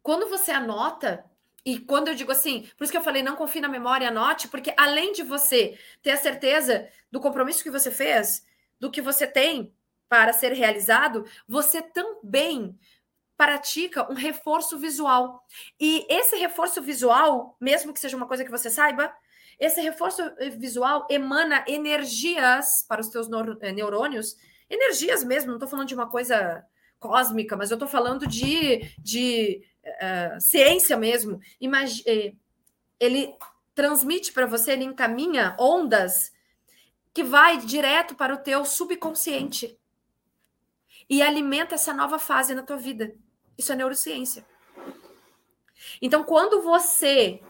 Quando 0.00 0.28
você 0.28 0.52
anota, 0.52 1.24
e 1.64 1.78
quando 1.78 2.08
eu 2.08 2.14
digo 2.14 2.30
assim, 2.30 2.70
por 2.76 2.84
isso 2.84 2.92
que 2.92 2.96
eu 2.96 3.02
falei, 3.02 3.22
não 3.22 3.34
confie 3.34 3.60
na 3.60 3.68
memória, 3.68 4.08
anote, 4.08 4.46
porque 4.46 4.72
além 4.76 5.12
de 5.12 5.24
você 5.24 5.76
ter 6.00 6.12
a 6.12 6.16
certeza 6.16 6.88
do 7.10 7.20
compromisso 7.20 7.64
que 7.64 7.70
você 7.70 7.90
fez, 7.90 8.46
do 8.78 8.90
que 8.90 9.02
você 9.02 9.26
tem 9.26 9.74
para 10.12 10.34
ser 10.34 10.52
realizado, 10.52 11.24
você 11.48 11.80
também 11.80 12.78
pratica 13.34 14.12
um 14.12 14.14
reforço 14.14 14.78
visual. 14.78 15.42
E 15.80 16.06
esse 16.06 16.36
reforço 16.36 16.82
visual, 16.82 17.56
mesmo 17.58 17.94
que 17.94 17.98
seja 17.98 18.14
uma 18.14 18.28
coisa 18.28 18.44
que 18.44 18.50
você 18.50 18.68
saiba, 18.68 19.10
esse 19.58 19.80
reforço 19.80 20.22
visual 20.58 21.06
emana 21.08 21.64
energias 21.66 22.84
para 22.86 23.00
os 23.00 23.08
teus 23.08 23.26
eh, 23.62 23.72
neurônios, 23.72 24.36
energias 24.68 25.24
mesmo, 25.24 25.48
não 25.48 25.56
estou 25.56 25.70
falando 25.70 25.88
de 25.88 25.94
uma 25.94 26.10
coisa 26.10 26.62
cósmica, 27.00 27.56
mas 27.56 27.70
eu 27.70 27.76
estou 27.76 27.88
falando 27.88 28.26
de, 28.26 28.94
de 28.98 29.62
uh, 29.82 30.38
ciência 30.42 30.94
mesmo. 30.94 31.40
Imag 31.58 32.04
ele 33.00 33.34
transmite 33.74 34.30
para 34.30 34.44
você, 34.44 34.72
ele 34.72 34.84
encaminha 34.84 35.56
ondas 35.58 36.30
que 37.14 37.24
vai 37.24 37.56
direto 37.56 38.14
para 38.14 38.34
o 38.34 38.42
teu 38.42 38.66
subconsciente 38.66 39.80
e 41.08 41.22
alimenta 41.22 41.74
essa 41.74 41.92
nova 41.92 42.18
fase 42.18 42.54
na 42.54 42.62
tua 42.62 42.76
vida. 42.76 43.14
Isso 43.56 43.72
é 43.72 43.76
neurociência. 43.76 44.44
Então, 46.00 46.24
quando 46.24 46.62
você 46.62 47.42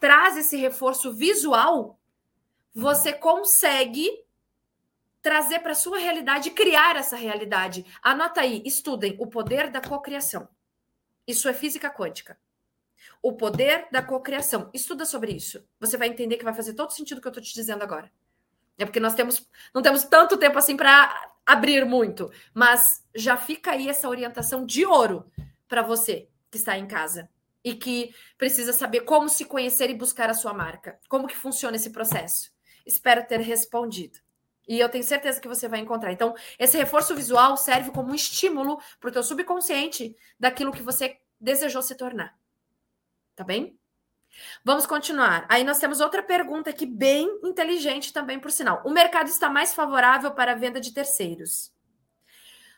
traz 0.00 0.36
esse 0.36 0.56
reforço 0.56 1.12
visual, 1.12 1.98
você 2.74 3.12
consegue 3.12 4.24
trazer 5.22 5.60
para 5.60 5.74
sua 5.74 5.98
realidade, 5.98 6.50
criar 6.50 6.96
essa 6.96 7.16
realidade. 7.16 7.84
Anota 8.02 8.42
aí, 8.42 8.62
estudem 8.64 9.16
o 9.18 9.26
poder 9.26 9.70
da 9.70 9.80
cocriação. 9.80 10.48
Isso 11.26 11.48
é 11.48 11.54
física 11.54 11.90
quântica. 11.90 12.38
O 13.20 13.32
poder 13.32 13.88
da 13.90 14.02
cocriação. 14.02 14.70
Estuda 14.72 15.04
sobre 15.04 15.32
isso. 15.32 15.66
Você 15.80 15.96
vai 15.96 16.08
entender 16.08 16.36
que 16.36 16.44
vai 16.44 16.54
fazer 16.54 16.74
todo 16.74 16.92
sentido 16.92 17.20
que 17.20 17.26
eu 17.26 17.30
estou 17.30 17.42
te 17.42 17.52
dizendo 17.52 17.82
agora. 17.82 18.10
É 18.78 18.84
porque 18.84 19.00
nós 19.00 19.14
temos 19.14 19.48
não 19.74 19.82
temos 19.82 20.04
tanto 20.04 20.36
tempo 20.36 20.58
assim 20.58 20.76
para 20.76 21.34
abrir 21.46 21.86
muito, 21.86 22.30
mas 22.52 23.04
já 23.14 23.36
fica 23.36 23.70
aí 23.70 23.88
essa 23.88 24.08
orientação 24.08 24.66
de 24.66 24.84
ouro 24.84 25.30
para 25.68 25.80
você 25.80 26.28
que 26.50 26.58
está 26.58 26.76
em 26.76 26.86
casa 26.86 27.30
e 27.64 27.74
que 27.74 28.14
precisa 28.36 28.72
saber 28.72 29.02
como 29.02 29.28
se 29.28 29.44
conhecer 29.44 29.88
e 29.88 29.94
buscar 29.94 30.28
a 30.28 30.34
sua 30.34 30.52
marca. 30.52 30.98
Como 31.08 31.26
que 31.26 31.36
funciona 31.36 31.76
esse 31.76 31.90
processo? 31.90 32.50
Espero 32.84 33.26
ter 33.26 33.40
respondido. 33.40 34.18
E 34.68 34.80
eu 34.80 34.88
tenho 34.88 35.04
certeza 35.04 35.40
que 35.40 35.48
você 35.48 35.68
vai 35.68 35.78
encontrar. 35.78 36.12
Então, 36.12 36.34
esse 36.58 36.76
reforço 36.76 37.14
visual 37.14 37.56
serve 37.56 37.90
como 37.92 38.10
um 38.10 38.14
estímulo 38.14 38.80
para 39.00 39.10
o 39.10 39.12
teu 39.12 39.22
subconsciente 39.22 40.16
daquilo 40.38 40.72
que 40.72 40.82
você 40.82 41.18
desejou 41.40 41.82
se 41.82 41.94
tornar. 41.94 42.36
Tá 43.34 43.44
bem? 43.44 43.78
Vamos 44.64 44.86
continuar. 44.86 45.46
Aí 45.48 45.64
nós 45.64 45.78
temos 45.78 46.00
outra 46.00 46.22
pergunta 46.22 46.70
aqui, 46.70 46.86
bem 46.86 47.40
inteligente 47.44 48.12
também, 48.12 48.38
por 48.38 48.50
sinal. 48.50 48.82
O 48.84 48.90
mercado 48.90 49.28
está 49.28 49.48
mais 49.48 49.74
favorável 49.74 50.32
para 50.32 50.52
a 50.52 50.56
venda 50.56 50.80
de 50.80 50.92
terceiros? 50.92 51.72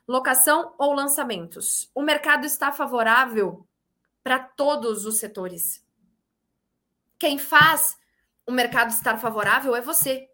Locação 0.07 0.75
ou 0.79 0.95
lançamentos? 0.95 1.91
O 1.95 2.03
mercado 2.03 2.45
está 2.45 2.73
favorável 2.73 3.67
para 4.23 4.39
todos 4.39 5.05
os 5.05 5.19
setores. 5.19 5.85
Quem 7.19 7.39
faz 7.39 7.99
o 8.47 8.53
mercado 8.53 8.91
estar 8.91 9.19
favorável 9.19 9.77
é 9.77 9.81
você. 9.81 10.29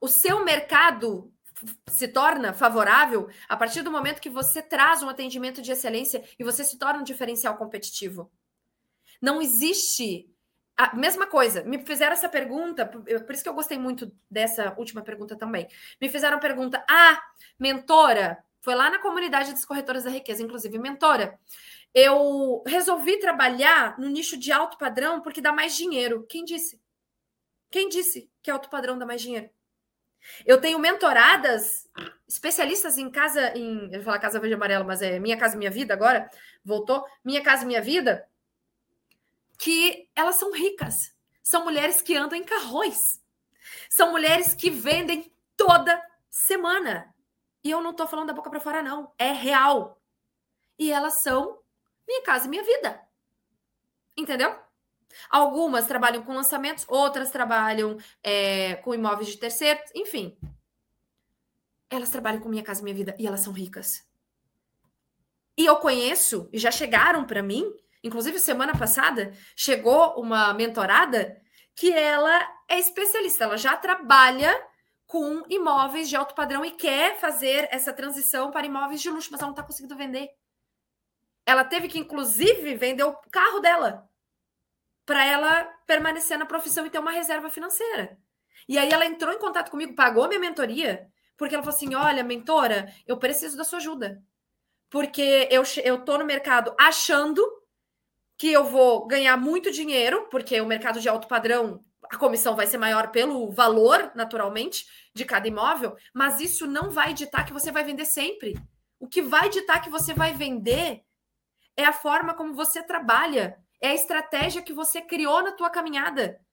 O 0.00 0.08
seu 0.08 0.44
mercado 0.44 1.32
se 1.86 2.08
torna 2.08 2.52
favorável 2.52 3.28
a 3.48 3.56
partir 3.56 3.82
do 3.82 3.90
momento 3.90 4.20
que 4.20 4.28
você 4.28 4.60
traz 4.60 5.02
um 5.02 5.08
atendimento 5.08 5.62
de 5.62 5.70
excelência 5.70 6.22
e 6.38 6.44
você 6.44 6.64
se 6.64 6.76
torna 6.76 7.00
um 7.00 7.04
diferencial 7.04 7.56
competitivo. 7.56 8.30
Não 9.22 9.40
existe 9.40 10.28
a 10.76 10.94
mesma 10.94 11.26
coisa. 11.26 11.62
Me 11.64 11.78
fizeram 11.86 12.12
essa 12.12 12.28
pergunta, 12.28 12.84
por 12.84 13.34
isso 13.34 13.42
que 13.42 13.48
eu 13.48 13.54
gostei 13.54 13.78
muito 13.78 14.12
dessa 14.30 14.74
última 14.76 15.00
pergunta 15.00 15.36
também. 15.36 15.66
Me 16.00 16.08
fizeram 16.10 16.36
a 16.36 16.40
pergunta: 16.40 16.84
"Ah, 16.90 17.22
mentora, 17.58 18.44
foi 18.60 18.74
lá 18.74 18.90
na 18.90 18.98
comunidade 18.98 19.52
das 19.52 19.64
corretoras 19.64 20.04
da 20.04 20.10
riqueza, 20.10 20.42
inclusive 20.42 20.78
mentora 20.78 21.38
eu 21.94 22.62
resolvi 22.66 23.18
trabalhar 23.18 23.98
no 23.98 24.08
nicho 24.08 24.36
de 24.36 24.50
alto 24.50 24.78
padrão 24.78 25.20
porque 25.20 25.40
dá 25.40 25.52
mais 25.52 25.76
dinheiro. 25.76 26.26
Quem 26.28 26.44
disse? 26.44 26.80
Quem 27.70 27.88
disse 27.88 28.30
que 28.42 28.50
alto 28.50 28.70
padrão 28.70 28.98
dá 28.98 29.04
mais 29.04 29.20
dinheiro? 29.20 29.50
Eu 30.46 30.60
tenho 30.60 30.78
mentoradas, 30.78 31.88
especialistas 32.28 32.96
em 32.96 33.10
casa, 33.10 33.56
em. 33.56 33.86
Eu 33.86 33.94
vou 33.94 34.02
falar 34.02 34.20
Casa 34.20 34.38
Verde 34.38 34.54
Amarela, 34.54 34.84
mas 34.84 35.02
é 35.02 35.18
Minha 35.18 35.36
Casa 35.36 35.56
Minha 35.56 35.70
Vida 35.70 35.92
agora, 35.92 36.30
voltou. 36.64 37.04
Minha 37.24 37.42
Casa 37.42 37.66
Minha 37.66 37.82
Vida, 37.82 38.24
que 39.62 40.10
elas 40.16 40.34
são 40.34 40.50
ricas. 40.50 41.14
São 41.40 41.62
mulheres 41.62 42.02
que 42.02 42.16
andam 42.16 42.36
em 42.36 42.42
carrões. 42.42 43.22
São 43.88 44.10
mulheres 44.10 44.54
que 44.54 44.68
vendem 44.68 45.32
toda 45.56 46.02
semana. 46.28 47.14
E 47.62 47.70
eu 47.70 47.80
não 47.80 47.92
estou 47.92 48.08
falando 48.08 48.26
da 48.26 48.32
boca 48.32 48.50
para 48.50 48.58
fora, 48.58 48.82
não. 48.82 49.12
É 49.16 49.30
real. 49.30 50.02
E 50.76 50.90
elas 50.90 51.22
são 51.22 51.60
Minha 52.08 52.24
Casa 52.24 52.48
Minha 52.48 52.64
Vida. 52.64 53.06
Entendeu? 54.16 54.52
Algumas 55.30 55.86
trabalham 55.86 56.24
com 56.24 56.34
lançamentos, 56.34 56.84
outras 56.88 57.30
trabalham 57.30 57.98
é, 58.20 58.74
com 58.76 58.92
imóveis 58.92 59.28
de 59.28 59.36
terceiros, 59.36 59.88
enfim. 59.94 60.36
Elas 61.88 62.10
trabalham 62.10 62.40
com 62.40 62.48
Minha 62.48 62.64
Casa 62.64 62.82
Minha 62.82 62.96
Vida 62.96 63.14
e 63.16 63.28
elas 63.28 63.42
são 63.42 63.52
ricas. 63.52 64.04
E 65.56 65.64
eu 65.64 65.76
conheço, 65.76 66.48
e 66.52 66.58
já 66.58 66.72
chegaram 66.72 67.24
para 67.24 67.44
mim, 67.44 67.72
inclusive 68.02 68.38
semana 68.38 68.76
passada, 68.76 69.32
chegou 69.56 70.20
uma 70.20 70.52
mentorada 70.54 71.40
que 71.74 71.92
ela 71.92 72.40
é 72.68 72.78
especialista, 72.78 73.44
ela 73.44 73.56
já 73.56 73.76
trabalha 73.76 74.54
com 75.06 75.42
imóveis 75.48 76.08
de 76.08 76.16
alto 76.16 76.34
padrão 76.34 76.64
e 76.64 76.70
quer 76.70 77.18
fazer 77.18 77.68
essa 77.70 77.92
transição 77.92 78.50
para 78.50 78.66
imóveis 78.66 79.00
de 79.00 79.10
luxo, 79.10 79.28
mas 79.30 79.40
ela 79.40 79.48
não 79.48 79.54
está 79.54 79.62
conseguindo 79.62 79.96
vender. 79.96 80.30
Ela 81.44 81.64
teve 81.64 81.88
que, 81.88 81.98
inclusive, 81.98 82.74
vender 82.76 83.02
o 83.02 83.14
carro 83.30 83.60
dela 83.60 84.08
para 85.04 85.24
ela 85.24 85.64
permanecer 85.86 86.38
na 86.38 86.46
profissão 86.46 86.86
e 86.86 86.90
ter 86.90 86.98
uma 86.98 87.10
reserva 87.10 87.50
financeira. 87.50 88.16
E 88.68 88.78
aí 88.78 88.90
ela 88.90 89.04
entrou 89.04 89.34
em 89.34 89.38
contato 89.38 89.70
comigo, 89.70 89.94
pagou 89.94 90.28
minha 90.28 90.40
mentoria, 90.40 91.08
porque 91.36 91.54
ela 91.54 91.62
falou 91.62 91.76
assim: 91.76 91.94
olha, 91.94 92.22
mentora, 92.22 92.90
eu 93.06 93.18
preciso 93.18 93.56
da 93.56 93.64
sua 93.64 93.78
ajuda. 93.78 94.22
Porque 94.88 95.48
eu, 95.50 95.62
eu 95.84 96.04
tô 96.04 96.16
no 96.16 96.24
mercado 96.24 96.74
achando 96.78 97.42
que 98.42 98.50
eu 98.50 98.64
vou 98.64 99.06
ganhar 99.06 99.36
muito 99.36 99.70
dinheiro, 99.70 100.26
porque 100.28 100.60
o 100.60 100.66
mercado 100.66 101.00
de 101.00 101.08
alto 101.08 101.28
padrão, 101.28 101.84
a 102.10 102.16
comissão 102.16 102.56
vai 102.56 102.66
ser 102.66 102.76
maior 102.76 103.12
pelo 103.12 103.52
valor, 103.52 104.10
naturalmente, 104.16 104.84
de 105.14 105.24
cada 105.24 105.46
imóvel, 105.46 105.94
mas 106.12 106.40
isso 106.40 106.66
não 106.66 106.90
vai 106.90 107.14
ditar 107.14 107.46
que 107.46 107.52
você 107.52 107.70
vai 107.70 107.84
vender 107.84 108.04
sempre. 108.04 108.60
O 108.98 109.06
que 109.06 109.22
vai 109.22 109.48
ditar 109.48 109.80
que 109.80 109.88
você 109.88 110.12
vai 110.12 110.34
vender 110.34 111.04
é 111.76 111.84
a 111.84 111.92
forma 111.92 112.34
como 112.34 112.52
você 112.52 112.82
trabalha, 112.82 113.56
é 113.80 113.90
a 113.90 113.94
estratégia 113.94 114.60
que 114.60 114.72
você 114.72 115.00
criou 115.00 115.40
na 115.40 115.52
tua 115.52 115.70
caminhada. 115.70 116.44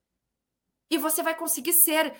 E 0.91 0.97
você 0.99 1.23
vai 1.23 1.33
conseguir 1.33 1.73
ser 1.73 2.15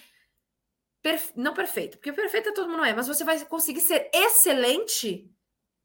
perfe... 1.00 1.32
não 1.36 1.54
perfeito, 1.54 2.00
porque 2.00 2.12
perfeito 2.12 2.56
todo 2.56 2.72
mundo 2.72 2.86
é, 2.86 2.96
mas 2.96 3.08
você 3.08 3.24
vai 3.24 3.46
conseguir 3.46 3.82
ser 3.82 4.10
excelente 4.12 5.32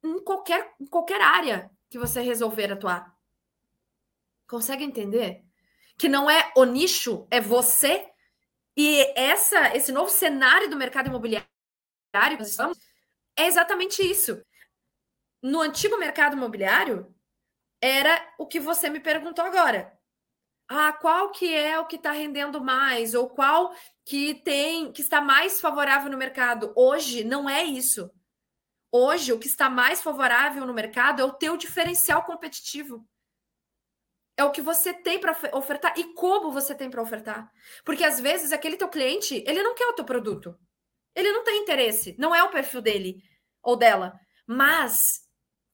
em 0.02 0.24
qualquer, 0.24 0.74
em 0.80 0.86
qualquer 0.86 1.20
área 1.20 1.70
que 1.90 1.98
você 1.98 2.22
resolver 2.22 2.72
atuar. 2.72 3.13
Consegue 4.54 4.84
entender? 4.84 5.42
Que 5.98 6.08
não 6.08 6.30
é 6.30 6.52
o 6.56 6.62
nicho, 6.62 7.26
é 7.28 7.40
você. 7.40 8.08
E 8.76 9.00
essa, 9.18 9.74
esse 9.76 9.90
novo 9.90 10.08
cenário 10.08 10.70
do 10.70 10.76
mercado 10.76 11.08
imobiliário 11.08 11.48
que 12.12 12.38
nós 12.38 12.50
estamos 12.50 12.78
é 13.36 13.46
exatamente 13.46 14.00
isso. 14.00 14.40
No 15.42 15.60
antigo 15.60 15.98
mercado 15.98 16.36
imobiliário, 16.36 17.12
era 17.82 18.32
o 18.38 18.46
que 18.46 18.60
você 18.60 18.88
me 18.88 19.00
perguntou 19.00 19.44
agora. 19.44 19.92
Ah, 20.68 20.92
qual 20.92 21.32
que 21.32 21.52
é 21.52 21.76
o 21.80 21.86
que 21.86 21.96
está 21.96 22.12
rendendo 22.12 22.62
mais 22.62 23.12
ou 23.12 23.28
qual 23.28 23.74
que 24.04 24.34
tem 24.34 24.92
que 24.92 25.02
está 25.02 25.20
mais 25.20 25.60
favorável 25.60 26.12
no 26.12 26.16
mercado? 26.16 26.72
Hoje 26.76 27.24
não 27.24 27.50
é 27.50 27.64
isso. 27.64 28.08
Hoje 28.92 29.32
o 29.32 29.38
que 29.40 29.48
está 29.48 29.68
mais 29.68 30.00
favorável 30.00 30.64
no 30.64 30.72
mercado 30.72 31.20
é 31.20 31.24
o 31.24 31.32
teu 31.32 31.56
diferencial 31.56 32.22
competitivo. 32.22 33.04
É 34.36 34.44
o 34.44 34.50
que 34.50 34.60
você 34.60 34.92
tem 34.92 35.20
para 35.20 35.36
ofertar 35.52 35.94
e 35.96 36.12
como 36.14 36.50
você 36.50 36.74
tem 36.74 36.90
para 36.90 37.02
ofertar. 37.02 37.50
Porque 37.84 38.04
às 38.04 38.20
vezes 38.20 38.52
aquele 38.52 38.76
teu 38.76 38.88
cliente, 38.88 39.44
ele 39.46 39.62
não 39.62 39.74
quer 39.74 39.86
o 39.86 39.92
teu 39.92 40.04
produto. 40.04 40.58
Ele 41.14 41.30
não 41.30 41.44
tem 41.44 41.62
interesse, 41.62 42.16
não 42.18 42.34
é 42.34 42.42
o 42.42 42.50
perfil 42.50 42.82
dele 42.82 43.22
ou 43.62 43.76
dela, 43.76 44.18
mas 44.46 45.00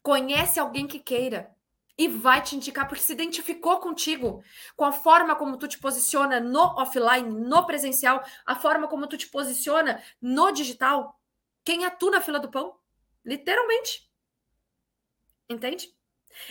conhece 0.03 0.61
alguém 0.61 0.87
que 0.87 0.99
queira 0.99 1.55
e 1.97 2.09
vai 2.09 2.43
te 2.43 2.57
indicar 2.57 2.89
porque 2.89 3.03
se 3.03 3.13
identificou 3.13 3.79
contigo, 3.79 4.43
com 4.75 4.87
a 4.87 4.93
forma 4.93 5.37
como 5.37 5.59
tu 5.59 5.69
te 5.69 5.79
posiciona 5.79 6.41
no 6.41 6.61
offline, 6.79 7.29
no 7.29 7.67
presencial, 7.67 8.25
a 8.47 8.57
forma 8.57 8.89
como 8.89 9.07
tu 9.07 9.19
te 9.19 9.29
posiciona 9.29 10.03
no 10.21 10.51
digital. 10.51 11.21
Quem 11.63 11.85
é 11.85 11.91
tu 11.91 12.11
na 12.11 12.21
fila 12.23 12.41
do 12.41 12.51
pão? 12.51 12.75
Literalmente. 13.23 14.11
Entende? 15.49 15.95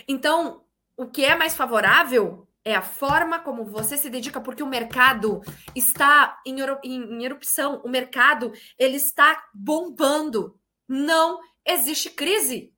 Então, 0.06 0.64
o 1.00 1.06
que 1.06 1.24
é 1.24 1.34
mais 1.34 1.56
favorável 1.56 2.46
é 2.62 2.74
a 2.74 2.82
forma 2.82 3.38
como 3.38 3.64
você 3.64 3.96
se 3.96 4.10
dedica, 4.10 4.38
porque 4.38 4.62
o 4.62 4.66
mercado 4.66 5.40
está 5.74 6.38
em, 6.46 6.56
em, 6.84 7.24
erupção, 7.24 7.80
o 7.82 7.88
mercado 7.88 8.52
ele 8.78 8.98
está 8.98 9.48
bombando. 9.54 10.60
Não 10.86 11.40
existe 11.66 12.10
crise. 12.10 12.74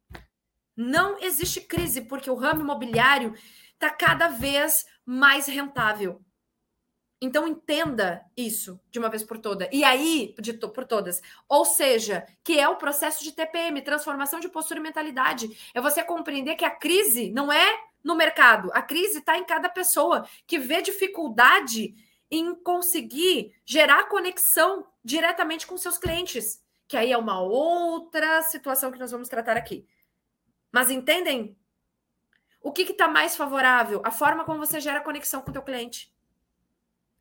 Não 0.77 1.19
existe 1.19 1.63
crise, 1.63 2.03
porque 2.03 2.31
o 2.31 2.37
ramo 2.37 2.61
imobiliário 2.61 3.35
está 3.73 3.91
cada 3.91 4.29
vez 4.29 4.85
mais 5.05 5.49
rentável. 5.49 6.25
Então 7.21 7.49
entenda 7.49 8.25
isso 8.37 8.81
de 8.89 9.01
uma 9.01 9.11
vez 9.11 9.25
por 9.25 9.39
toda. 9.39 9.69
E 9.73 9.83
aí, 9.83 10.33
de 10.39 10.53
to 10.53 10.69
por 10.69 10.85
todas. 10.85 11.21
Ou 11.49 11.65
seja, 11.65 12.25
que 12.45 12.57
é 12.57 12.69
o 12.69 12.77
processo 12.77 13.25
de 13.25 13.33
TPM, 13.33 13.83
transformação 13.83 14.39
de 14.39 14.49
postura 14.49 14.79
e 14.79 14.83
mentalidade. 14.83 15.49
É 15.75 15.81
você 15.81 16.05
compreender 16.05 16.55
que 16.55 16.65
a 16.65 16.71
crise 16.71 17.33
não 17.33 17.53
é 17.53 17.92
no 18.03 18.15
mercado, 18.15 18.71
a 18.73 18.83
crise 18.83 19.19
está 19.19 19.39
em 19.39 19.45
cada 19.45 19.69
pessoa 19.69 20.27
que 20.47 20.59
vê 20.59 20.83
dificuldade 20.83 21.95
em 22.31 22.55
conseguir 22.55 23.55
gerar 23.65 24.09
conexão 24.09 24.87
diretamente 25.05 25.67
com 25.67 25.77
seus 25.77 25.99
clientes. 25.99 26.63
Que 26.89 26.97
aí 26.97 27.13
é 27.13 27.19
uma 27.19 27.41
outra 27.41 28.43
situação 28.43 28.91
que 28.91 28.99
nós 28.99 29.11
vamos 29.11 29.29
tratar 29.29 29.57
aqui. 29.57 29.87
Mas 30.73 30.91
entendem? 30.91 31.57
O 32.61 32.73
que 32.73 32.83
está 32.83 33.07
mais 33.07 33.37
favorável? 33.37 34.01
A 34.05 34.11
forma 34.11 34.45
como 34.45 34.59
você 34.59 34.81
gera 34.81 35.01
conexão 35.01 35.43
com 35.43 35.51
o 35.51 35.53
teu 35.53 35.63
cliente. 35.63 36.13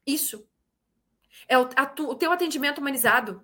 Isso. 0.05 0.47
É 1.47 1.57
o, 1.57 1.67
tu, 1.67 2.09
o 2.09 2.15
teu 2.15 2.31
atendimento 2.31 2.79
humanizado. 2.79 3.43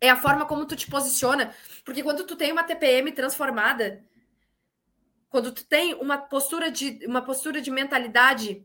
É 0.00 0.10
a 0.10 0.16
forma 0.16 0.44
como 0.44 0.66
tu 0.66 0.76
te 0.76 0.90
posiciona. 0.90 1.54
Porque 1.84 2.02
quando 2.02 2.24
tu 2.24 2.36
tem 2.36 2.52
uma 2.52 2.64
TPM 2.64 3.10
transformada, 3.12 4.04
quando 5.34 5.50
tu 5.50 5.64
tem 5.64 5.94
uma 5.94 6.16
postura 6.16 6.70
de, 6.70 7.04
uma 7.08 7.20
postura 7.20 7.60
de 7.60 7.68
mentalidade, 7.68 8.64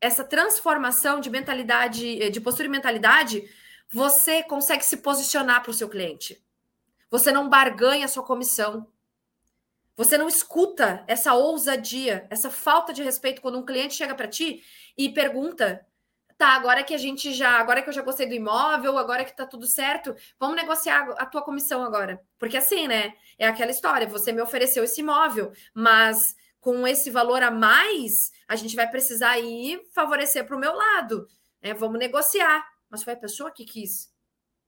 essa 0.00 0.22
transformação 0.22 1.18
de 1.18 1.28
mentalidade, 1.28 2.30
de 2.30 2.40
postura 2.40 2.68
e 2.68 2.70
mentalidade, 2.70 3.50
você 3.90 4.44
consegue 4.44 4.84
se 4.84 4.98
posicionar 4.98 5.60
para 5.60 5.72
o 5.72 5.74
seu 5.74 5.88
cliente. 5.88 6.40
Você 7.10 7.32
não 7.32 7.48
barganha 7.48 8.04
a 8.04 8.08
sua 8.08 8.22
comissão. 8.22 8.86
Você 9.96 10.16
não 10.16 10.28
escuta 10.28 11.02
essa 11.08 11.34
ousadia, 11.34 12.28
essa 12.30 12.48
falta 12.48 12.92
de 12.92 13.02
respeito 13.02 13.42
quando 13.42 13.58
um 13.58 13.66
cliente 13.66 13.94
chega 13.94 14.14
para 14.14 14.28
ti 14.28 14.62
e 14.96 15.08
pergunta: 15.08 15.84
"Tá, 16.42 16.54
agora 16.54 16.82
que 16.82 16.92
a 16.92 16.98
gente 16.98 17.32
já, 17.32 17.52
agora 17.52 17.82
que 17.82 17.88
eu 17.88 17.92
já 17.92 18.02
gostei 18.02 18.26
do 18.26 18.34
imóvel, 18.34 18.98
agora 18.98 19.24
que 19.24 19.36
tá 19.36 19.46
tudo 19.46 19.66
certo, 19.66 20.14
vamos 20.40 20.56
negociar 20.56 21.10
a 21.18 21.24
tua 21.24 21.42
comissão 21.42 21.84
agora". 21.84 22.20
Porque 22.38 22.56
assim, 22.56 22.88
né? 22.88 23.14
É 23.38 23.46
aquela 23.46 23.70
história, 23.70 24.08
você 24.08 24.32
me 24.32 24.42
ofereceu 24.42 24.82
esse 24.82 25.00
imóvel, 25.00 25.52
mas 25.72 26.34
com 26.60 26.86
esse 26.86 27.10
valor 27.10 27.42
a 27.42 27.50
mais, 27.50 28.32
a 28.48 28.56
gente 28.56 28.74
vai 28.74 28.90
precisar 28.90 29.38
ir 29.38 29.82
favorecer 29.92 30.44
para 30.44 30.56
o 30.56 30.58
meu 30.58 30.74
lado. 30.74 31.28
Né? 31.62 31.74
Vamos 31.74 31.98
negociar. 31.98 32.64
Mas 32.90 33.04
foi 33.04 33.12
a 33.12 33.16
pessoa 33.16 33.50
que 33.50 33.64
quis. 33.64 34.12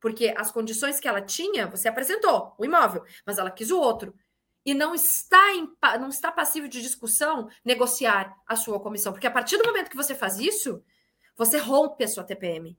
Porque 0.01 0.33
as 0.37 0.53
condições 0.53 1.01
que 1.01 1.09
ela 1.09 1.23
tinha, 1.23 1.67
você 1.67 1.89
apresentou 1.89 2.55
o 2.59 2.65
imóvel, 2.65 3.05
mas 3.27 3.39
ela 3.39 3.51
quis 3.51 3.71
o 3.71 3.81
outro 3.81 4.15
e 4.65 4.75
não 4.75 4.95
está, 4.95 5.55
em, 5.55 5.69
não 6.01 6.09
está 6.09 6.33
passivo 6.33 6.69
de 6.69 6.81
discussão 6.81 7.49
negociar 7.65 8.35
a 8.47 8.57
sua 8.57 8.81
comissão. 8.81 9.13
Porque 9.13 9.27
a 9.27 9.31
partir 9.31 9.57
do 9.57 9.65
momento 9.65 9.91
que 9.91 9.97
você 9.97 10.15
faz 10.15 10.39
isso, 10.39 10.83
você 11.37 11.59
rompe 11.59 12.05
a 12.05 12.09
sua 12.09 12.25
TPM. 12.25 12.77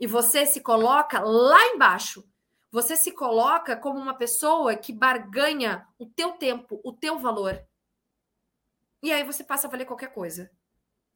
E 0.00 0.06
você 0.06 0.46
se 0.46 0.60
coloca 0.60 1.20
lá 1.20 1.66
embaixo. 1.68 2.28
Você 2.70 2.96
se 2.96 3.12
coloca 3.12 3.76
como 3.76 3.98
uma 3.98 4.14
pessoa 4.14 4.76
que 4.76 4.92
barganha 4.92 5.86
o 5.98 6.06
teu 6.06 6.32
tempo, 6.32 6.80
o 6.84 6.92
teu 6.92 7.18
valor. 7.18 7.64
E 9.02 9.12
aí 9.12 9.24
você 9.24 9.42
passa 9.42 9.66
a 9.66 9.70
valer 9.70 9.86
qualquer 9.86 10.12
coisa. 10.12 10.50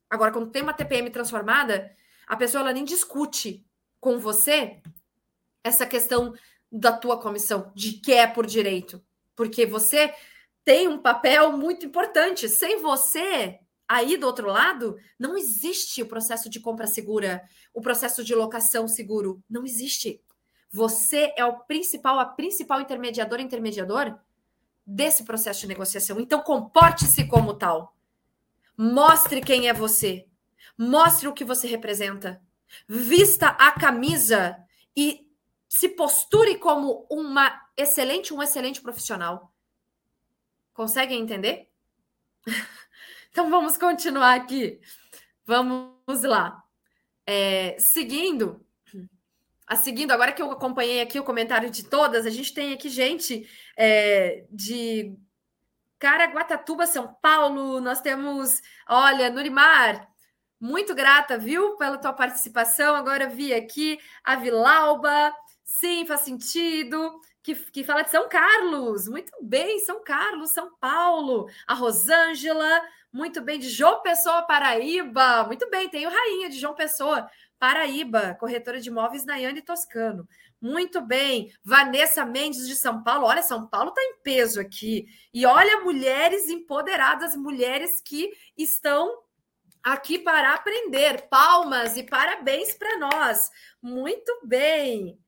Agora, 0.09 0.33
quando 0.33 0.51
tem 0.51 0.63
uma 0.63 0.73
TPM 0.73 1.11
transformada, 1.11 1.95
a 2.27 2.37
pessoa 2.37 2.63
ela 2.63 2.73
nem 2.73 2.85
discute 2.85 3.65
com 4.01 4.19
você 4.19 4.83
essa 5.63 5.87
questão 5.87 6.35
da 6.71 6.97
tua 6.97 7.21
comissão, 7.21 7.71
de 7.75 7.93
que 7.95 8.13
é 8.13 8.27
por 8.27 8.47
direito 8.47 9.03
porque 9.35 9.67
você 9.67 10.15
tem 10.65 10.89
um 10.89 10.99
papel 10.99 11.53
muito 11.57 11.87
importante. 11.87 12.49
Sem 12.49 12.81
você, 12.81 13.59
Aí 13.93 14.17
do 14.17 14.27
outro 14.27 14.49
lado, 14.49 14.97
não 15.19 15.37
existe 15.37 16.01
o 16.01 16.07
processo 16.07 16.49
de 16.49 16.59
compra 16.59 16.87
segura, 16.87 17.47
o 17.75 17.83
processo 17.83 18.25
de 18.25 18.35
locação 18.35 18.89
seguro. 18.89 19.45
Não 19.51 19.67
existe. 19.67 20.19
Você 20.71 21.35
é 21.37 21.45
o 21.45 21.59
principal, 21.65 22.19
a 22.19 22.25
principal 22.25 22.81
intermediadora, 22.81 23.43
intermediador 23.43 24.19
desse 24.87 25.25
processo 25.25 25.61
de 25.61 25.67
negociação. 25.67 26.19
Então, 26.19 26.41
comporte-se 26.41 27.29
como 27.29 27.53
tal. 27.53 27.95
Mostre 28.79 29.43
quem 29.43 29.69
é 29.69 29.75
você. 29.75 30.27
Mostre 30.79 31.29
o 31.29 31.35
que 31.35 31.45
você 31.45 31.67
representa. 31.67 32.41
Vista 32.89 33.49
a 33.49 33.73
camisa 33.73 34.57
e 34.97 35.29
se 35.69 35.91
posture 35.91 36.57
como 36.57 37.07
uma 37.11 37.61
excelente, 37.77 38.33
um 38.33 38.43
excelente 38.43 38.81
profissional. 38.81 39.53
Conseguem 40.73 41.21
entender? 41.21 41.69
então 43.33 43.49
vamos 43.49 43.79
continuar 43.79 44.35
aqui. 44.35 44.79
Vamos 45.47 46.23
lá. 46.23 46.63
É, 47.27 47.77
seguindo, 47.79 48.63
a 49.67 49.75
seguindo, 49.75 50.13
agora 50.13 50.33
que 50.33 50.43
eu 50.43 50.51
acompanhei 50.51 51.01
aqui 51.01 51.19
o 51.19 51.25
comentário 51.25 51.71
de 51.71 51.85
todas, 51.85 52.27
a 52.27 52.31
gente 52.31 52.53
tem 52.53 52.75
aqui 52.75 52.91
gente 52.91 53.49
é, 53.75 54.45
de 54.51 55.17
Caraguatatuba, 55.99 56.87
São 56.87 57.15
Paulo. 57.23 57.81
Nós 57.81 58.03
temos, 58.03 58.61
olha, 58.87 59.31
Nurimar, 59.31 60.07
muito 60.61 60.95
grata, 60.95 61.39
viu, 61.39 61.75
pela 61.79 61.97
tua 61.97 62.13
participação. 62.13 62.95
Agora 62.95 63.31
vi 63.31 63.55
aqui 63.55 63.99
a 64.23 64.37
Vilauba, 64.37 65.35
sim, 65.65 66.05
faz 66.05 66.21
sentido. 66.21 67.19
Que, 67.43 67.55
que 67.55 67.83
fala 67.83 68.03
de 68.03 68.11
São 68.11 68.29
Carlos, 68.29 69.09
muito 69.09 69.33
bem, 69.43 69.81
São 69.81 70.05
Carlos, 70.05 70.53
São 70.53 70.77
Paulo. 70.79 71.49
A 71.67 71.75
Rosângela, 71.75 72.83
muito 73.13 73.43
bem, 73.43 73.59
de 73.59 73.69
João 73.69 74.01
Pessoa, 74.03 74.43
Paraíba, 74.43 75.45
muito 75.45 75.69
bem, 75.69 75.89
tem 75.89 76.07
o 76.07 76.11
Rainha 76.11 76.49
de 76.49 76.59
João 76.59 76.75
Pessoa, 76.75 77.29
Paraíba, 77.59 78.35
corretora 78.41 78.81
de 78.81 78.89
imóveis 78.89 79.25
Nayane 79.25 79.63
Toscano. 79.63 80.27
Muito 80.61 81.01
bem. 81.01 81.53
Vanessa 81.65 82.25
Mendes 82.25 82.67
de 82.67 82.75
São 82.75 83.03
Paulo. 83.05 83.27
Olha, 83.27 83.43
São 83.43 83.69
Paulo 83.69 83.91
está 83.91 84.03
em 84.03 84.21
peso 84.23 84.61
aqui. 84.61 85.07
E 85.33 85.47
olha, 85.47 85.81
mulheres 85.81 86.49
empoderadas, 86.49 87.37
mulheres 87.37 88.01
que 88.01 88.33
estão 88.57 89.13
aqui 89.83 90.19
para 90.19 90.55
aprender. 90.55 91.29
Palmas 91.29 91.97
e 91.97 92.03
parabéns 92.03 92.75
para 92.75 92.99
nós. 92.99 93.49
Muito 93.81 94.41
bem. 94.45 95.22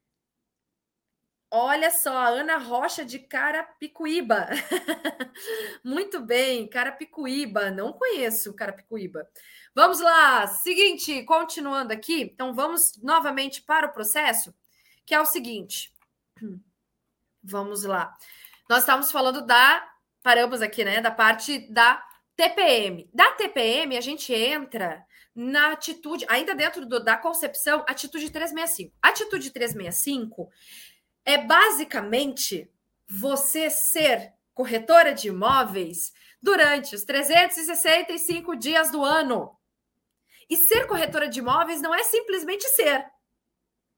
Olha 1.56 1.88
só, 1.88 2.34
Ana 2.34 2.56
Rocha 2.58 3.04
de 3.04 3.16
Carapicuíba. 3.16 4.48
Muito 5.84 6.20
bem, 6.20 6.66
Carapicuíba. 6.66 7.70
Não 7.70 7.92
conheço 7.92 8.52
Carapicuíba. 8.54 9.24
Vamos 9.72 10.00
lá, 10.00 10.48
seguinte, 10.48 11.22
continuando 11.22 11.92
aqui, 11.92 12.22
então 12.22 12.52
vamos 12.52 13.00
novamente 13.00 13.62
para 13.62 13.86
o 13.86 13.92
processo, 13.92 14.52
que 15.06 15.14
é 15.14 15.20
o 15.20 15.24
seguinte. 15.24 15.94
Vamos 17.40 17.84
lá. 17.84 18.16
Nós 18.68 18.80
estamos 18.80 19.12
falando 19.12 19.46
da 19.46 19.88
paramos 20.24 20.60
aqui, 20.60 20.82
né, 20.82 21.00
da 21.00 21.10
parte 21.12 21.70
da 21.72 22.02
TPM. 22.34 23.08
Da 23.14 23.30
TPM 23.30 23.96
a 23.96 24.00
gente 24.00 24.34
entra 24.34 25.06
na 25.32 25.72
atitude, 25.72 26.24
ainda 26.28 26.52
dentro 26.54 26.84
do, 26.84 26.98
da 26.98 27.16
concepção, 27.16 27.84
atitude 27.86 28.30
365. 28.30 28.92
Atitude 29.00 29.50
365 29.50 30.50
é 31.24 31.38
basicamente 31.38 32.70
você 33.08 33.70
ser 33.70 34.32
corretora 34.52 35.12
de 35.12 35.28
imóveis 35.28 36.12
durante 36.40 36.94
os 36.94 37.04
365 37.04 38.54
dias 38.56 38.90
do 38.90 39.02
ano. 39.02 39.56
E 40.48 40.56
ser 40.56 40.86
corretora 40.86 41.28
de 41.28 41.38
imóveis 41.38 41.80
não 41.80 41.94
é 41.94 42.04
simplesmente 42.04 42.68
ser, 42.68 43.10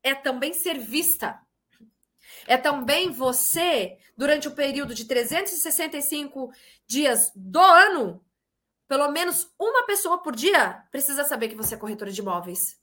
é 0.03 0.15
também 0.15 0.53
ser 0.53 0.79
vista. 0.79 1.41
É 2.47 2.57
também 2.57 3.11
você, 3.11 3.99
durante 4.17 4.47
o 4.47 4.55
período 4.55 4.95
de 4.95 5.05
365 5.05 6.53
dias 6.87 7.33
do 7.35 7.61
ano, 7.61 8.25
pelo 8.87 9.11
menos 9.11 9.53
uma 9.59 9.85
pessoa 9.85 10.23
por 10.23 10.35
dia 10.35 10.85
precisa 10.93 11.25
saber 11.25 11.49
que 11.49 11.57
você 11.57 11.75
é 11.75 11.79
corretora 11.79 12.13
de 12.13 12.21
imóveis. 12.21 12.81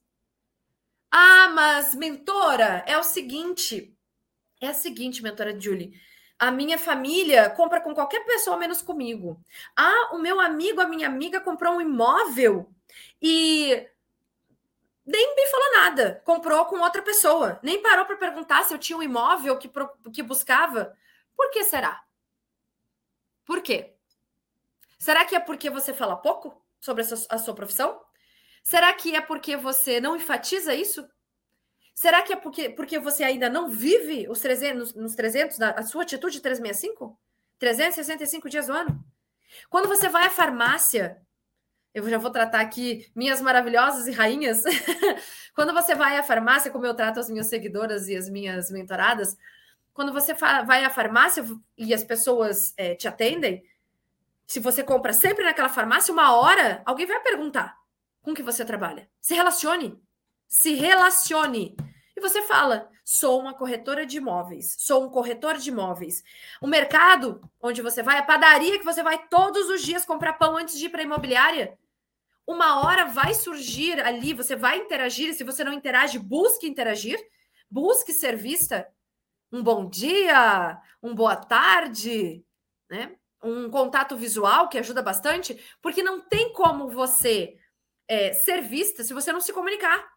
Ah, 1.09 1.49
mas 1.49 1.95
mentora, 1.95 2.83
é 2.85 2.97
o 2.97 3.03
seguinte. 3.03 3.92
É 4.63 4.69
a 4.69 4.73
seguinte, 4.73 5.21
mentora 5.21 5.59
Julie. 5.59 5.93
A 6.39 6.49
minha 6.49 6.77
família 6.77 7.49
compra 7.49 7.81
com 7.81 7.93
qualquer 7.93 8.23
pessoa 8.25 8.55
menos 8.55 8.81
comigo. 8.81 9.37
Ah, 9.75 10.11
o 10.13 10.17
meu 10.17 10.39
amigo, 10.39 10.79
a 10.79 10.87
minha 10.87 11.05
amiga 11.05 11.41
comprou 11.41 11.73
um 11.73 11.81
imóvel 11.81 12.73
e 13.21 13.85
nem 15.05 15.35
me 15.35 15.45
falou 15.47 15.71
nada. 15.73 16.21
Comprou 16.23 16.63
com 16.67 16.79
outra 16.79 17.01
pessoa. 17.01 17.59
Nem 17.61 17.81
parou 17.81 18.05
para 18.05 18.15
perguntar 18.15 18.63
se 18.63 18.73
eu 18.73 18.77
tinha 18.77 18.97
um 18.97 19.03
imóvel 19.03 19.59
que, 19.59 19.69
que 20.13 20.23
buscava. 20.23 20.97
Por 21.35 21.51
que 21.51 21.65
será? 21.65 22.01
Por 23.43 23.61
quê? 23.61 23.93
Será 24.97 25.25
que 25.25 25.35
é 25.35 25.41
porque 25.41 25.69
você 25.69 25.93
fala 25.93 26.15
pouco 26.15 26.65
sobre 26.79 27.03
a 27.03 27.05
sua, 27.05 27.17
a 27.29 27.37
sua 27.37 27.53
profissão? 27.53 28.01
Será 28.63 28.93
que 28.93 29.13
é 29.13 29.19
porque 29.19 29.57
você 29.57 29.99
não 29.99 30.15
enfatiza 30.15 30.73
isso? 30.73 31.05
Será 31.93 32.21
que 32.21 32.33
é 32.33 32.35
porque, 32.35 32.69
porque 32.69 32.99
você 32.99 33.23
ainda 33.23 33.49
não 33.49 33.69
vive 33.69 34.27
os 34.29 34.39
300, 34.39 34.95
nos 34.95 35.15
300, 35.15 35.61
a 35.61 35.83
sua 35.83 36.03
atitude 36.03 36.41
365? 36.41 37.17
365 37.59 38.49
dias 38.49 38.67
do 38.67 38.73
ano? 38.73 39.03
Quando 39.69 39.87
você 39.87 40.09
vai 40.09 40.25
à 40.25 40.29
farmácia 40.29 41.23
eu 41.93 42.09
já 42.09 42.17
vou 42.17 42.31
tratar 42.31 42.61
aqui 42.61 43.07
minhas 43.15 43.39
maravilhosas 43.39 44.07
e 44.07 44.11
rainhas. 44.11 44.63
quando 45.53 45.73
você 45.73 45.93
vai 45.93 46.17
à 46.17 46.23
farmácia, 46.23 46.71
como 46.71 46.85
eu 46.85 46.95
trato 46.95 47.19
as 47.19 47.29
minhas 47.29 47.47
seguidoras 47.47 48.07
e 48.07 48.15
as 48.15 48.27
minhas 48.29 48.71
mentoradas, 48.71 49.37
quando 49.93 50.11
você 50.11 50.33
vai 50.33 50.83
à 50.83 50.89
farmácia 50.89 51.45
e 51.77 51.93
as 51.93 52.03
pessoas 52.03 52.73
é, 52.77 52.95
te 52.95 53.07
atendem, 53.07 53.63
se 54.47 54.59
você 54.59 54.83
compra 54.83 55.13
sempre 55.13 55.45
naquela 55.45 55.69
farmácia, 55.69 56.11
uma 56.11 56.35
hora 56.35 56.81
alguém 56.83 57.05
vai 57.05 57.19
perguntar 57.19 57.77
com 58.23 58.33
que 58.33 58.41
você 58.41 58.65
trabalha. 58.65 59.07
Se 59.21 59.35
relacione. 59.35 60.01
Se 60.53 60.75
relacione. 60.75 61.75
E 62.15 62.21
você 62.21 62.43
fala: 62.43 62.87
sou 63.03 63.39
uma 63.39 63.55
corretora 63.55 64.05
de 64.05 64.17
imóveis, 64.17 64.75
sou 64.77 65.03
um 65.03 65.09
corretor 65.09 65.57
de 65.57 65.71
imóveis. 65.71 66.23
O 66.61 66.67
mercado 66.67 67.41
onde 67.59 67.81
você 67.81 68.03
vai, 68.03 68.19
a 68.19 68.23
padaria 68.23 68.77
que 68.77 68.85
você 68.85 69.01
vai 69.01 69.27
todos 69.29 69.67
os 69.67 69.81
dias 69.81 70.05
comprar 70.05 70.33
pão 70.33 70.55
antes 70.55 70.77
de 70.77 70.85
ir 70.85 70.89
para 70.89 71.01
a 71.01 71.05
imobiliária, 71.05 71.75
uma 72.45 72.85
hora 72.85 73.05
vai 73.05 73.33
surgir 73.33 73.99
ali, 73.99 74.31
você 74.31 74.55
vai 74.55 74.77
interagir, 74.77 75.29
e 75.29 75.33
se 75.33 75.43
você 75.43 75.63
não 75.63 75.73
interage, 75.73 76.19
busque 76.19 76.67
interagir, 76.67 77.19
busque 77.67 78.13
ser 78.13 78.37
vista. 78.37 78.87
Um 79.51 79.63
bom 79.63 79.89
dia, 79.89 80.79
um 81.01 81.15
boa 81.15 81.35
tarde, 81.35 82.45
né? 82.87 83.15
Um 83.43 83.71
contato 83.71 84.15
visual 84.15 84.69
que 84.69 84.77
ajuda 84.77 85.01
bastante, 85.01 85.59
porque 85.81 86.03
não 86.03 86.21
tem 86.21 86.53
como 86.53 86.89
você 86.89 87.57
é, 88.07 88.33
ser 88.33 88.61
vista 88.61 89.03
se 89.03 89.15
você 89.15 89.33
não 89.33 89.41
se 89.41 89.51
comunicar, 89.51 90.12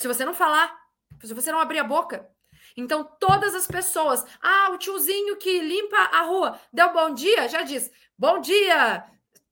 se 0.00 0.08
você 0.08 0.24
não 0.24 0.34
falar, 0.34 0.76
se 1.22 1.34
você 1.34 1.52
não 1.52 1.60
abrir 1.60 1.78
a 1.78 1.84
boca. 1.84 2.28
Então, 2.76 3.04
todas 3.18 3.54
as 3.54 3.66
pessoas, 3.66 4.24
ah, 4.40 4.70
o 4.72 4.78
tiozinho 4.78 5.36
que 5.36 5.60
limpa 5.60 5.96
a 5.96 6.22
rua, 6.22 6.58
deu 6.72 6.92
bom 6.92 7.12
dia, 7.12 7.48
já 7.48 7.62
diz, 7.62 7.90
bom 8.16 8.40
dia, 8.40 9.04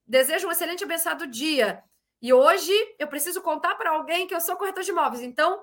Desejo 0.09 0.49
um 0.49 0.51
excelente 0.51 0.83
abençoado 0.83 1.27
dia. 1.27 1.85
E 2.23 2.33
hoje 2.33 2.73
eu 2.99 3.07
preciso 3.07 3.43
contar 3.43 3.75
para 3.75 3.91
alguém 3.91 4.27
que 4.27 4.35
eu 4.35 4.41
sou 4.41 4.57
corretor 4.57 4.83
de 4.83 4.91
imóveis. 4.91 5.23
Então, 5.23 5.63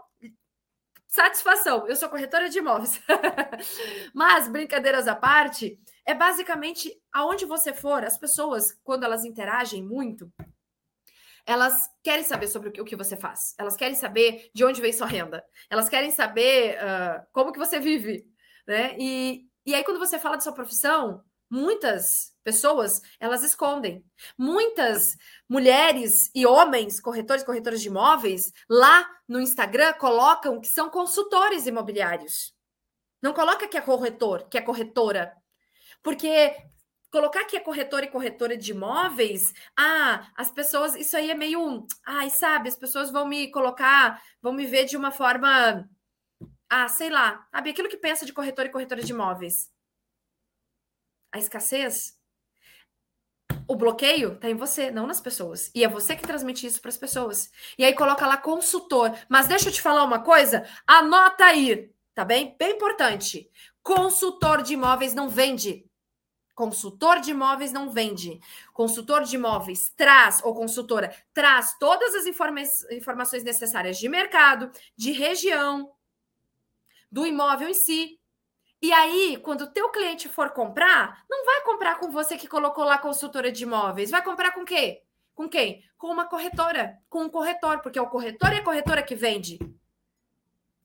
satisfação, 1.08 1.88
eu 1.88 1.96
sou 1.96 2.08
corretora 2.08 2.48
de 2.48 2.60
imóveis. 2.60 3.02
Mas, 4.14 4.48
brincadeiras 4.48 5.08
à 5.08 5.16
parte, 5.16 5.80
é 6.06 6.14
basicamente 6.14 6.96
aonde 7.12 7.44
você 7.44 7.74
for, 7.74 8.06
as 8.06 8.20
pessoas, 8.20 8.72
quando 8.84 9.04
elas 9.04 9.26
interagem 9.26 9.84
muito, 9.84 10.32
elas 11.46 11.90
querem 12.04 12.24
saber 12.24 12.48
sobre 12.48 12.70
o 12.82 12.86
que 12.86 12.96
você 12.96 13.16
faz. 13.16 13.54
Elas 13.58 13.76
querem 13.76 13.96
saber 13.96 14.50
de 14.54 14.66
onde 14.66 14.82
vem 14.82 14.92
sua 14.92 15.08
renda. 15.08 15.46
Elas 15.70 15.88
querem 15.88 16.12
saber 16.12 16.78
uh, 16.78 17.26
como 17.32 17.52
que 17.52 17.60
você 17.60 17.80
vive. 17.80 18.26
Né? 18.68 18.96
E, 18.98 19.48
e 19.66 19.76
aí, 19.76 19.84
quando 19.84 20.00
você 20.00 20.18
fala 20.18 20.38
de 20.38 20.44
sua 20.44 20.54
profissão, 20.54 21.24
muitas 21.50 22.34
pessoas, 22.44 23.02
elas 23.20 23.44
escondem. 23.44 24.04
Muitas 24.38 25.16
mulheres 25.48 26.32
e 26.34 26.46
homens, 26.46 27.00
corretores, 27.00 27.44
corretoras 27.44 27.82
de 27.82 27.88
imóveis, 27.88 28.52
lá 28.70 29.08
no 29.28 29.40
Instagram 29.40 29.94
colocam 29.94 30.60
que 30.60 30.68
são 30.68 30.90
consultores 30.90 31.68
imobiliários. 31.68 32.54
Não 33.22 33.34
coloca 33.34 33.68
que 33.68 33.78
é 33.78 33.82
corretor, 33.82 34.48
que 34.50 34.58
é 34.58 34.62
corretora. 34.62 35.36
Porque 36.04 36.56
colocar 37.16 37.46
que 37.46 37.56
é 37.56 37.62
corretora 37.62 38.06
e 38.06 38.10
corretora 38.10 38.58
de 38.58 38.72
imóveis, 38.72 39.54
ah, 39.78 40.30
as 40.36 40.52
pessoas, 40.52 40.96
isso 40.96 41.16
aí 41.16 41.32
é 41.32 41.34
meio, 41.34 41.88
ai, 42.06 42.30
sabe, 42.30 42.68
as 42.68 42.76
pessoas 42.76 43.10
vão 43.10 43.26
me 43.26 43.50
colocar, 43.52 44.22
vão 44.42 44.52
me 44.52 44.66
ver 44.66 44.84
de 44.84 44.98
uma 44.98 45.12
forma, 45.12 45.90
ah, 46.70 46.88
sei 46.90 47.10
lá, 47.10 47.48
sabe, 47.52 47.70
aquilo 47.70 47.90
que 47.90 47.98
pensa 47.98 48.26
de 48.26 48.34
corretor 48.34 48.66
e 48.66 48.70
corretora 48.70 49.02
de 49.02 49.14
imóveis. 49.14 49.72
A 51.32 51.38
escassez 51.38 52.18
O 53.68 53.76
bloqueio 53.76 54.34
está 54.34 54.50
em 54.50 54.56
você, 54.56 54.92
não 54.92 55.08
nas 55.08 55.22
pessoas. 55.22 55.72
E 55.74 55.84
é 55.84 55.88
você 55.88 56.16
que 56.16 56.24
transmite 56.28 56.68
isso 56.68 56.82
para 56.82 56.90
as 56.90 56.98
pessoas. 56.98 57.52
E 57.78 57.86
aí 57.86 57.94
coloca 57.94 58.28
lá 58.28 58.38
consultor. 58.38 59.12
Mas 59.30 59.48
deixa 59.48 59.70
eu 59.70 59.74
te 59.74 59.82
falar 59.82 60.04
uma 60.04 60.20
coisa, 60.20 60.68
anota 60.86 61.46
aí, 61.46 61.92
tá 62.14 62.26
bem? 62.26 62.56
Bem 62.60 62.74
importante. 62.74 63.50
Consultor 63.82 64.62
de 64.62 64.74
imóveis 64.74 65.14
não 65.14 65.30
vende. 65.30 65.85
Consultor 66.56 67.20
de 67.20 67.32
imóveis 67.32 67.74
não 67.74 67.90
vende. 67.90 68.40
Consultor 68.74 69.24
de 69.24 69.36
imóveis 69.36 69.94
traz, 69.96 70.42
ou 70.42 70.56
consultora, 70.56 71.14
traz 71.34 71.78
todas 71.78 72.16
as 72.16 72.26
informa 72.26 72.62
informações 72.92 73.44
necessárias 73.44 73.98
de 73.98 74.08
mercado, 74.08 74.72
de 74.96 75.12
região, 75.12 75.92
do 77.12 77.28
imóvel 77.28 77.68
em 77.68 77.74
si. 77.74 78.18
E 78.82 78.94
aí, 78.94 79.38
quando 79.44 79.62
o 79.62 79.72
teu 79.72 79.90
cliente 79.90 80.30
for 80.30 80.52
comprar, 80.52 81.26
não 81.30 81.46
vai 81.46 81.62
comprar 81.64 82.00
com 82.00 82.10
você 82.10 82.38
que 82.38 82.48
colocou 82.48 82.86
lá 82.86 82.98
consultora 82.98 83.52
de 83.52 83.64
imóveis. 83.64 84.10
Vai 84.10 84.24
comprar 84.24 84.52
com 84.54 84.64
quê? 84.64 85.04
Com 85.34 85.50
quem? 85.50 85.84
Com 85.98 86.08
uma 86.08 86.26
corretora, 86.26 86.98
com 87.10 87.24
um 87.24 87.30
corretor, 87.30 87.82
porque 87.82 88.00
é 88.00 88.02
o 88.02 88.10
corretor 88.10 88.54
e 88.54 88.60
a 88.60 88.64
corretora 88.64 89.04
que 89.04 89.16
vende. 89.16 89.60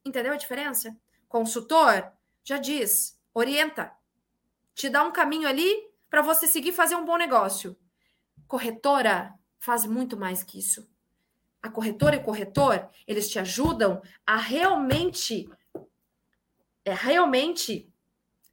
Entendeu 0.05 0.33
a 0.33 0.37
diferença? 0.37 0.97
Consultor 1.29 2.11
já 2.43 2.59
diz, 2.59 3.21
orienta, 3.33 3.93
te 4.81 4.89
dá 4.89 5.05
um 5.05 5.13
caminho 5.13 5.47
ali 5.47 5.71
para 6.09 6.23
você 6.23 6.47
seguir 6.47 6.73
fazer 6.73 6.97
um 6.97 7.05
bom 7.05 7.17
negócio. 7.17 7.77
Corretora 8.49 9.35
faz 9.59 9.85
muito 9.85 10.17
mais 10.17 10.43
que 10.43 10.59
isso. 10.59 10.89
A 11.63 11.69
corretora 11.69 12.17
e 12.17 12.19
o 12.19 12.23
corretor, 12.23 12.89
eles 13.07 13.29
te 13.29 13.39
ajudam 13.39 14.03
a 14.27 14.37
realmente 14.37 15.49
é 16.83 16.95
realmente 16.95 17.93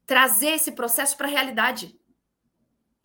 trazer 0.05 0.51
esse 0.51 0.73
processo 0.73 1.15
para 1.15 1.27
a 1.27 1.31
realidade. 1.31 1.97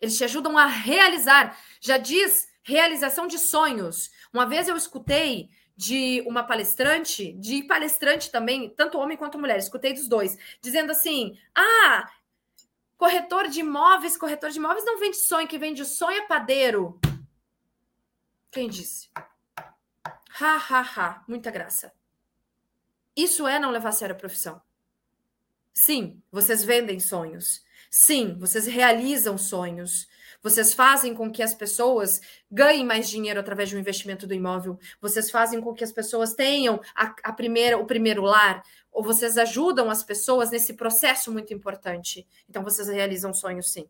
Eles 0.01 0.17
te 0.17 0.25
ajudam 0.25 0.57
a 0.57 0.65
realizar. 0.65 1.57
Já 1.79 1.97
diz 1.97 2.47
realização 2.61 3.25
de 3.25 3.39
sonhos. 3.39 4.11
Uma 4.33 4.45
vez 4.45 4.67
eu 4.67 4.75
escutei 4.75 5.49
de 5.75 6.21
uma 6.27 6.43
palestrante, 6.43 7.33
de 7.33 7.63
palestrante 7.63 8.29
também, 8.29 8.69
tanto 8.69 8.97
homem 8.97 9.17
quanto 9.17 9.39
mulher, 9.39 9.57
escutei 9.57 9.93
dos 9.93 10.07
dois, 10.07 10.37
dizendo 10.61 10.91
assim: 10.91 11.37
ah, 11.55 12.09
Corretor 12.97 13.47
de 13.47 13.59
imóveis, 13.59 14.17
corretor 14.17 14.49
de 14.49 14.57
imóveis 14.57 14.85
não 14.85 14.99
vende 14.99 15.17
sonho, 15.17 15.47
que 15.47 15.57
vende 15.57 15.81
o 15.81 15.85
sonho 15.85 16.17
é 16.17 16.27
padeiro. 16.27 16.99
Quem 18.51 18.69
disse? 18.69 19.09
Ha, 20.39 20.57
ha, 20.57 20.81
ha. 20.81 21.23
Muita 21.27 21.51
graça. 21.51 21.93
Isso 23.15 23.47
é 23.47 23.59
não 23.59 23.71
levar 23.71 23.89
a 23.89 23.93
sério 23.93 24.15
a 24.15 24.17
profissão. 24.17 24.61
Sim, 25.73 26.21
vocês 26.31 26.63
vendem 26.63 26.99
sonhos. 26.99 27.63
Sim, 27.89 28.37
vocês 28.39 28.65
realizam 28.65 29.37
sonhos. 29.37 30.07
Vocês 30.43 30.73
fazem 30.73 31.13
com 31.15 31.31
que 31.31 31.41
as 31.41 31.55
pessoas 31.55 32.19
ganhem 32.51 32.85
mais 32.85 33.09
dinheiro 33.09 33.39
através 33.39 33.71
um 33.73 33.79
investimento 33.79 34.27
do 34.27 34.33
imóvel. 34.33 34.77
Vocês 35.01 35.31
fazem 35.31 35.61
com 35.61 35.73
que 35.73 35.83
as 35.83 35.91
pessoas 35.91 36.33
tenham 36.33 36.81
a, 36.93 37.15
a 37.23 37.33
primeira, 37.33 37.77
o 37.77 37.85
primeiro 37.85 38.21
lar 38.21 38.61
ou 38.91 39.03
vocês 39.03 39.37
ajudam 39.37 39.89
as 39.89 40.03
pessoas 40.03 40.51
nesse 40.51 40.73
processo 40.73 41.31
muito 41.31 41.53
importante. 41.53 42.27
Então 42.47 42.63
vocês 42.63 42.87
realizam 42.87 43.33
sonhos 43.33 43.71
sim. 43.71 43.89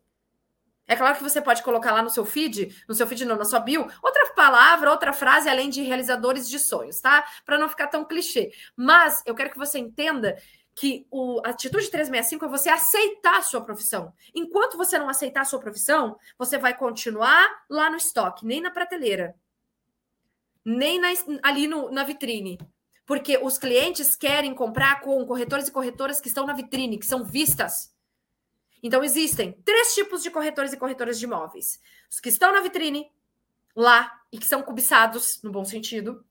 É 0.86 0.94
claro 0.96 1.16
que 1.16 1.22
você 1.22 1.40
pode 1.40 1.62
colocar 1.62 1.92
lá 1.92 2.02
no 2.02 2.10
seu 2.10 2.26
feed, 2.26 2.84
no 2.86 2.94
seu 2.94 3.06
feed 3.06 3.24
não, 3.24 3.36
na 3.36 3.44
sua 3.44 3.58
bio, 3.58 3.88
outra 4.02 4.26
palavra, 4.34 4.90
outra 4.90 5.12
frase 5.12 5.48
além 5.48 5.70
de 5.70 5.82
realizadores 5.82 6.48
de 6.48 6.58
sonhos, 6.58 7.00
tá? 7.00 7.24
Para 7.44 7.58
não 7.58 7.68
ficar 7.68 7.86
tão 7.86 8.04
clichê. 8.04 8.52
Mas 8.76 9.22
eu 9.24 9.34
quero 9.34 9.50
que 9.50 9.58
você 9.58 9.78
entenda 9.78 10.36
que 10.74 11.06
o, 11.10 11.40
a 11.44 11.50
atitude 11.50 11.90
365 11.90 12.44
é 12.44 12.48
você 12.48 12.68
aceitar 12.68 13.38
a 13.38 13.42
sua 13.42 13.64
profissão. 13.64 14.12
Enquanto 14.34 14.76
você 14.76 14.98
não 14.98 15.08
aceitar 15.08 15.42
a 15.42 15.44
sua 15.44 15.60
profissão, 15.60 16.18
você 16.36 16.58
vai 16.58 16.76
continuar 16.76 17.48
lá 17.70 17.88
no 17.90 17.96
estoque, 17.96 18.44
nem 18.44 18.60
na 18.60 18.70
prateleira, 18.70 19.36
nem 20.64 20.98
na, 20.98 21.08
ali 21.42 21.66
no, 21.66 21.90
na 21.90 22.02
vitrine 22.02 22.58
porque 23.06 23.38
os 23.38 23.58
clientes 23.58 24.16
querem 24.16 24.54
comprar 24.54 25.00
com 25.00 25.24
corretores 25.26 25.68
e 25.68 25.72
corretoras 25.72 26.20
que 26.20 26.28
estão 26.28 26.46
na 26.46 26.54
vitrine, 26.54 26.98
que 26.98 27.06
são 27.06 27.24
vistas. 27.24 27.92
Então, 28.82 29.04
existem 29.04 29.52
três 29.64 29.94
tipos 29.94 30.22
de 30.22 30.30
corretores 30.30 30.72
e 30.72 30.76
corretoras 30.76 31.18
de 31.18 31.24
imóveis: 31.24 31.80
os 32.10 32.20
que 32.20 32.28
estão 32.28 32.52
na 32.52 32.60
vitrine, 32.60 33.10
lá, 33.74 34.10
e 34.32 34.38
que 34.38 34.46
são 34.46 34.62
cobiçados, 34.62 35.40
no 35.42 35.50
bom 35.50 35.64
sentido. 35.64 36.24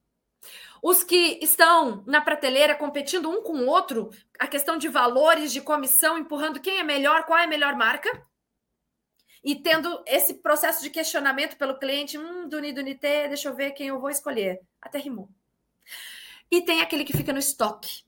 Os 0.84 1.02
que 1.02 1.40
estão 1.42 2.04
na 2.06 2.20
prateleira 2.20 2.76
competindo 2.76 3.30
um 3.30 3.42
com 3.42 3.54
o 3.54 3.68
outro, 3.68 4.10
a 4.38 4.46
questão 4.46 4.78
de 4.78 4.90
valores, 4.90 5.54
de 5.54 5.62
comissão, 5.62 6.18
empurrando 6.18 6.60
quem 6.60 6.78
é 6.78 6.84
melhor, 6.84 7.24
qual 7.24 7.40
é 7.40 7.46
a 7.46 7.48
melhor 7.48 7.74
marca. 7.78 8.10
E 9.42 9.56
tendo 9.56 10.04
esse 10.06 10.34
processo 10.34 10.84
de 10.84 10.90
questionamento 10.90 11.56
pelo 11.56 11.80
cliente, 11.80 12.18
hum, 12.18 12.50
Duni 12.50 12.74
Dunité, 12.74 13.30
deixa 13.30 13.48
eu 13.48 13.56
ver 13.56 13.72
quem 13.72 13.88
eu 13.88 14.00
vou 14.02 14.10
escolher. 14.10 14.60
Até 14.82 15.00
rimou. 15.00 15.30
E 16.52 16.62
tem 16.62 16.82
aquele 16.82 17.06
que 17.06 17.16
fica 17.16 17.32
no 17.32 17.40
estoque, 17.40 18.04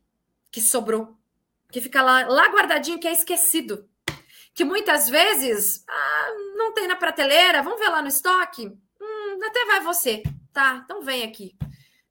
que 0.51 0.59
sobrou, 0.59 1.17
que 1.71 1.79
fica 1.79 2.01
lá, 2.01 2.27
lá 2.27 2.49
guardadinho, 2.49 2.99
que 2.99 3.07
é 3.07 3.13
esquecido. 3.13 3.89
Que 4.53 4.65
muitas 4.65 5.09
vezes 5.09 5.85
ah, 5.87 6.27
não 6.57 6.73
tem 6.73 6.89
na 6.89 6.97
prateleira, 6.97 7.63
vamos 7.63 7.79
ver 7.79 7.87
lá 7.87 8.01
no 8.01 8.09
estoque? 8.09 8.67
Hum, 8.99 9.39
até 9.45 9.65
vai 9.65 9.79
você. 9.79 10.23
Tá, 10.51 10.81
então 10.83 11.01
vem 11.01 11.23
aqui. 11.23 11.55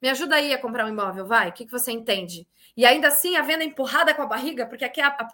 Me 0.00 0.08
ajuda 0.10 0.36
aí 0.36 0.52
a 0.52 0.60
comprar 0.60 0.84
um 0.84 0.88
imóvel, 0.88 1.26
vai. 1.26 1.48
O 1.48 1.52
que, 1.52 1.64
que 1.64 1.72
você 1.72 1.90
entende? 1.90 2.46
E 2.76 2.84
ainda 2.84 3.08
assim, 3.08 3.36
a 3.36 3.42
venda 3.42 3.64
empurrada 3.64 4.14
com 4.14 4.22
a 4.22 4.26
barriga, 4.26 4.66
porque 4.66 4.84
aqui 4.84 5.00
a, 5.00 5.08
a, 5.08 5.28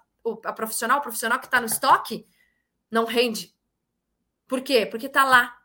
a 0.44 0.52
profissional, 0.52 0.98
o 0.98 1.02
profissional 1.02 1.38
que 1.38 1.46
está 1.46 1.60
no 1.60 1.66
estoque, 1.66 2.26
não 2.90 3.04
rende. 3.04 3.54
Por 4.46 4.60
quê? 4.60 4.86
Porque 4.86 5.06
está 5.06 5.24
lá. 5.24 5.56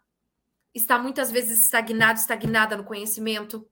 Está 0.74 0.98
muitas 0.98 1.32
vezes 1.32 1.64
estagnado, 1.64 2.20
estagnada 2.20 2.76
no 2.76 2.84
conhecimento 2.84 3.68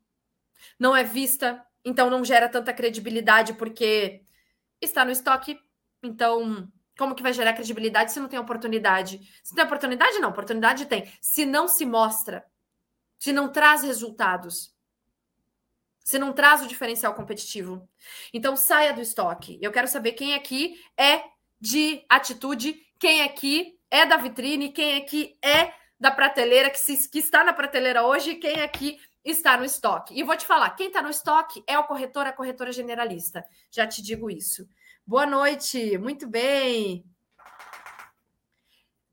não 0.79 0.95
é 0.95 1.03
vista, 1.03 1.65
então 1.83 2.09
não 2.09 2.23
gera 2.23 2.49
tanta 2.49 2.73
credibilidade 2.73 3.53
porque 3.53 4.21
está 4.81 5.03
no 5.05 5.11
estoque. 5.11 5.59
Então, 6.01 6.71
como 6.97 7.15
que 7.15 7.23
vai 7.23 7.33
gerar 7.33 7.53
credibilidade 7.53 8.11
se 8.11 8.19
não 8.19 8.27
tem 8.27 8.39
oportunidade? 8.39 9.19
Se 9.43 9.55
tem 9.55 9.63
oportunidade, 9.63 10.19
não. 10.19 10.29
Oportunidade 10.29 10.85
tem. 10.85 11.11
Se 11.21 11.45
não 11.45 11.67
se 11.67 11.85
mostra, 11.85 12.45
se 13.17 13.31
não 13.31 13.51
traz 13.51 13.83
resultados, 13.83 14.72
se 16.03 16.19
não 16.19 16.33
traz 16.33 16.61
o 16.61 16.67
diferencial 16.67 17.13
competitivo. 17.13 17.87
Então, 18.33 18.55
saia 18.55 18.93
do 18.93 19.01
estoque. 19.01 19.57
Eu 19.61 19.71
quero 19.71 19.87
saber 19.87 20.11
quem 20.11 20.35
aqui 20.35 20.79
é 20.97 21.23
de 21.59 22.03
atitude, 22.09 22.75
quem 22.99 23.21
aqui 23.21 23.79
é 23.89 24.05
da 24.05 24.17
vitrine, 24.17 24.71
quem 24.71 24.97
aqui 24.97 25.37
é 25.41 25.73
da 25.99 26.11
prateleira, 26.11 26.69
que, 26.69 26.79
se, 26.79 27.09
que 27.09 27.19
está 27.19 27.43
na 27.43 27.53
prateleira 27.53 28.03
hoje, 28.03 28.35
quem 28.35 28.61
aqui 28.61 28.99
está 29.23 29.55
no 29.55 29.63
estoque. 29.63 30.13
E 30.13 30.23
vou 30.23 30.35
te 30.35 30.45
falar, 30.45 30.71
quem 30.71 30.87
está 30.87 31.01
no 31.01 31.09
estoque 31.09 31.63
é 31.65 31.79
o 31.79 31.85
corretor, 31.85 32.27
a 32.27 32.33
corretora 32.33 32.73
generalista. 32.73 33.45
Já 33.71 33.87
te 33.87 34.01
digo 34.01 34.29
isso. 34.29 34.67
Boa 35.05 35.25
noite, 35.25 35.97
muito 35.97 36.27
bem. 36.27 37.05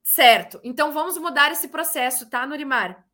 Certo, 0.02 0.60
então 0.64 0.92
vamos 0.92 1.16
mudar 1.18 1.52
esse 1.52 1.68
processo, 1.68 2.28
tá, 2.28 2.44
Nurimar? 2.44 3.06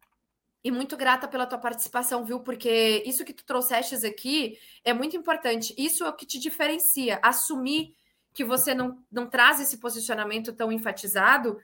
E 0.64 0.70
muito 0.70 0.96
grata 0.96 1.28
pela 1.28 1.46
tua 1.46 1.58
participação, 1.58 2.24
viu? 2.24 2.40
Porque 2.40 3.02
isso 3.06 3.24
que 3.24 3.32
tu 3.32 3.44
trouxeste 3.44 3.94
aqui 4.06 4.58
é 4.84 4.92
muito 4.92 5.16
importante. 5.16 5.74
Isso 5.78 6.04
é 6.04 6.08
o 6.08 6.12
que 6.12 6.26
te 6.26 6.38
diferencia. 6.38 7.20
Assumir 7.22 7.94
que 8.34 8.44
você 8.44 8.74
não, 8.74 9.02
não 9.10 9.28
traz 9.28 9.60
esse 9.60 9.78
posicionamento 9.78 10.52
tão 10.52 10.72
enfatizado 10.72 11.58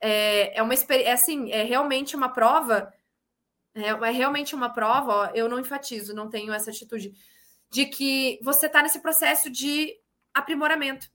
é, 0.00 0.58
é 0.58 0.62
uma 0.62 0.74
é, 0.74 1.12
assim, 1.12 1.50
é 1.50 1.62
realmente 1.62 2.16
uma 2.16 2.28
prova 2.28 2.92
é, 3.76 3.90
é 3.90 4.10
realmente 4.10 4.54
uma 4.54 4.70
prova, 4.70 5.12
ó, 5.12 5.26
eu 5.34 5.48
não 5.48 5.60
enfatizo, 5.60 6.14
não 6.14 6.30
tenho 6.30 6.52
essa 6.52 6.70
atitude, 6.70 7.14
de 7.70 7.84
que 7.84 8.40
você 8.42 8.66
está 8.66 8.82
nesse 8.82 9.00
processo 9.00 9.50
de 9.50 9.94
aprimoramento. 10.32 11.10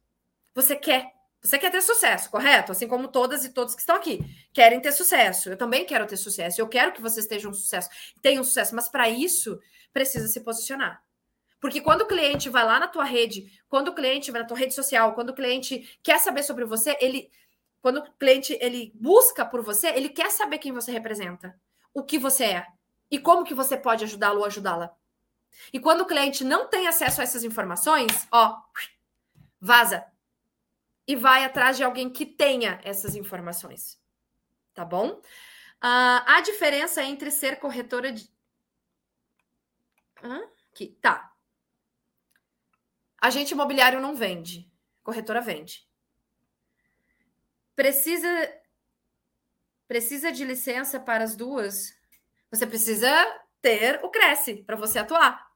Você 0.53 0.75
quer. 0.75 1.11
Você 1.41 1.57
quer 1.57 1.71
ter 1.71 1.81
sucesso, 1.81 2.29
correto? 2.29 2.71
Assim 2.71 2.87
como 2.87 3.07
todas 3.07 3.43
e 3.43 3.49
todos 3.49 3.73
que 3.73 3.81
estão 3.81 3.95
aqui 3.95 4.19
querem 4.53 4.79
ter 4.79 4.91
sucesso. 4.91 5.49
Eu 5.49 5.57
também 5.57 5.85
quero 5.85 6.05
ter 6.05 6.17
sucesso. 6.17 6.61
Eu 6.61 6.67
quero 6.67 6.91
que 6.91 7.01
vocês 7.01 7.25
tenham 7.25 7.51
sucesso, 7.51 7.89
tenham 8.21 8.43
sucesso, 8.43 8.75
mas 8.75 8.87
para 8.87 9.09
isso 9.09 9.59
precisa 9.91 10.27
se 10.27 10.41
posicionar. 10.41 11.03
Porque 11.59 11.81
quando 11.81 12.01
o 12.01 12.07
cliente 12.07 12.49
vai 12.49 12.63
lá 12.63 12.79
na 12.79 12.87
tua 12.87 13.03
rede, 13.03 13.51
quando 13.67 13.89
o 13.89 13.95
cliente 13.95 14.31
vai 14.31 14.41
na 14.41 14.47
tua 14.47 14.57
rede 14.57 14.73
social, 14.73 15.13
quando 15.13 15.29
o 15.29 15.35
cliente 15.35 15.99
quer 16.03 16.19
saber 16.19 16.43
sobre 16.43 16.63
você, 16.63 16.95
ele 17.01 17.31
quando 17.81 17.97
o 17.97 18.11
cliente 18.13 18.55
ele 18.61 18.91
busca 18.93 19.43
por 19.43 19.63
você, 19.63 19.87
ele 19.87 20.09
quer 20.09 20.29
saber 20.29 20.59
quem 20.59 20.71
você 20.71 20.91
representa 20.91 21.59
o 21.93 22.03
que 22.03 22.19
você 22.19 22.43
é 22.45 22.67
e 23.09 23.17
como 23.17 23.43
que 23.43 23.55
você 23.55 23.75
pode 23.75 24.03
ajudá-lo 24.03 24.39
ou 24.39 24.45
ajudá-la. 24.45 24.95
E 25.73 25.79
quando 25.79 26.01
o 26.01 26.05
cliente 26.05 26.43
não 26.43 26.67
tem 26.67 26.87
acesso 26.87 27.19
a 27.19 27.23
essas 27.23 27.43
informações, 27.43 28.27
ó, 28.31 28.57
vaza 29.59 30.05
e 31.07 31.15
vai 31.15 31.43
atrás 31.43 31.77
de 31.77 31.83
alguém 31.83 32.09
que 32.09 32.25
tenha 32.25 32.79
essas 32.83 33.15
informações. 33.15 33.99
Tá 34.73 34.85
bom? 34.85 35.09
Uh, 35.83 36.21
a 36.25 36.41
diferença 36.41 37.03
entre 37.03 37.31
ser 37.31 37.59
corretora 37.59 38.11
de. 38.11 38.29
Hã? 40.23 40.41
Aqui, 40.71 40.97
tá. 41.01 41.33
Agente 43.19 43.53
imobiliário 43.53 43.99
não 43.99 44.15
vende, 44.15 44.71
corretora 45.03 45.41
vende. 45.41 45.87
Precisa 47.75 48.27
precisa 49.87 50.31
de 50.31 50.45
licença 50.45 50.99
para 50.99 51.23
as 51.23 51.35
duas? 51.35 51.93
Você 52.49 52.65
precisa 52.65 53.09
ter 53.61 53.99
o 54.03 54.09
Cresce 54.09 54.63
para 54.63 54.75
você 54.75 54.99
atuar. 54.99 55.51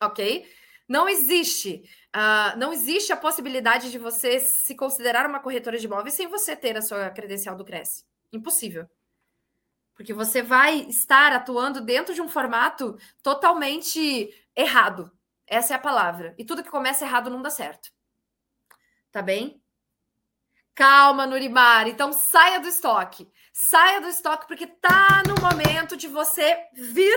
Ok? 0.00 0.44
Não 0.86 1.08
existe, 1.08 1.82
uh, 2.14 2.58
não 2.58 2.72
existe 2.72 3.12
a 3.12 3.16
possibilidade 3.16 3.90
de 3.90 3.98
você 3.98 4.38
se 4.38 4.74
considerar 4.74 5.26
uma 5.26 5.40
corretora 5.40 5.78
de 5.78 5.86
imóveis 5.86 6.14
sem 6.14 6.26
você 6.26 6.54
ter 6.54 6.76
a 6.76 6.82
sua 6.82 7.10
credencial 7.10 7.56
do 7.56 7.64
Cresce. 7.64 8.04
Impossível. 8.32 8.86
Porque 9.94 10.12
você 10.12 10.42
vai 10.42 10.80
estar 10.80 11.32
atuando 11.32 11.80
dentro 11.80 12.14
de 12.14 12.20
um 12.20 12.28
formato 12.28 12.98
totalmente 13.22 14.28
errado. 14.54 15.10
Essa 15.46 15.74
é 15.74 15.76
a 15.76 15.80
palavra. 15.80 16.34
E 16.36 16.44
tudo 16.44 16.62
que 16.62 16.70
começa 16.70 17.04
errado 17.04 17.30
não 17.30 17.40
dá 17.40 17.50
certo. 17.50 17.90
Tá 19.10 19.22
bem? 19.22 19.62
Calma, 20.74 21.26
Nurimar. 21.26 21.86
Então 21.86 22.12
saia 22.12 22.58
do 22.58 22.68
estoque. 22.68 23.30
Saia 23.52 24.00
do 24.00 24.08
estoque 24.08 24.48
porque 24.48 24.66
tá 24.66 25.22
no 25.26 25.40
momento 25.40 25.96
de 25.96 26.08
você 26.08 26.58
vir 26.74 27.16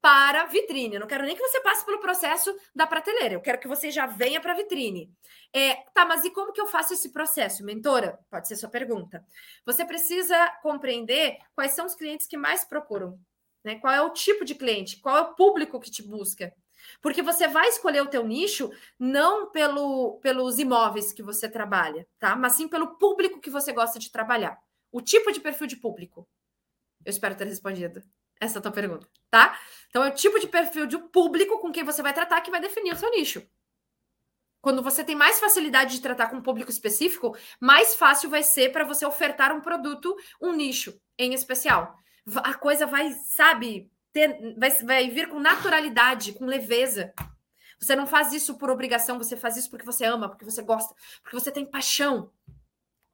para 0.00 0.46
vitrine. 0.46 0.94
Eu 0.94 1.00
não 1.00 1.06
quero 1.06 1.24
nem 1.24 1.34
que 1.34 1.42
você 1.42 1.60
passe 1.60 1.84
pelo 1.84 2.00
processo 2.00 2.54
da 2.74 2.86
prateleira. 2.86 3.34
Eu 3.34 3.40
quero 3.40 3.58
que 3.58 3.68
você 3.68 3.90
já 3.90 4.06
venha 4.06 4.40
para 4.40 4.54
vitrine. 4.54 5.10
É, 5.52 5.74
tá, 5.94 6.04
mas 6.04 6.24
e 6.24 6.30
como 6.30 6.52
que 6.52 6.60
eu 6.60 6.66
faço 6.66 6.94
esse 6.94 7.10
processo, 7.10 7.64
mentora? 7.64 8.18
Pode 8.30 8.48
ser 8.48 8.56
sua 8.56 8.68
pergunta. 8.68 9.24
Você 9.64 9.84
precisa 9.84 10.48
compreender 10.62 11.38
quais 11.54 11.72
são 11.72 11.86
os 11.86 11.94
clientes 11.94 12.26
que 12.26 12.36
mais 12.36 12.64
procuram, 12.64 13.18
né? 13.64 13.76
Qual 13.76 13.92
é 13.92 14.00
o 14.02 14.10
tipo 14.10 14.44
de 14.44 14.54
cliente? 14.54 14.98
Qual 14.98 15.16
é 15.16 15.20
o 15.22 15.34
público 15.34 15.80
que 15.80 15.90
te 15.90 16.02
busca? 16.02 16.52
Porque 17.02 17.22
você 17.22 17.48
vai 17.48 17.68
escolher 17.68 18.02
o 18.02 18.08
teu 18.08 18.24
nicho 18.24 18.70
não 18.98 19.50
pelo, 19.50 20.18
pelos 20.20 20.58
imóveis 20.58 21.12
que 21.12 21.22
você 21.22 21.48
trabalha, 21.48 22.06
tá? 22.18 22.36
Mas 22.36 22.52
sim 22.52 22.68
pelo 22.68 22.96
público 22.98 23.40
que 23.40 23.50
você 23.50 23.72
gosta 23.72 23.98
de 23.98 24.12
trabalhar. 24.12 24.58
O 24.92 25.00
tipo 25.00 25.32
de 25.32 25.40
perfil 25.40 25.66
de 25.66 25.76
público. 25.76 26.28
Eu 27.04 27.10
espero 27.10 27.36
ter 27.36 27.46
respondido 27.46 28.02
essa 28.40 28.60
tua 28.60 28.72
pergunta, 28.72 29.06
tá? 29.30 29.58
Então 29.88 30.04
é 30.04 30.08
o 30.08 30.14
tipo 30.14 30.38
de 30.38 30.46
perfil 30.46 30.86
de 30.86 30.98
público 30.98 31.58
com 31.58 31.72
quem 31.72 31.84
você 31.84 32.02
vai 32.02 32.12
tratar 32.12 32.40
que 32.40 32.50
vai 32.50 32.60
definir 32.60 32.92
o 32.92 32.96
seu 32.96 33.10
nicho. 33.10 33.46
Quando 34.60 34.82
você 34.82 35.04
tem 35.04 35.14
mais 35.14 35.38
facilidade 35.38 35.94
de 35.94 36.02
tratar 36.02 36.28
com 36.28 36.36
um 36.36 36.42
público 36.42 36.70
específico, 36.70 37.36
mais 37.60 37.94
fácil 37.94 38.28
vai 38.28 38.42
ser 38.42 38.72
para 38.72 38.84
você 38.84 39.06
ofertar 39.06 39.54
um 39.54 39.60
produto, 39.60 40.16
um 40.40 40.52
nicho 40.52 41.00
em 41.16 41.32
especial. 41.32 41.96
A 42.36 42.54
coisa 42.54 42.84
vai, 42.84 43.12
sabe, 43.12 43.90
ter, 44.12 44.56
vai, 44.58 44.70
vai 44.82 45.10
vir 45.10 45.28
com 45.28 45.38
naturalidade, 45.38 46.32
com 46.32 46.44
leveza. 46.44 47.14
Você 47.78 47.94
não 47.94 48.06
faz 48.06 48.32
isso 48.32 48.58
por 48.58 48.70
obrigação, 48.70 49.18
você 49.18 49.36
faz 49.36 49.56
isso 49.56 49.70
porque 49.70 49.86
você 49.86 50.04
ama, 50.04 50.28
porque 50.28 50.44
você 50.44 50.60
gosta, 50.62 50.94
porque 51.22 51.38
você 51.38 51.52
tem 51.52 51.64
paixão. 51.64 52.32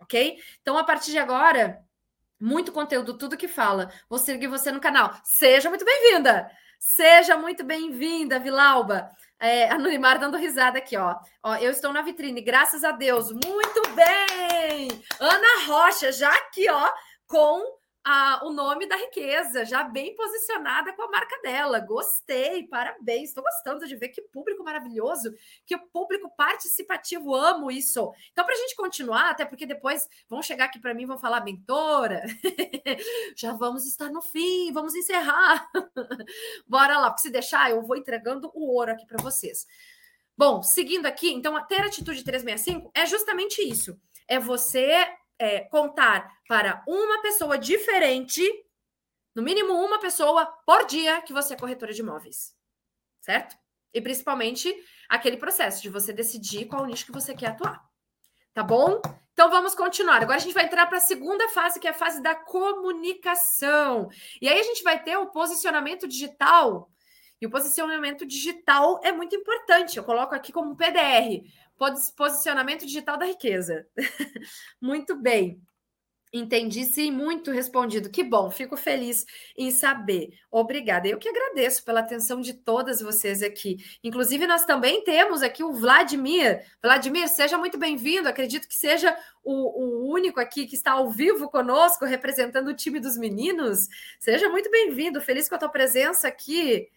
Ok? 0.00 0.38
Então, 0.60 0.76
a 0.78 0.84
partir 0.84 1.10
de 1.10 1.18
agora, 1.18 1.84
muito 2.40 2.72
conteúdo, 2.72 3.16
tudo 3.16 3.36
que 3.36 3.48
fala. 3.48 3.90
Vou 4.08 4.18
seguir 4.18 4.46
você 4.46 4.70
no 4.72 4.80
canal. 4.80 5.14
Seja 5.24 5.68
muito 5.68 5.84
bem-vinda! 5.84 6.50
Seja 6.86 7.38
muito 7.38 7.64
bem-vinda, 7.64 8.38
Vilauba. 8.38 9.10
É, 9.40 9.70
a 9.70 9.78
Nurimar 9.78 10.18
dando 10.18 10.36
risada 10.36 10.76
aqui, 10.76 10.96
ó. 10.98 11.16
ó. 11.42 11.56
Eu 11.56 11.70
estou 11.70 11.92
na 11.94 12.02
vitrine, 12.02 12.42
graças 12.42 12.84
a 12.84 12.92
Deus. 12.92 13.32
Muito 13.32 13.82
bem! 13.94 14.88
Ana 15.18 15.64
Rocha, 15.66 16.12
já 16.12 16.30
aqui, 16.30 16.68
ó, 16.68 16.92
com 17.26 17.62
a, 18.04 18.44
o 18.44 18.52
nome 18.52 18.86
da 18.86 18.96
riqueza, 18.96 19.64
já 19.64 19.82
bem 19.82 20.14
posicionada 20.14 20.92
com 20.92 21.02
a 21.02 21.10
marca 21.10 21.40
dela. 21.40 21.80
Gostei, 21.80 22.64
parabéns. 22.68 23.30
Estou 23.30 23.42
gostando 23.42 23.86
de 23.86 23.96
ver 23.96 24.08
que 24.10 24.20
público 24.20 24.62
maravilhoso, 24.62 25.32
que 25.64 25.76
público 25.78 26.30
participativo, 26.36 27.34
amo 27.34 27.70
isso. 27.70 28.12
Então, 28.30 28.44
para 28.44 28.54
a 28.54 28.58
gente 28.58 28.76
continuar, 28.76 29.30
até 29.30 29.46
porque 29.46 29.64
depois 29.64 30.06
vão 30.28 30.42
chegar 30.42 30.66
aqui 30.66 30.78
para 30.78 30.92
mim 30.92 31.04
e 31.04 31.06
vão 31.06 31.16
falar, 31.16 31.42
mentora, 31.42 32.22
já 33.34 33.52
vamos 33.52 33.86
estar 33.86 34.10
no 34.10 34.20
fim, 34.20 34.70
vamos 34.70 34.94
encerrar. 34.94 35.66
Bora 36.68 36.98
lá, 36.98 37.08
porque 37.08 37.22
se 37.22 37.30
deixar, 37.30 37.70
eu 37.70 37.82
vou 37.82 37.96
entregando 37.96 38.50
o 38.54 38.70
ouro 38.74 38.92
aqui 38.92 39.06
para 39.06 39.22
vocês. 39.22 39.66
Bom, 40.36 40.62
seguindo 40.62 41.06
aqui, 41.06 41.32
então, 41.32 41.58
ter 41.66 41.80
atitude 41.80 42.22
365 42.22 42.90
é 42.94 43.06
justamente 43.06 43.62
isso. 43.62 43.98
É 44.28 44.38
você 44.38 45.06
é, 45.38 45.60
contar 45.60 46.30
para 46.46 46.82
uma 46.86 47.20
pessoa 47.22 47.58
diferente, 47.58 48.42
no 49.34 49.42
mínimo 49.42 49.74
uma 49.74 49.98
pessoa 49.98 50.46
por 50.66 50.86
dia 50.86 51.20
que 51.22 51.32
você 51.32 51.54
é 51.54 51.56
corretora 51.56 51.92
de 51.92 52.00
imóveis. 52.00 52.54
Certo? 53.20 53.56
E 53.92 54.00
principalmente 54.00 54.74
aquele 55.08 55.36
processo 55.36 55.82
de 55.82 55.88
você 55.88 56.12
decidir 56.12 56.66
qual 56.66 56.84
nicho 56.84 57.06
que 57.06 57.12
você 57.12 57.34
quer 57.34 57.48
atuar. 57.48 57.82
Tá 58.52 58.62
bom? 58.62 59.00
Então 59.32 59.50
vamos 59.50 59.74
continuar. 59.74 60.22
Agora 60.22 60.36
a 60.36 60.40
gente 60.40 60.54
vai 60.54 60.64
entrar 60.64 60.86
para 60.86 60.98
a 60.98 61.00
segunda 61.00 61.48
fase, 61.48 61.80
que 61.80 61.88
é 61.88 61.90
a 61.90 61.94
fase 61.94 62.22
da 62.22 62.36
comunicação. 62.36 64.08
E 64.40 64.48
aí 64.48 64.60
a 64.60 64.62
gente 64.62 64.82
vai 64.84 65.02
ter 65.02 65.16
o 65.16 65.26
posicionamento 65.26 66.06
digital. 66.06 66.88
E 67.40 67.46
o 67.46 67.50
posicionamento 67.50 68.24
digital 68.24 69.00
é 69.02 69.10
muito 69.10 69.34
importante. 69.34 69.96
Eu 69.96 70.04
coloco 70.04 70.34
aqui 70.34 70.52
como 70.52 70.76
PDR, 70.76 71.42
Posicionamento 72.16 72.86
digital 72.86 73.18
da 73.18 73.26
riqueza. 73.26 73.86
muito 74.80 75.16
bem. 75.16 75.60
Entendi, 76.36 76.84
sim, 76.84 77.12
muito 77.12 77.52
respondido. 77.52 78.10
Que 78.10 78.24
bom, 78.24 78.50
fico 78.50 78.76
feliz 78.76 79.24
em 79.56 79.70
saber. 79.70 80.30
Obrigada. 80.50 81.06
Eu 81.06 81.16
que 81.16 81.28
agradeço 81.28 81.84
pela 81.84 82.00
atenção 82.00 82.40
de 82.40 82.54
todas 82.54 83.00
vocês 83.00 83.40
aqui. 83.40 83.76
Inclusive, 84.02 84.44
nós 84.44 84.64
também 84.64 85.04
temos 85.04 85.44
aqui 85.44 85.62
o 85.62 85.72
Vladimir. 85.72 86.66
Vladimir, 86.82 87.28
seja 87.28 87.56
muito 87.56 87.78
bem-vindo. 87.78 88.28
Acredito 88.28 88.66
que 88.66 88.74
seja 88.74 89.16
o, 89.44 89.52
o, 89.52 90.12
único 90.12 90.40
aqui 90.40 90.66
que 90.66 90.74
está 90.74 90.90
ao 90.90 91.08
vivo 91.08 91.48
conosco, 91.48 92.04
representando 92.04 92.66
o 92.66 92.74
time 92.74 92.98
dos 92.98 93.16
meninos. 93.16 93.86
Seja 94.18 94.48
muito 94.48 94.68
bem-vindo. 94.72 95.20
Feliz 95.20 95.48
com 95.48 95.54
a 95.54 95.58
tua 95.58 95.68
presença 95.68 96.26
aqui. 96.26 96.88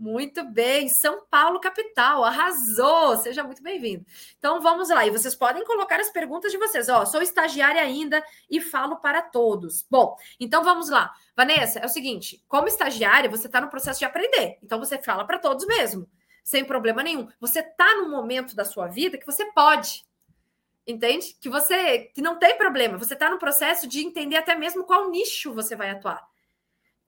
Muito 0.00 0.42
bem, 0.42 0.88
São 0.88 1.26
Paulo, 1.30 1.60
capital, 1.60 2.24
arrasou! 2.24 3.18
Seja 3.18 3.44
muito 3.44 3.62
bem-vindo. 3.62 4.02
Então 4.38 4.58
vamos 4.58 4.88
lá, 4.88 5.06
e 5.06 5.10
vocês 5.10 5.34
podem 5.34 5.62
colocar 5.62 6.00
as 6.00 6.08
perguntas 6.08 6.50
de 6.50 6.56
vocês. 6.56 6.88
Ó, 6.88 7.04
sou 7.04 7.20
estagiária 7.20 7.82
ainda 7.82 8.24
e 8.48 8.62
falo 8.62 8.96
para 8.96 9.20
todos. 9.20 9.86
Bom, 9.90 10.16
então 10.40 10.64
vamos 10.64 10.88
lá. 10.88 11.12
Vanessa, 11.36 11.80
é 11.80 11.84
o 11.84 11.88
seguinte: 11.90 12.42
como 12.48 12.66
estagiária, 12.66 13.28
você 13.28 13.46
está 13.46 13.60
no 13.60 13.68
processo 13.68 13.98
de 13.98 14.06
aprender, 14.06 14.56
então 14.62 14.78
você 14.78 14.96
fala 14.96 15.22
para 15.26 15.38
todos 15.38 15.66
mesmo, 15.66 16.08
sem 16.42 16.64
problema 16.64 17.02
nenhum. 17.02 17.28
Você 17.38 17.58
está 17.60 17.96
no 17.96 18.08
momento 18.08 18.56
da 18.56 18.64
sua 18.64 18.86
vida 18.86 19.18
que 19.18 19.26
você 19.26 19.52
pode. 19.52 20.02
Entende? 20.86 21.36
Que 21.38 21.50
você 21.50 22.10
que 22.14 22.22
não 22.22 22.38
tem 22.38 22.56
problema, 22.56 22.96
você 22.96 23.12
está 23.12 23.28
no 23.28 23.38
processo 23.38 23.86
de 23.86 24.00
entender 24.00 24.36
até 24.36 24.54
mesmo 24.54 24.84
qual 24.84 25.10
nicho 25.10 25.52
você 25.52 25.76
vai 25.76 25.90
atuar 25.90 26.26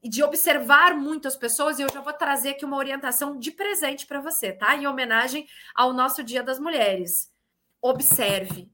e 0.03 0.09
de 0.09 0.22
observar 0.22 0.96
muito 0.96 1.28
as 1.28 1.36
pessoas, 1.36 1.78
e 1.78 1.82
eu 1.82 1.92
já 1.92 2.00
vou 2.00 2.12
trazer 2.12 2.50
aqui 2.50 2.64
uma 2.64 2.76
orientação 2.76 3.38
de 3.38 3.53
presente 3.53 4.05
para 4.07 4.20
você, 4.20 4.53
tá? 4.53 4.74
Em 4.74 4.86
homenagem 4.86 5.46
ao 5.74 5.92
nosso 5.92 6.24
Dia 6.24 6.42
das 6.42 6.59
Mulheres. 6.59 7.30
Observe. 7.80 8.68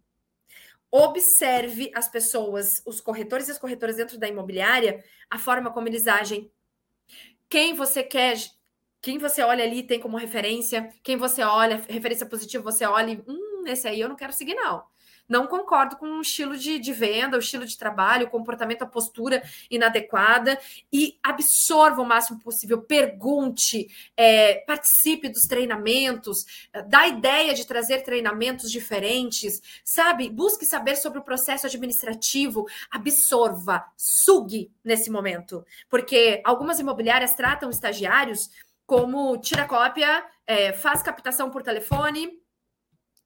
Observe 0.90 1.90
as 1.94 2.08
pessoas, 2.08 2.82
os 2.86 3.00
corretores 3.00 3.48
e 3.48 3.50
as 3.50 3.58
corretoras 3.58 3.96
dentro 3.96 4.18
da 4.18 4.26
imobiliária, 4.26 5.04
a 5.28 5.38
forma 5.38 5.70
como 5.70 5.86
eles 5.86 6.06
agem. 6.06 6.50
Quem 7.48 7.74
você 7.74 8.02
quer, 8.02 8.38
quem 9.02 9.18
você 9.18 9.42
olha 9.42 9.64
ali 9.64 9.82
tem 9.82 10.00
como 10.00 10.16
referência, 10.16 10.90
quem 11.02 11.16
você 11.16 11.42
olha, 11.42 11.84
referência 11.88 12.24
positiva, 12.24 12.64
você 12.64 12.86
olha 12.86 13.12
e, 13.12 13.24
hum, 13.28 13.64
esse 13.66 13.86
aí 13.86 14.00
eu 14.00 14.08
não 14.08 14.16
quero 14.16 14.32
seguir, 14.32 14.54
não 14.54 14.82
não 15.28 15.46
concordo 15.46 15.96
com 15.96 16.06
o 16.06 16.20
estilo 16.20 16.56
de, 16.56 16.78
de 16.78 16.92
venda, 16.92 17.36
o 17.36 17.40
estilo 17.40 17.66
de 17.66 17.76
trabalho, 17.76 18.26
o 18.26 18.30
comportamento, 18.30 18.82
a 18.82 18.86
postura 18.86 19.42
inadequada 19.70 20.58
e 20.92 21.18
absorva 21.22 22.00
o 22.00 22.06
máximo 22.06 22.38
possível, 22.38 22.80
pergunte, 22.80 23.88
é, 24.16 24.54
participe 24.66 25.28
dos 25.28 25.42
treinamentos, 25.42 26.44
dá 26.86 27.06
ideia 27.06 27.54
de 27.54 27.66
trazer 27.66 28.02
treinamentos 28.02 28.70
diferentes, 28.70 29.60
sabe? 29.84 30.30
Busque 30.30 30.64
saber 30.64 30.96
sobre 30.96 31.18
o 31.18 31.24
processo 31.24 31.66
administrativo, 31.66 32.66
absorva, 32.90 33.84
sugue 33.96 34.70
nesse 34.82 35.10
momento, 35.10 35.64
porque 35.88 36.40
algumas 36.44 36.80
imobiliárias 36.80 37.34
tratam 37.34 37.70
estagiários 37.70 38.48
como 38.86 39.36
tira 39.38 39.66
cópia, 39.66 40.24
é, 40.46 40.72
faz 40.72 41.02
captação 41.02 41.50
por 41.50 41.62
telefone, 41.62 42.40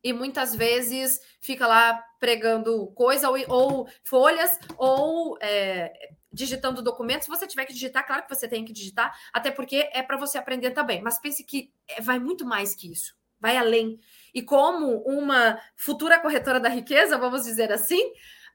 e 0.02 0.12
muitas 0.12 0.54
vezes 0.54 1.20
fica 1.40 1.66
lá 1.66 2.02
pregando 2.18 2.88
coisa 2.88 3.30
ou, 3.30 3.36
ou 3.48 3.88
folhas 4.02 4.58
ou 4.76 5.38
é, 5.40 5.92
digitando 6.32 6.82
documentos. 6.82 7.26
Se 7.26 7.30
você 7.30 7.46
tiver 7.46 7.66
que 7.66 7.72
digitar, 7.72 8.06
claro 8.06 8.24
que 8.24 8.34
você 8.34 8.48
tem 8.48 8.64
que 8.64 8.72
digitar, 8.72 9.16
até 9.32 9.50
porque 9.50 9.88
é 9.92 10.02
para 10.02 10.16
você 10.16 10.38
aprender 10.38 10.72
também. 10.72 11.00
Mas 11.02 11.20
pense 11.20 11.44
que 11.44 11.72
é, 11.88 12.00
vai 12.00 12.18
muito 12.18 12.44
mais 12.44 12.74
que 12.74 12.90
isso, 12.90 13.14
vai 13.38 13.56
além. 13.56 14.00
E 14.34 14.42
como 14.42 15.02
uma 15.06 15.60
futura 15.76 16.18
corretora 16.18 16.58
da 16.58 16.68
riqueza, 16.68 17.16
vamos 17.16 17.44
dizer 17.44 17.70
assim, 17.70 18.02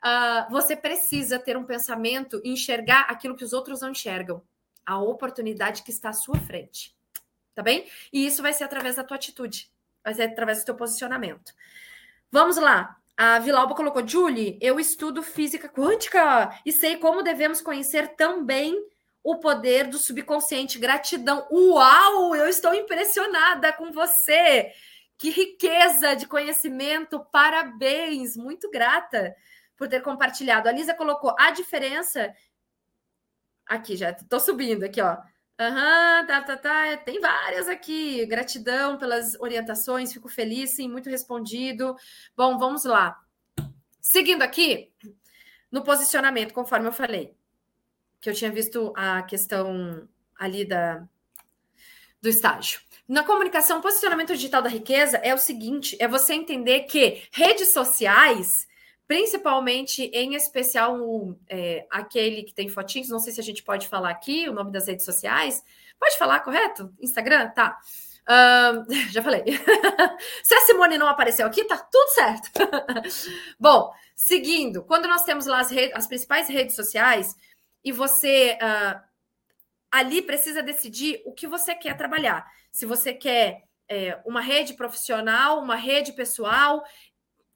uh, 0.03 0.51
você 0.51 0.75
precisa 0.75 1.39
ter 1.39 1.55
um 1.55 1.65
pensamento 1.65 2.41
e 2.43 2.49
enxergar 2.51 3.01
aquilo 3.09 3.35
que 3.35 3.45
os 3.45 3.53
outros 3.53 3.81
não 3.81 3.91
enxergam, 3.91 4.43
a 4.85 4.99
oportunidade 4.99 5.83
que 5.83 5.91
está 5.91 6.09
à 6.09 6.13
sua 6.13 6.39
frente. 6.39 6.95
Tá 7.55 7.63
bem? 7.63 7.87
E 8.13 8.25
isso 8.25 8.43
vai 8.43 8.53
ser 8.53 8.65
através 8.65 8.97
da 8.97 9.03
tua 9.03 9.17
atitude 9.17 9.71
vai 10.07 10.13
ser 10.13 10.23
através 10.23 10.59
do 10.59 10.65
teu 10.65 10.75
posicionamento. 10.75 11.53
Vamos 12.31 12.55
lá. 12.55 12.97
A 13.17 13.39
Vilauba 13.39 13.75
colocou, 13.75 14.07
Julie, 14.07 14.57
eu 14.61 14.79
estudo 14.79 15.21
física 15.21 15.67
quântica 15.67 16.57
e 16.65 16.71
sei 16.71 16.95
como 16.95 17.21
devemos 17.21 17.59
conhecer 17.59 18.15
também 18.15 18.81
o 19.21 19.35
poder 19.35 19.87
do 19.87 19.97
subconsciente. 19.97 20.79
Gratidão. 20.79 21.45
Uau, 21.51 22.33
eu 22.33 22.47
estou 22.47 22.73
impressionada 22.73 23.73
com 23.73 23.91
você. 23.91 24.71
Que 25.17 25.29
riqueza 25.29 26.15
de 26.15 26.25
conhecimento. 26.25 27.19
Parabéns. 27.29 28.37
Muito 28.37 28.71
grata 28.71 29.35
por 29.75 29.89
ter 29.89 30.01
compartilhado. 30.01 30.69
A 30.69 30.71
Lisa 30.71 30.93
colocou 30.93 31.35
a 31.37 31.51
diferença. 31.51 32.33
Aqui, 33.65 33.97
já 33.97 34.11
estou 34.11 34.39
subindo 34.39 34.85
aqui, 34.85 35.01
ó. 35.01 35.17
Aham, 35.59 36.19
uhum, 36.21 36.27
tá, 36.27 36.41
tá, 36.41 36.57
tá. 36.57 36.97
Tem 36.97 37.19
várias 37.19 37.67
aqui. 37.67 38.25
Gratidão 38.27 38.97
pelas 38.97 39.33
orientações, 39.39 40.13
fico 40.13 40.29
feliz, 40.29 40.71
sim, 40.71 40.87
muito 40.87 41.09
respondido. 41.09 41.95
Bom, 42.35 42.57
vamos 42.59 42.85
lá. 42.85 43.19
Seguindo 43.99 44.43
aqui, 44.43 44.91
no 45.71 45.83
posicionamento, 45.83 46.53
conforme 46.53 46.87
eu 46.87 46.91
falei, 46.91 47.35
que 48.21 48.29
eu 48.29 48.35
tinha 48.35 48.51
visto 48.51 48.93
a 48.95 49.23
questão 49.23 50.07
ali 50.37 50.63
da, 50.63 51.07
do 52.21 52.29
estágio. 52.29 52.79
Na 53.07 53.23
comunicação, 53.23 53.81
posicionamento 53.81 54.35
digital 54.35 54.61
da 54.61 54.69
riqueza 54.69 55.17
é 55.17 55.33
o 55.33 55.37
seguinte: 55.39 55.97
é 55.99 56.07
você 56.07 56.33
entender 56.33 56.81
que 56.81 57.23
redes 57.31 57.73
sociais 57.73 58.67
principalmente, 59.07 60.03
em 60.13 60.35
especial, 60.35 60.97
é, 61.47 61.87
aquele 61.89 62.43
que 62.43 62.53
tem 62.53 62.67
fotinhos, 62.67 63.09
não 63.09 63.19
sei 63.19 63.31
se 63.31 63.39
a 63.39 63.43
gente 63.43 63.63
pode 63.63 63.87
falar 63.87 64.09
aqui 64.09 64.49
o 64.49 64.53
nome 64.53 64.71
das 64.71 64.87
redes 64.87 65.05
sociais. 65.05 65.63
Pode 65.97 66.17
falar, 66.17 66.41
correto? 66.41 66.93
Instagram? 66.99 67.49
Tá. 67.51 67.77
Uh, 68.27 68.85
já 69.11 69.23
falei. 69.23 69.43
se 70.43 70.53
a 70.53 70.61
Simone 70.61 70.97
não 70.97 71.07
apareceu 71.07 71.47
aqui, 71.47 71.63
tá 71.63 71.77
tudo 71.77 72.09
certo. 72.09 72.51
Bom, 73.57 73.91
seguindo, 74.15 74.83
quando 74.83 75.07
nós 75.07 75.23
temos 75.23 75.45
lá 75.45 75.61
as, 75.61 75.71
as 75.93 76.07
principais 76.07 76.49
redes 76.49 76.75
sociais 76.75 77.35
e 77.83 77.93
você 77.93 78.57
uh, 78.61 79.01
ali 79.89 80.21
precisa 80.21 80.61
decidir 80.61 81.21
o 81.25 81.31
que 81.31 81.47
você 81.47 81.73
quer 81.73 81.95
trabalhar. 81.95 82.45
Se 82.73 82.85
você 82.85 83.13
quer 83.13 83.63
é, 83.87 84.19
uma 84.25 84.41
rede 84.41 84.73
profissional, 84.73 85.59
uma 85.59 85.75
rede 85.75 86.11
pessoal, 86.11 86.79
o 86.79 86.83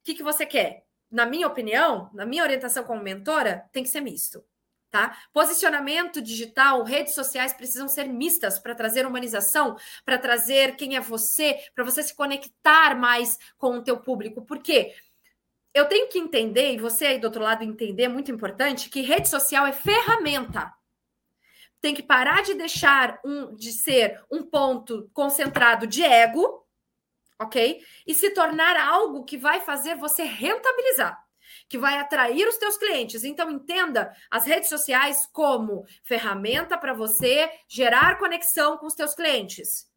que, 0.04 0.16
que 0.16 0.24
você 0.24 0.45
quer? 0.45 0.86
Na 1.12 1.26
minha 1.26 1.47
opinião, 1.47 2.09
na 2.14 2.26
minha 2.26 2.43
orientação 2.43 2.84
como 2.84 3.03
mentora, 3.03 3.70
tem 3.72 3.84
que 3.84 3.89
ser 3.89 4.01
misto. 4.01 4.43
Tá? 4.89 5.18
Posicionamento 5.32 6.22
digital, 6.22 6.84
redes 6.84 7.16
sociais 7.16 7.53
precisam 7.53 7.88
ser 7.88 8.09
mistas 8.09 8.59
para 8.59 8.76
trazer 8.76 9.05
humanização, 9.05 9.78
para 10.03 10.18
trazer 10.18 10.76
quem 10.76 10.97
é 10.97 10.99
você, 10.99 11.57
para 11.74 11.86
você 11.86 12.03
se 12.03 12.14
conectar 12.14 12.93
mais 12.97 13.38
com 13.57 13.78
o 13.78 13.82
teu 13.82 13.97
público. 13.97 14.41
Por 14.41 14.59
quê? 14.59 14.93
Eu 15.74 15.86
tenho 15.86 16.09
que 16.09 16.20
entender, 16.20 16.74
e 16.74 16.78
você 16.78 17.05
aí 17.05 17.20
do 17.20 17.24
outro 17.26 17.41
lado 17.41 17.64
entender, 17.64 18.03
é 18.03 18.09
muito 18.09 18.32
importante, 18.32 18.89
que 18.89 18.99
rede 18.99 19.30
social 19.30 19.66
é 19.66 19.72
ferramenta. 19.72 20.74
Tem 21.80 21.95
que 21.95 22.03
parar 22.03 22.43
de 22.43 22.53
deixar 22.53 23.18
um 23.24 23.55
de 23.55 23.72
ser 23.72 24.22
um 24.30 24.43
ponto 24.43 25.09
concentrado 25.14 25.88
de 25.88 26.03
ego 26.03 26.61
ok? 27.42 27.82
E 28.06 28.14
se 28.14 28.30
tornar 28.32 28.78
algo 28.78 29.26
que 29.26 29.38
vai 29.38 29.62
fazer 29.62 29.96
você 29.96 30.24
rentabilizar, 30.24 31.18
que 31.68 31.78
vai 31.78 31.98
atrair 31.98 32.48
os 32.48 32.58
teus 32.58 32.78
clientes. 32.78 33.24
Então 33.24 33.50
entenda 33.50 34.14
as 34.30 34.46
redes 34.46 34.70
sociais 34.70 35.28
como 35.34 35.84
ferramenta 36.04 36.78
para 36.78 36.94
você 36.94 37.50
gerar 37.68 38.20
conexão 38.20 38.78
com 38.78 38.86
os 38.86 38.94
teus 38.94 39.16
clientes. 39.16 39.89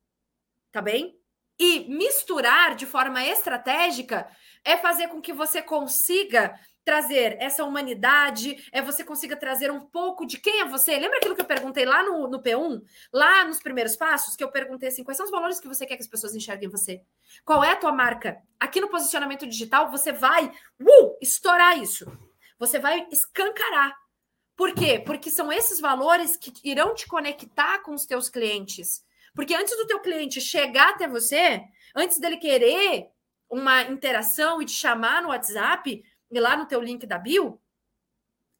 Tá 0.72 0.80
bem? 0.80 1.16
E 1.58 1.80
misturar 1.88 2.74
de 2.74 2.86
forma 2.86 3.24
estratégica 3.24 4.28
é 4.64 4.76
fazer 4.76 5.08
com 5.08 5.20
que 5.20 5.32
você 5.32 5.62
consiga 5.62 6.58
trazer 6.84 7.36
essa 7.40 7.64
humanidade, 7.64 8.68
é 8.70 8.82
você 8.82 9.02
consiga 9.02 9.36
trazer 9.36 9.70
um 9.70 9.80
pouco 9.80 10.26
de 10.26 10.38
quem 10.38 10.60
é 10.60 10.64
você. 10.64 10.98
Lembra 10.98 11.18
aquilo 11.18 11.34
que 11.34 11.40
eu 11.40 11.46
perguntei 11.46 11.84
lá 11.84 12.02
no, 12.02 12.28
no 12.28 12.42
P1, 12.42 12.82
lá 13.12 13.44
nos 13.44 13.60
primeiros 13.60 13.96
passos, 13.96 14.36
que 14.36 14.44
eu 14.44 14.50
perguntei 14.50 14.90
assim: 14.90 15.02
quais 15.02 15.16
são 15.16 15.24
os 15.24 15.32
valores 15.32 15.58
que 15.58 15.68
você 15.68 15.86
quer 15.86 15.96
que 15.96 16.02
as 16.02 16.08
pessoas 16.08 16.34
enxerguem 16.34 16.68
você? 16.68 17.00
Qual 17.44 17.64
é 17.64 17.70
a 17.70 17.76
tua 17.76 17.92
marca? 17.92 18.42
Aqui 18.60 18.80
no 18.80 18.88
posicionamento 18.88 19.46
digital, 19.46 19.90
você 19.90 20.12
vai 20.12 20.46
uh, 20.46 21.18
estourar 21.20 21.78
isso. 21.78 22.06
Você 22.58 22.78
vai 22.78 23.06
escancarar. 23.10 23.96
Por 24.56 24.72
quê? 24.72 25.02
Porque 25.04 25.30
são 25.30 25.52
esses 25.52 25.80
valores 25.80 26.36
que 26.36 26.52
irão 26.62 26.94
te 26.94 27.06
conectar 27.08 27.80
com 27.80 27.92
os 27.92 28.06
teus 28.06 28.28
clientes. 28.28 29.04
Porque 29.34 29.54
antes 29.54 29.76
do 29.76 29.86
teu 29.86 30.00
cliente 30.00 30.40
chegar 30.40 30.90
até 30.90 31.08
você, 31.08 31.60
antes 31.94 32.18
dele 32.18 32.36
querer 32.36 33.08
uma 33.50 33.82
interação 33.82 34.62
e 34.62 34.64
te 34.64 34.72
chamar 34.72 35.22
no 35.22 35.28
WhatsApp, 35.28 36.02
lá 36.40 36.56
no 36.56 36.66
teu 36.66 36.80
link 36.80 37.06
da 37.06 37.18
bio, 37.18 37.60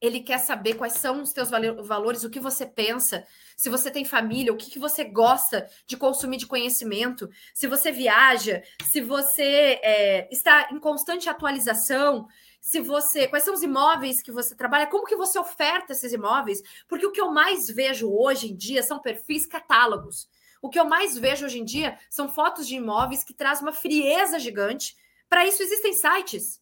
ele 0.00 0.20
quer 0.20 0.38
saber 0.38 0.74
quais 0.74 0.94
são 0.94 1.22
os 1.22 1.32
teus 1.32 1.48
valores, 1.50 2.24
o 2.24 2.30
que 2.30 2.40
você 2.40 2.66
pensa, 2.66 3.26
se 3.56 3.70
você 3.70 3.90
tem 3.90 4.04
família, 4.04 4.52
o 4.52 4.56
que, 4.56 4.70
que 4.70 4.78
você 4.78 5.04
gosta 5.04 5.66
de 5.86 5.96
consumir 5.96 6.36
de 6.36 6.46
conhecimento, 6.46 7.28
se 7.54 7.66
você 7.66 7.90
viaja, 7.90 8.62
se 8.84 9.00
você 9.00 9.80
é, 9.82 10.28
está 10.30 10.68
em 10.70 10.78
constante 10.78 11.28
atualização, 11.28 12.28
se 12.60 12.80
você, 12.80 13.28
quais 13.28 13.44
são 13.44 13.54
os 13.54 13.62
imóveis 13.62 14.22
que 14.22 14.32
você 14.32 14.54
trabalha, 14.54 14.86
como 14.86 15.06
que 15.06 15.16
você 15.16 15.38
oferta 15.38 15.92
esses 15.92 16.12
imóveis, 16.12 16.62
porque 16.88 17.06
o 17.06 17.12
que 17.12 17.20
eu 17.20 17.30
mais 17.30 17.66
vejo 17.68 18.10
hoje 18.10 18.50
em 18.50 18.56
dia 18.56 18.82
são 18.82 18.98
perfis 18.98 19.46
catálogos. 19.46 20.28
O 20.60 20.70
que 20.70 20.80
eu 20.80 20.86
mais 20.86 21.16
vejo 21.16 21.44
hoje 21.44 21.60
em 21.60 21.64
dia 21.64 21.98
são 22.08 22.26
fotos 22.26 22.66
de 22.66 22.76
imóveis 22.76 23.22
que 23.22 23.34
trazem 23.34 23.64
uma 23.64 23.72
frieza 23.72 24.38
gigante. 24.38 24.96
Para 25.28 25.46
isso 25.46 25.62
existem 25.62 25.92
sites. 25.92 26.58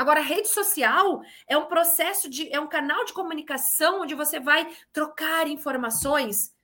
Agora, 0.00 0.22
rede 0.22 0.48
social 0.48 1.20
é 1.46 1.58
um 1.58 1.66
processo 1.66 2.26
de, 2.30 2.50
é 2.50 2.58
um 2.58 2.66
canal 2.66 3.04
de 3.04 3.12
comunicação 3.12 4.00
onde 4.00 4.14
você 4.14 4.40
vai 4.40 4.66
trocar 4.94 5.46
informações. 5.46 6.56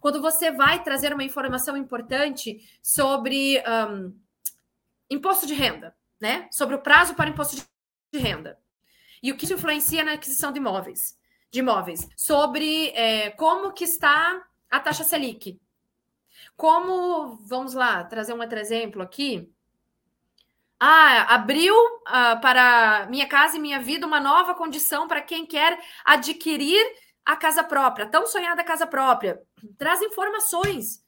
Quando 0.00 0.22
você 0.22 0.52
vai 0.52 0.80
trazer 0.80 1.12
uma 1.12 1.24
informação 1.24 1.76
importante 1.76 2.60
sobre 2.80 3.60
um, 3.90 4.16
imposto 5.10 5.44
de 5.44 5.54
renda, 5.54 5.92
né? 6.20 6.48
Sobre 6.52 6.76
o 6.76 6.82
prazo 6.82 7.16
para 7.16 7.28
imposto 7.28 7.56
de 7.56 8.18
renda. 8.20 8.60
E 9.20 9.32
o 9.32 9.36
que 9.36 9.44
isso 9.44 9.54
influencia 9.54 10.04
na 10.04 10.12
aquisição 10.12 10.52
de 10.52 10.60
imóveis, 10.60 11.18
de 11.50 11.58
imóveis, 11.58 12.08
sobre 12.16 12.90
é, 12.90 13.30
como 13.30 13.72
que 13.72 13.82
está 13.82 14.40
a 14.70 14.78
taxa 14.78 15.02
Selic. 15.02 15.60
Como, 16.56 17.38
vamos 17.38 17.74
lá, 17.74 18.04
trazer 18.04 18.34
um 18.34 18.40
outro 18.40 18.60
exemplo 18.60 19.02
aqui. 19.02 19.52
Ah, 20.80 21.34
abriu 21.34 21.74
uh, 21.74 22.40
para 22.40 23.06
Minha 23.08 23.28
Casa 23.28 23.56
e 23.56 23.60
Minha 23.60 23.80
Vida 23.80 24.06
uma 24.06 24.20
nova 24.20 24.54
condição 24.54 25.06
para 25.06 25.22
quem 25.22 25.46
quer 25.46 25.78
adquirir 26.04 26.84
a 27.24 27.36
casa 27.36 27.64
própria, 27.64 28.06
tão 28.06 28.26
sonhada 28.26 28.62
casa 28.62 28.86
própria. 28.86 29.40
Traz 29.78 30.02
informações. 30.02 31.02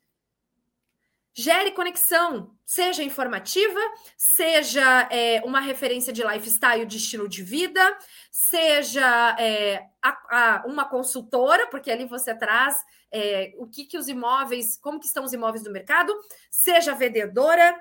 Gere 1.35 1.73
conexão, 1.73 2.57
seja 2.65 3.03
informativa, 3.03 3.79
seja 4.17 5.07
é, 5.11 5.43
uma 5.45 5.61
referência 5.61 6.11
de 6.11 6.23
lifestyle, 6.23 6.87
de 6.87 6.97
estilo 6.97 7.29
de 7.29 7.43
vida, 7.43 7.99
seja 8.31 9.37
é, 9.39 9.85
a, 10.01 10.09
a, 10.31 10.67
uma 10.67 10.89
consultora, 10.89 11.67
porque 11.67 11.91
ali 11.91 12.07
você 12.07 12.35
traz 12.35 12.83
é, 13.13 13.53
o 13.59 13.67
que, 13.67 13.85
que 13.85 13.99
os 13.99 14.09
imóveis, 14.09 14.79
como 14.79 14.99
que 14.99 15.05
estão 15.05 15.25
os 15.25 15.35
imóveis 15.35 15.63
do 15.63 15.71
mercado, 15.71 16.15
seja 16.51 16.95
vendedora 16.95 17.79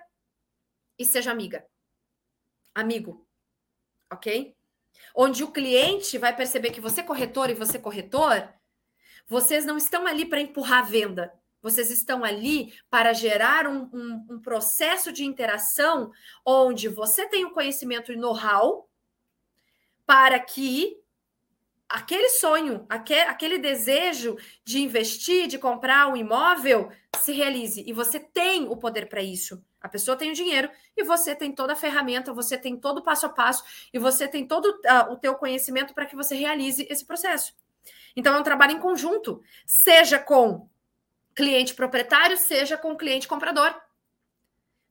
e 1.00 1.06
seja 1.06 1.32
amiga 1.32 1.66
amigo, 2.76 3.26
ok? 4.12 4.54
Onde 5.16 5.44
o 5.44 5.52
cliente 5.52 6.18
vai 6.18 6.36
perceber 6.36 6.72
que 6.72 6.82
você 6.82 7.02
é 7.02 7.04
corretor 7.04 7.50
e 7.50 7.56
você 7.56 7.78
é 7.78 7.82
corretor, 7.82 8.54
vocês 9.28 9.66
não 9.66 9.78
estão 9.78 10.06
ali 10.06 10.26
para 10.26 10.42
empurrar 10.42 10.80
a 10.80 10.88
venda, 10.88 11.34
vocês 11.62 11.90
estão 11.90 12.24
ali 12.24 12.74
para 12.92 13.14
gerar 13.14 13.66
um, 13.66 13.90
um, 13.92 14.28
um 14.32 14.40
processo 14.40 15.12
de 15.12 15.26
interação 15.26 16.12
onde 16.46 16.88
você 16.88 17.28
tem 17.28 17.44
o 17.44 17.52
conhecimento 17.52 18.12
e 18.12 18.16
know-how 18.16 18.88
para 20.06 20.40
que 20.40 21.02
aquele 21.90 22.30
sonho, 22.30 22.86
aquele, 22.88 23.22
aquele 23.22 23.58
desejo 23.58 24.38
de 24.64 24.80
investir, 24.80 25.48
de 25.48 25.58
comprar 25.58 26.08
um 26.08 26.16
imóvel, 26.16 26.92
se 27.20 27.32
realize. 27.32 27.84
E 27.88 27.94
você 27.94 28.20
tem 28.20 28.68
o 28.68 28.78
poder 28.78 29.08
para 29.08 29.24
isso. 29.24 29.64
A 29.86 29.90
pessoa 29.90 30.18
tem 30.18 30.32
o 30.32 30.34
dinheiro 30.34 30.68
e 30.98 31.04
você 31.04 31.36
tem 31.36 31.52
toda 31.52 31.74
a 31.74 31.76
ferramenta, 31.76 32.34
você 32.34 32.58
tem 32.58 32.76
todo 32.76 32.98
o 32.98 33.04
passo 33.04 33.28
a 33.28 33.30
passo 33.30 33.64
e 33.94 34.00
você 34.00 34.28
tem 34.28 34.48
todo 34.48 34.66
uh, 34.66 35.12
o 35.12 35.16
teu 35.16 35.36
conhecimento 35.36 35.94
para 35.94 36.08
que 36.08 36.16
você 36.16 36.34
realize 36.34 36.88
esse 36.90 37.06
processo. 37.06 37.54
Então 38.16 38.36
é 38.36 38.40
um 38.40 38.44
trabalho 38.44 38.72
em 38.72 38.80
conjunto, 38.80 39.44
seja 39.64 40.18
com 40.18 40.68
cliente 41.36 41.76
proprietário, 41.76 42.36
seja 42.36 42.76
com 42.76 42.98
cliente 42.98 43.28
comprador. 43.28 43.80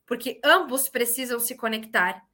Porque 0.07 0.41
ambos 0.45 0.89
precisam 0.89 1.41
se 1.41 1.57
conectar. 1.57 2.25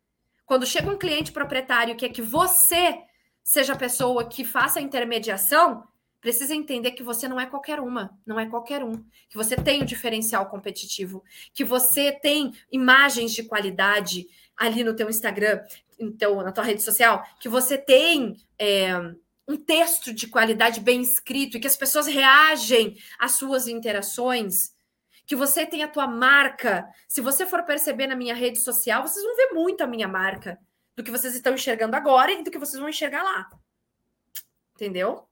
Quando 0.45 0.67
chega 0.67 0.91
um 0.91 0.99
cliente 0.99 1.33
proprietário 1.33 1.97
que 1.97 2.05
é 2.05 2.11
que 2.11 2.21
você 2.21 3.03
seja 3.43 3.73
a 3.73 3.79
pessoa 3.79 4.29
que 4.29 4.45
faça 4.45 4.81
a 4.81 4.83
intermediação, 4.83 5.89
precisa 6.21 6.55
entender 6.55 6.93
que 6.93 7.03
você 7.03 7.27
não 7.27 7.41
é 7.41 7.47
qualquer 7.47 7.81
uma, 7.81 8.17
não 8.27 8.39
é 8.39 8.47
qualquer 8.47 8.85
um, 8.85 9.05
que 9.29 9.37
você 9.37 9.57
tem 9.57 9.83
um 9.83 9.87
diferencial 9.87 10.47
competitivo, 10.47 11.25
que 11.53 11.65
você 11.65 12.13
tem 12.13 12.53
imagens 12.71 13.33
de 13.33 13.43
qualidade 13.43 14.27
ali 14.57 14.85
no 14.85 14.95
teu 14.95 15.09
Instagram, 15.09 15.65
então, 15.99 16.43
na 16.43 16.53
tua 16.53 16.65
rede 16.65 16.83
social, 16.83 17.25
que 17.39 17.49
você 17.49 17.77
tem 17.77 18.37
é, 18.59 18.93
um 19.49 19.57
texto 19.57 20.13
de 20.13 20.27
qualidade 20.27 20.81
bem 20.81 21.01
escrito 21.01 21.57
e 21.57 21.61
que 21.61 21.67
as 21.67 21.77
pessoas 21.77 22.07
reagem 22.07 22.97
às 23.19 23.33
suas 23.33 23.67
interações, 23.67 24.73
que 25.27 25.37
você 25.37 25.65
tem 25.65 25.83
a 25.83 25.89
tua 25.89 26.07
marca. 26.07 26.89
Se 27.09 27.21
você 27.21 27.47
for 27.47 27.63
perceber 27.65 28.07
na 28.07 28.17
minha 28.17 28.35
rede 28.35 28.59
social, 28.59 29.07
vocês 29.07 29.25
vão 29.25 29.37
ver 29.37 29.53
muito 29.53 29.83
a 29.83 29.87
minha 29.87 30.09
marca 30.09 30.59
do 30.97 31.05
que 31.05 31.11
vocês 31.11 31.35
estão 31.35 31.55
enxergando 31.55 31.97
agora 31.97 32.33
e 32.33 32.43
do 32.43 32.51
que 32.51 32.59
vocês 32.59 32.79
vão 32.79 32.89
enxergar 32.89 33.23
lá. 33.23 33.49
Entendeu? 34.75 35.30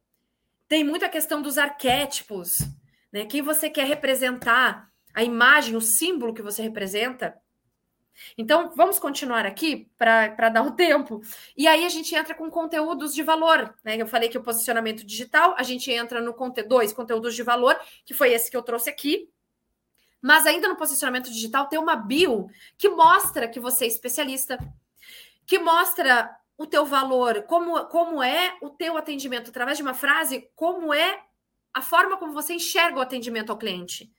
Tem 0.68 0.84
muita 0.84 1.08
questão 1.08 1.40
dos 1.40 1.56
arquétipos, 1.56 2.58
né? 3.10 3.24
Quem 3.24 3.40
você 3.40 3.70
quer 3.70 3.86
representar, 3.86 4.90
a 5.14 5.24
imagem, 5.24 5.74
o 5.74 5.80
símbolo 5.80 6.34
que 6.34 6.42
você 6.42 6.62
representa. 6.62 7.36
Então, 8.36 8.72
vamos 8.74 8.98
continuar 8.98 9.46
aqui 9.46 9.88
para 9.96 10.48
dar 10.48 10.62
o 10.62 10.72
tempo. 10.72 11.20
E 11.56 11.66
aí 11.66 11.84
a 11.84 11.88
gente 11.88 12.14
entra 12.14 12.34
com 12.34 12.50
conteúdos 12.50 13.14
de 13.14 13.22
valor. 13.22 13.74
Né? 13.82 13.96
Eu 13.96 14.06
falei 14.06 14.28
que 14.28 14.36
o 14.36 14.42
posicionamento 14.42 15.06
digital, 15.06 15.54
a 15.56 15.62
gente 15.62 15.90
entra 15.90 16.20
no 16.20 16.34
conteúdo, 16.34 16.68
dois 16.68 16.92
conteúdos 16.92 17.34
de 17.34 17.42
valor, 17.42 17.78
que 18.04 18.12
foi 18.12 18.32
esse 18.32 18.50
que 18.50 18.56
eu 18.56 18.62
trouxe 18.62 18.90
aqui. 18.90 19.30
Mas 20.20 20.46
ainda 20.46 20.68
no 20.68 20.76
posicionamento 20.76 21.30
digital 21.30 21.68
tem 21.68 21.78
uma 21.78 21.94
bio 21.94 22.48
que 22.76 22.88
mostra 22.88 23.48
que 23.48 23.60
você 23.60 23.84
é 23.84 23.88
especialista, 23.88 24.58
que 25.46 25.58
mostra 25.60 26.28
o 26.58 26.66
teu 26.66 26.84
valor, 26.84 27.44
como, 27.44 27.86
como 27.86 28.20
é 28.20 28.58
o 28.60 28.68
teu 28.68 28.96
atendimento, 28.96 29.50
através 29.50 29.78
de 29.78 29.82
uma 29.82 29.94
frase, 29.94 30.50
como 30.56 30.92
é 30.92 31.24
a 31.72 31.80
forma 31.80 32.16
como 32.16 32.32
você 32.32 32.54
enxerga 32.54 32.98
o 32.98 33.00
atendimento 33.00 33.50
ao 33.50 33.56
cliente. 33.56 34.12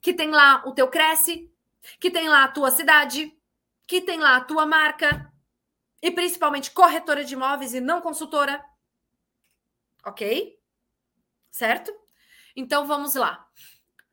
Que 0.00 0.14
tem 0.14 0.30
lá 0.30 0.62
o 0.66 0.72
teu 0.72 0.88
Cresce, 0.88 1.52
que 2.00 2.10
tem 2.10 2.30
lá 2.30 2.44
a 2.44 2.48
tua 2.48 2.70
cidade, 2.70 3.36
que 3.86 4.00
tem 4.00 4.18
lá 4.18 4.36
a 4.36 4.40
tua 4.40 4.64
marca, 4.64 5.30
e 6.00 6.10
principalmente 6.10 6.70
corretora 6.70 7.22
de 7.22 7.34
imóveis 7.34 7.74
e 7.74 7.80
não 7.80 8.00
consultora. 8.00 8.64
Ok? 10.04 10.58
Certo? 11.50 11.94
Então 12.56 12.86
vamos 12.86 13.14
lá. 13.14 13.46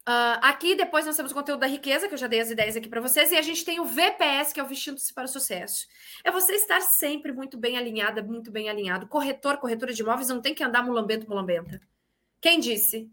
Uh, 0.09 0.41
aqui 0.41 0.73
depois 0.73 1.05
nós 1.05 1.15
temos 1.15 1.31
o 1.31 1.35
conteúdo 1.35 1.59
da 1.59 1.67
riqueza, 1.67 2.07
que 2.07 2.15
eu 2.15 2.17
já 2.17 2.25
dei 2.25 2.39
as 2.39 2.49
ideias 2.49 2.75
aqui 2.75 2.89
para 2.89 2.99
vocês, 2.99 3.31
e 3.31 3.37
a 3.37 3.43
gente 3.43 3.63
tem 3.63 3.79
o 3.79 3.85
VPS, 3.85 4.51
que 4.51 4.59
é 4.59 4.63
o 4.63 4.65
Vestindo-se 4.65 5.13
para 5.13 5.25
o 5.25 5.27
Sucesso. 5.27 5.85
É 6.23 6.31
você 6.31 6.53
estar 6.53 6.81
sempre 6.81 7.31
muito 7.31 7.59
bem 7.59 7.77
alinhada, 7.77 8.23
muito 8.23 8.49
bem 8.49 8.69
alinhado. 8.69 9.05
Corretor, 9.05 9.57
corretora 9.57 9.93
de 9.93 10.01
imóveis 10.01 10.27
não 10.27 10.41
tem 10.41 10.55
que 10.55 10.63
andar 10.63 10.81
mulambento, 10.81 11.29
mulambenta. 11.29 11.79
Quem 12.41 12.59
disse? 12.59 13.07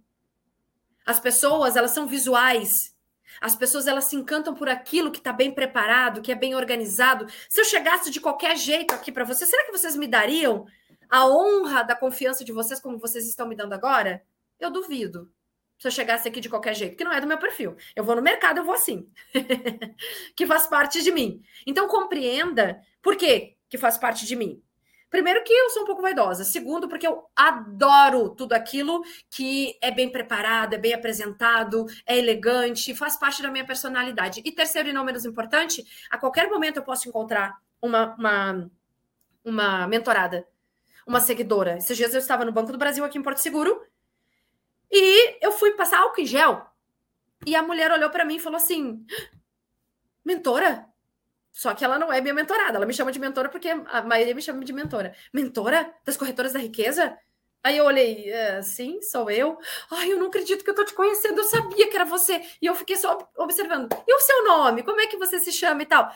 As 1.04 1.20
pessoas, 1.20 1.76
elas 1.76 1.90
são 1.90 2.06
visuais. 2.06 2.96
As 3.42 3.54
pessoas, 3.54 3.86
elas 3.86 4.04
se 4.04 4.16
encantam 4.16 4.54
por 4.54 4.70
aquilo 4.70 5.10
que 5.10 5.18
está 5.18 5.34
bem 5.34 5.52
preparado, 5.52 6.22
que 6.22 6.32
é 6.32 6.34
bem 6.34 6.54
organizado. 6.54 7.26
Se 7.46 7.60
eu 7.60 7.66
chegasse 7.66 8.10
de 8.10 8.22
qualquer 8.22 8.56
jeito 8.56 8.94
aqui 8.94 9.12
para 9.12 9.24
vocês, 9.24 9.50
será 9.50 9.66
que 9.66 9.72
vocês 9.72 9.94
me 9.96 10.06
dariam 10.06 10.66
a 11.10 11.28
honra 11.28 11.82
da 11.82 11.94
confiança 11.94 12.42
de 12.42 12.52
vocês 12.52 12.80
como 12.80 12.98
vocês 12.98 13.28
estão 13.28 13.46
me 13.46 13.54
dando 13.54 13.74
agora? 13.74 14.24
Eu 14.58 14.70
duvido 14.70 15.30
se 15.78 15.86
eu 15.86 15.90
chegasse 15.90 16.26
aqui 16.28 16.40
de 16.40 16.48
qualquer 16.48 16.74
jeito, 16.74 16.96
que 16.96 17.04
não 17.04 17.12
é 17.12 17.20
do 17.20 17.26
meu 17.26 17.38
perfil. 17.38 17.76
Eu 17.94 18.04
vou 18.04 18.16
no 18.16 18.22
mercado, 18.22 18.58
eu 18.58 18.64
vou 18.64 18.74
assim. 18.74 19.08
que 20.34 20.46
faz 20.46 20.66
parte 20.66 21.02
de 21.02 21.12
mim. 21.12 21.42
Então, 21.66 21.86
compreenda 21.88 22.80
por 23.02 23.16
que 23.16 23.56
que 23.68 23.76
faz 23.76 23.98
parte 23.98 24.24
de 24.24 24.36
mim. 24.36 24.62
Primeiro, 25.10 25.42
que 25.44 25.52
eu 25.52 25.70
sou 25.70 25.82
um 25.82 25.86
pouco 25.86 26.02
vaidosa. 26.02 26.44
Segundo, 26.44 26.88
porque 26.88 27.06
eu 27.06 27.24
adoro 27.34 28.30
tudo 28.30 28.54
aquilo 28.54 29.02
que 29.30 29.76
é 29.80 29.90
bem 29.90 30.10
preparado, 30.10 30.74
é 30.74 30.78
bem 30.78 30.94
apresentado, 30.94 31.86
é 32.04 32.18
elegante, 32.18 32.94
faz 32.94 33.16
parte 33.16 33.42
da 33.42 33.50
minha 33.50 33.64
personalidade. 33.64 34.42
E 34.44 34.52
terceiro, 34.52 34.88
e 34.88 34.92
não 34.92 35.04
menos 35.04 35.24
importante, 35.24 35.84
a 36.10 36.18
qualquer 36.18 36.48
momento 36.48 36.78
eu 36.78 36.82
posso 36.82 37.08
encontrar 37.08 37.56
uma, 37.80 38.14
uma, 38.16 38.70
uma 39.44 39.86
mentorada, 39.86 40.46
uma 41.06 41.20
seguidora. 41.20 41.76
Esses 41.76 41.96
dias 41.96 42.12
eu 42.12 42.20
estava 42.20 42.44
no 42.44 42.52
Banco 42.52 42.72
do 42.72 42.78
Brasil, 42.78 43.04
aqui 43.04 43.16
em 43.16 43.22
Porto 43.22 43.38
Seguro, 43.38 43.80
e 44.90 45.44
eu 45.44 45.52
fui 45.52 45.72
passar 45.72 46.00
álcool 46.00 46.20
em 46.20 46.26
gel. 46.26 46.66
E 47.46 47.54
a 47.54 47.62
mulher 47.62 47.90
olhou 47.92 48.10
para 48.10 48.24
mim 48.24 48.36
e 48.36 48.40
falou 48.40 48.56
assim: 48.56 49.04
Mentora? 50.24 50.86
Só 51.52 51.72
que 51.72 51.84
ela 51.84 51.98
não 51.98 52.12
é 52.12 52.20
minha 52.20 52.34
mentorada. 52.34 52.76
Ela 52.76 52.84
me 52.84 52.92
chama 52.92 53.10
de 53.10 53.18
mentora 53.18 53.48
porque 53.48 53.68
a 53.68 54.02
maioria 54.02 54.34
me 54.34 54.42
chama 54.42 54.64
de 54.64 54.72
mentora. 54.72 55.14
Mentora 55.32 55.90
das 56.04 56.16
corretoras 56.16 56.52
da 56.52 56.58
riqueza? 56.58 57.16
Aí 57.64 57.78
eu 57.78 57.84
olhei, 57.84 58.30
é, 58.30 58.62
sim, 58.62 59.00
sou 59.02 59.30
eu. 59.30 59.58
Ai, 59.90 60.12
eu 60.12 60.18
não 60.18 60.26
acredito 60.26 60.62
que 60.62 60.70
eu 60.70 60.74
tô 60.74 60.84
te 60.84 60.94
conhecendo, 60.94 61.40
eu 61.40 61.44
sabia 61.44 61.88
que 61.88 61.96
era 61.96 62.04
você. 62.04 62.42
E 62.60 62.66
eu 62.66 62.74
fiquei 62.74 62.96
só 62.96 63.28
observando. 63.36 63.88
E 64.06 64.14
o 64.14 64.20
seu 64.20 64.44
nome? 64.44 64.82
Como 64.82 65.00
é 65.00 65.06
que 65.06 65.16
você 65.16 65.38
se 65.40 65.50
chama 65.50 65.82
e 65.82 65.86
tal? 65.86 66.12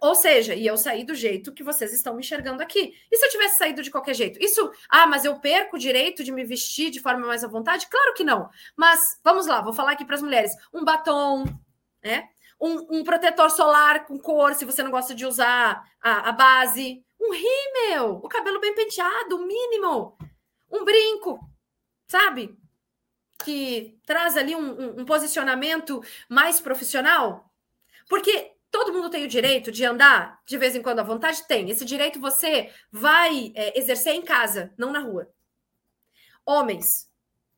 Ou 0.00 0.14
seja, 0.14 0.54
e 0.54 0.66
eu 0.66 0.76
saí 0.76 1.04
do 1.04 1.14
jeito 1.14 1.52
que 1.52 1.62
vocês 1.62 1.92
estão 1.92 2.14
me 2.14 2.20
enxergando 2.20 2.62
aqui. 2.62 2.94
E 3.10 3.16
se 3.16 3.26
eu 3.26 3.30
tivesse 3.30 3.58
saído 3.58 3.82
de 3.82 3.90
qualquer 3.90 4.14
jeito? 4.14 4.42
Isso, 4.42 4.70
ah, 4.88 5.06
mas 5.06 5.24
eu 5.24 5.38
perco 5.38 5.76
o 5.76 5.78
direito 5.78 6.24
de 6.24 6.32
me 6.32 6.44
vestir 6.44 6.90
de 6.90 7.00
forma 7.00 7.26
mais 7.26 7.44
à 7.44 7.48
vontade? 7.48 7.86
Claro 7.88 8.14
que 8.14 8.24
não. 8.24 8.48
Mas 8.76 9.18
vamos 9.22 9.46
lá, 9.46 9.60
vou 9.60 9.72
falar 9.72 9.92
aqui 9.92 10.04
para 10.04 10.16
as 10.16 10.22
mulheres: 10.22 10.52
um 10.72 10.84
batom, 10.84 11.44
né? 12.02 12.28
Um, 12.60 12.98
um, 12.98 13.04
protetor 13.04 13.50
solar 13.50 14.06
com 14.06 14.18
cor, 14.18 14.54
se 14.54 14.64
você 14.64 14.84
não 14.84 14.90
gosta 14.90 15.14
de 15.14 15.26
usar 15.26 15.84
a, 16.00 16.28
a 16.28 16.32
base. 16.32 17.04
Um 17.20 17.32
rímel, 17.32 18.20
o 18.22 18.28
cabelo 18.28 18.60
bem 18.60 18.74
penteado, 18.74 19.36
o 19.36 19.46
mínimo. 19.46 20.16
Um 20.70 20.84
brinco, 20.84 21.40
sabe? 22.06 22.56
Que 23.44 23.98
traz 24.06 24.36
ali 24.36 24.54
um, 24.54 24.60
um, 24.60 25.00
um 25.00 25.04
posicionamento 25.04 26.02
mais 26.28 26.60
profissional. 26.60 27.52
Porque 28.08 28.51
Todo 28.72 28.90
mundo 28.90 29.10
tem 29.10 29.22
o 29.22 29.28
direito 29.28 29.70
de 29.70 29.84
andar 29.84 30.40
de 30.46 30.56
vez 30.56 30.74
em 30.74 30.80
quando 30.80 31.00
à 31.00 31.02
vontade? 31.02 31.46
Tem. 31.46 31.68
Esse 31.68 31.84
direito 31.84 32.18
você 32.18 32.72
vai 32.90 33.52
é, 33.54 33.78
exercer 33.78 34.14
em 34.14 34.22
casa, 34.22 34.72
não 34.78 34.90
na 34.90 34.98
rua. 34.98 35.30
Homens, 36.44 37.06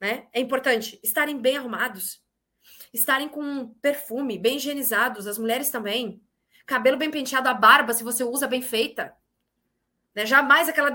né? 0.01 0.27
É 0.33 0.41
importante 0.41 0.99
estarem 1.05 1.39
bem 1.39 1.57
arrumados, 1.57 2.21
estarem 2.93 3.29
com 3.29 3.69
perfume, 3.81 4.37
bem 4.37 4.57
higienizados, 4.57 5.29
as 5.29 5.39
mulheres 5.39 5.71
também. 5.71 6.21
Cabelo 6.67 6.97
bem 6.97 7.13
penteado, 7.13 7.49
a 7.49 7.55
barba, 7.55 7.95
se 7.95 8.03
você 8.03 8.25
usa 8.25 8.49
bem 8.49 8.61
feita. 8.61 9.15
Né? 10.17 10.27
Jamais 10.27 10.69
aquela, 10.69 10.93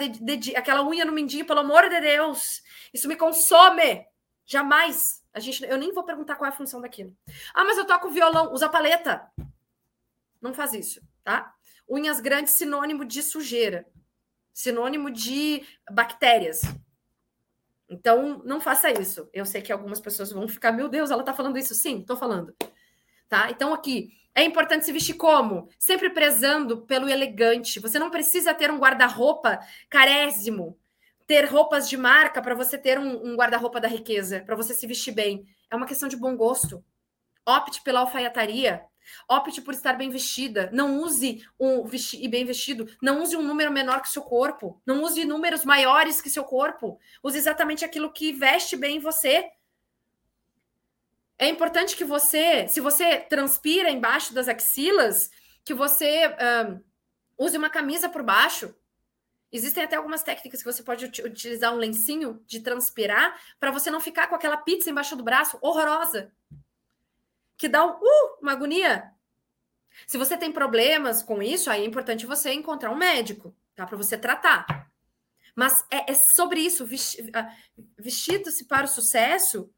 aquela 0.57 0.85
unha 0.85 1.05
no 1.05 1.13
mindinho, 1.13 1.45
pelo 1.45 1.61
amor 1.61 1.87
de 1.87 2.01
Deus. 2.01 2.61
Isso 2.93 3.07
me 3.07 3.15
consome. 3.15 4.05
Jamais. 4.45 5.23
A 5.33 5.39
gente, 5.39 5.63
eu 5.63 5.77
nem 5.77 5.93
vou 5.93 6.03
perguntar 6.03 6.35
qual 6.35 6.49
é 6.49 6.53
a 6.53 6.57
função 6.57 6.81
daquilo. 6.81 7.15
Ah, 7.53 7.63
mas 7.63 7.77
eu 7.77 7.85
toco 7.85 8.09
violão, 8.09 8.51
usa 8.51 8.67
paleta. 8.67 9.31
Não 10.41 10.53
faz 10.53 10.73
isso, 10.73 11.01
tá? 11.23 11.53
Unhas 11.89 12.19
grandes, 12.19 12.53
sinônimo 12.53 13.03
de 13.03 13.21
sujeira, 13.23 13.85
sinônimo 14.53 15.09
de 15.09 15.63
bactérias. 15.91 16.61
Então, 17.89 18.41
não 18.45 18.61
faça 18.61 18.91
isso. 18.91 19.27
Eu 19.33 19.45
sei 19.45 19.61
que 19.61 19.71
algumas 19.71 19.99
pessoas 19.99 20.31
vão 20.31 20.47
ficar, 20.47 20.71
meu 20.71 20.87
Deus, 20.87 21.09
ela 21.09 21.23
tá 21.23 21.33
falando 21.33 21.57
isso. 21.57 21.73
Sim, 21.73 22.03
tô 22.03 22.15
falando. 22.15 22.55
Tá? 23.27 23.49
Então, 23.49 23.73
aqui, 23.73 24.11
é 24.35 24.43
importante 24.43 24.85
se 24.85 24.91
vestir 24.91 25.15
como? 25.15 25.67
Sempre 25.79 26.09
prezando 26.09 26.81
pelo 26.85 27.09
elegante. 27.09 27.79
Você 27.79 27.97
não 27.97 28.11
precisa 28.11 28.53
ter 28.53 28.69
um 28.69 28.77
guarda-roupa 28.77 29.59
carésimo, 29.89 30.77
ter 31.25 31.45
roupas 31.45 31.89
de 31.89 31.97
marca 31.97 32.41
para 32.41 32.55
você 32.55 32.77
ter 32.77 32.99
um, 32.99 33.31
um 33.31 33.35
guarda-roupa 33.35 33.79
da 33.81 33.87
riqueza, 33.87 34.41
para 34.41 34.55
você 34.55 34.73
se 34.73 34.85
vestir 34.85 35.13
bem. 35.13 35.45
É 35.69 35.75
uma 35.75 35.85
questão 35.85 36.07
de 36.07 36.15
bom 36.15 36.35
gosto. 36.35 36.83
Opte 37.45 37.81
pela 37.81 38.01
alfaiataria, 38.01 38.83
Opte 39.27 39.61
por 39.61 39.73
estar 39.73 39.93
bem 39.93 40.09
vestida. 40.09 40.69
Não 40.71 40.99
use 40.99 41.45
um 41.59 41.83
vesti 41.83 42.23
e 42.23 42.27
bem 42.27 42.45
vestido. 42.45 42.89
Não 43.01 43.21
use 43.21 43.35
um 43.35 43.41
número 43.41 43.71
menor 43.71 44.01
que 44.01 44.09
seu 44.09 44.21
corpo. 44.21 44.81
Não 44.85 45.03
use 45.03 45.25
números 45.25 45.65
maiores 45.65 46.21
que 46.21 46.29
seu 46.29 46.43
corpo. 46.43 46.99
Use 47.23 47.37
exatamente 47.37 47.85
aquilo 47.85 48.11
que 48.11 48.31
veste 48.31 48.75
bem 48.75 48.97
em 48.97 48.99
você. 48.99 49.49
É 51.37 51.47
importante 51.47 51.95
que 51.95 52.03
você, 52.03 52.67
se 52.67 52.81
você 52.81 53.17
transpira 53.21 53.89
embaixo 53.89 54.33
das 54.33 54.49
axilas, 54.49 55.31
que 55.63 55.73
você 55.73 56.35
use 57.37 57.57
uma 57.57 57.69
camisa 57.69 58.09
por 58.09 58.23
baixo. 58.23 58.75
Existem 59.51 59.83
até 59.83 59.95
algumas 59.95 60.21
técnicas 60.21 60.61
que 60.61 60.71
você 60.71 60.83
pode 60.83 61.05
utilizar 61.05 61.73
um 61.73 61.77
lencinho 61.77 62.43
de 62.45 62.59
transpirar 62.59 63.39
para 63.59 63.71
você 63.71 63.89
não 63.89 63.99
ficar 63.99 64.27
com 64.27 64.35
aquela 64.35 64.57
pizza 64.57 64.89
embaixo 64.89 65.15
do 65.15 65.23
braço 65.23 65.57
horrorosa 65.61 66.31
que 67.59 67.67
dá 67.67 67.85
um, 67.85 67.91
uh, 67.91 68.37
uma 68.41 68.53
agonia. 68.53 69.11
Se 70.07 70.17
você 70.17 70.37
tem 70.37 70.51
problemas 70.51 71.21
com 71.21 71.43
isso, 71.43 71.69
aí 71.69 71.83
é 71.83 71.85
importante 71.85 72.25
você 72.25 72.53
encontrar 72.53 72.89
um 72.89 72.95
médico, 72.97 73.53
tá? 73.75 73.85
Para 73.85 73.97
você 73.97 74.17
tratar. 74.17 74.89
Mas 75.53 75.73
é, 75.91 76.11
é 76.11 76.13
sobre 76.13 76.61
isso, 76.61 76.87
vestido-se 77.97 78.65
para 78.65 78.85
o 78.85 78.87
sucesso, 78.87 79.69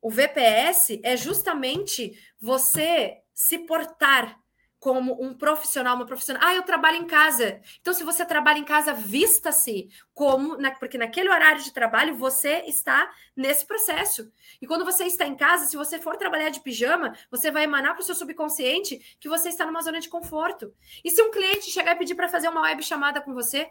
o 0.00 0.10
VPS 0.10 1.00
é 1.02 1.16
justamente 1.16 2.18
você 2.40 3.18
se 3.34 3.58
portar 3.58 4.40
como 4.78 5.20
um 5.20 5.34
profissional, 5.34 5.96
uma 5.96 6.06
profissional. 6.06 6.42
Ah, 6.44 6.54
eu 6.54 6.62
trabalho 6.62 6.98
em 6.98 7.06
casa. 7.06 7.60
Então, 7.80 7.92
se 7.92 8.04
você 8.04 8.24
trabalha 8.24 8.58
em 8.58 8.64
casa, 8.64 8.92
vista-se 8.94 9.88
como, 10.14 10.56
na, 10.56 10.70
porque 10.70 10.96
naquele 10.96 11.28
horário 11.28 11.62
de 11.62 11.72
trabalho 11.72 12.14
você 12.14 12.62
está 12.66 13.10
nesse 13.36 13.66
processo. 13.66 14.30
E 14.62 14.66
quando 14.66 14.84
você 14.84 15.04
está 15.04 15.26
em 15.26 15.36
casa, 15.36 15.66
se 15.66 15.76
você 15.76 15.98
for 15.98 16.16
trabalhar 16.16 16.50
de 16.50 16.60
pijama, 16.60 17.12
você 17.30 17.50
vai 17.50 17.64
emanar 17.64 17.94
para 17.94 18.02
o 18.02 18.04
seu 18.04 18.14
subconsciente 18.14 19.16
que 19.18 19.28
você 19.28 19.48
está 19.48 19.66
numa 19.66 19.82
zona 19.82 20.00
de 20.00 20.08
conforto. 20.08 20.72
E 21.04 21.10
se 21.10 21.20
um 21.22 21.30
cliente 21.30 21.70
chegar 21.70 21.92
e 21.92 21.98
pedir 21.98 22.14
para 22.14 22.28
fazer 22.28 22.48
uma 22.48 22.62
web 22.62 22.82
chamada 22.82 23.20
com 23.20 23.34
você, 23.34 23.68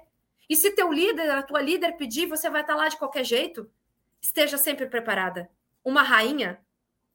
e 0.49 0.55
se 0.55 0.71
teu 0.71 0.91
líder, 0.91 1.29
a 1.29 1.43
tua 1.43 1.61
líder 1.61 1.93
pedir, 1.93 2.25
você 2.25 2.49
vai 2.49 2.61
estar 2.61 2.75
lá 2.75 2.87
de 2.87 2.97
qualquer 2.97 3.23
jeito? 3.23 3.69
Esteja 4.21 4.57
sempre 4.57 4.87
preparada. 4.87 5.49
Uma 5.83 6.03
rainha 6.03 6.59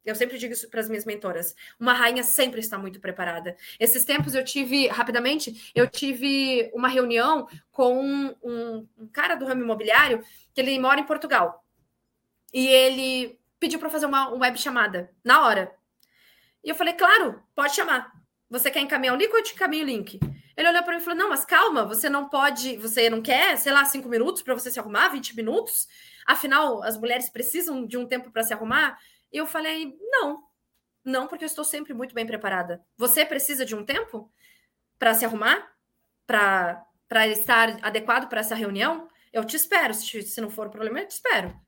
eu 0.05 0.15
sempre 0.15 0.39
digo 0.39 0.53
isso 0.53 0.69
para 0.69 0.81
as 0.81 0.89
minhas 0.89 1.05
mentoras. 1.05 1.55
Uma 1.79 1.93
rainha 1.93 2.23
sempre 2.23 2.61
está 2.61 2.77
muito 2.77 3.01
preparada. 3.01 3.57
Esses 3.79 4.05
tempos 4.05 4.35
eu 4.35 4.45
tive, 4.45 4.89
rapidamente, 4.89 5.71
eu 5.75 5.89
tive 5.89 6.71
uma 6.75 6.89
reunião 6.89 7.49
com 7.71 8.01
um, 8.01 8.35
um, 8.43 9.07
cara 9.13 9.35
do 9.35 9.47
ramo 9.47 9.63
imobiliário 9.63 10.23
que 10.53 10.61
ele 10.61 10.79
mora 10.79 11.01
em 11.01 11.07
Portugal. 11.07 11.65
E 12.53 12.67
ele 12.67 13.39
pediu 13.61 13.79
para 13.79 13.91
fazer 13.91 14.07
uma, 14.07 14.29
uma 14.29 14.47
web 14.47 14.59
chamada 14.59 15.11
na 15.25 15.47
hora. 15.47 15.73
E 16.65 16.69
eu 16.69 16.75
falei, 16.75 16.95
claro, 16.95 17.43
pode 17.55 17.75
chamar. 17.75 18.13
Você 18.51 18.71
quer 18.71 18.81
encaminhar 18.81 19.15
o 19.15 19.19
link 19.19 19.31
ou 19.31 19.39
eu 19.39 19.43
te 19.43 19.55
encaminho 19.55 19.85
o 19.85 19.87
link? 19.87 20.21
Ele 20.57 20.69
olhou 20.69 20.83
para 20.83 20.93
mim 20.95 21.01
e 21.01 21.05
falou: 21.05 21.19
Não, 21.19 21.31
mas 21.31 21.45
calma, 21.45 21.85
você 21.85 22.09
não 22.11 22.29
pode, 22.29 22.77
você 22.77 23.09
não 23.09 23.23
quer, 23.23 23.57
sei 23.57 23.73
lá, 23.73 23.85
cinco 23.85 24.09
minutos 24.09 24.43
para 24.43 24.55
você 24.55 24.71
se 24.71 24.79
arrumar, 24.79 25.09
20 25.09 25.35
minutos? 25.35 25.89
Afinal, 26.27 26.83
as 26.83 26.97
mulheres 26.97 27.29
precisam 27.31 27.87
de 27.87 27.97
um 27.97 28.07
tempo 28.07 28.31
para 28.31 28.43
se 28.43 28.53
arrumar. 28.53 28.99
E 29.33 29.39
eu 29.39 29.47
falei: 29.47 29.97
não, 30.01 30.45
não, 31.05 31.27
porque 31.27 31.45
eu 31.45 31.47
estou 31.47 31.65
sempre 31.65 31.95
muito 31.95 32.15
bem 32.15 32.27
preparada. 32.27 32.85
Você 32.97 33.25
precisa 33.25 33.65
de 33.65 33.75
um 33.75 33.85
tempo 33.85 34.31
para 34.99 35.15
se 35.15 35.25
arrumar? 35.25 35.73
Para 36.27 37.29
estar 37.29 37.79
adequado 37.83 38.29
para 38.29 38.41
essa 38.41 38.55
reunião? 38.55 39.09
Eu 39.33 39.45
te 39.45 39.57
espero. 39.57 39.93
Se, 39.95 40.23
se 40.23 40.41
não 40.41 40.51
for 40.51 40.67
o 40.69 40.71
problema, 40.71 41.01
eu 41.01 41.09
te 41.09 41.13
espero. 41.13 41.59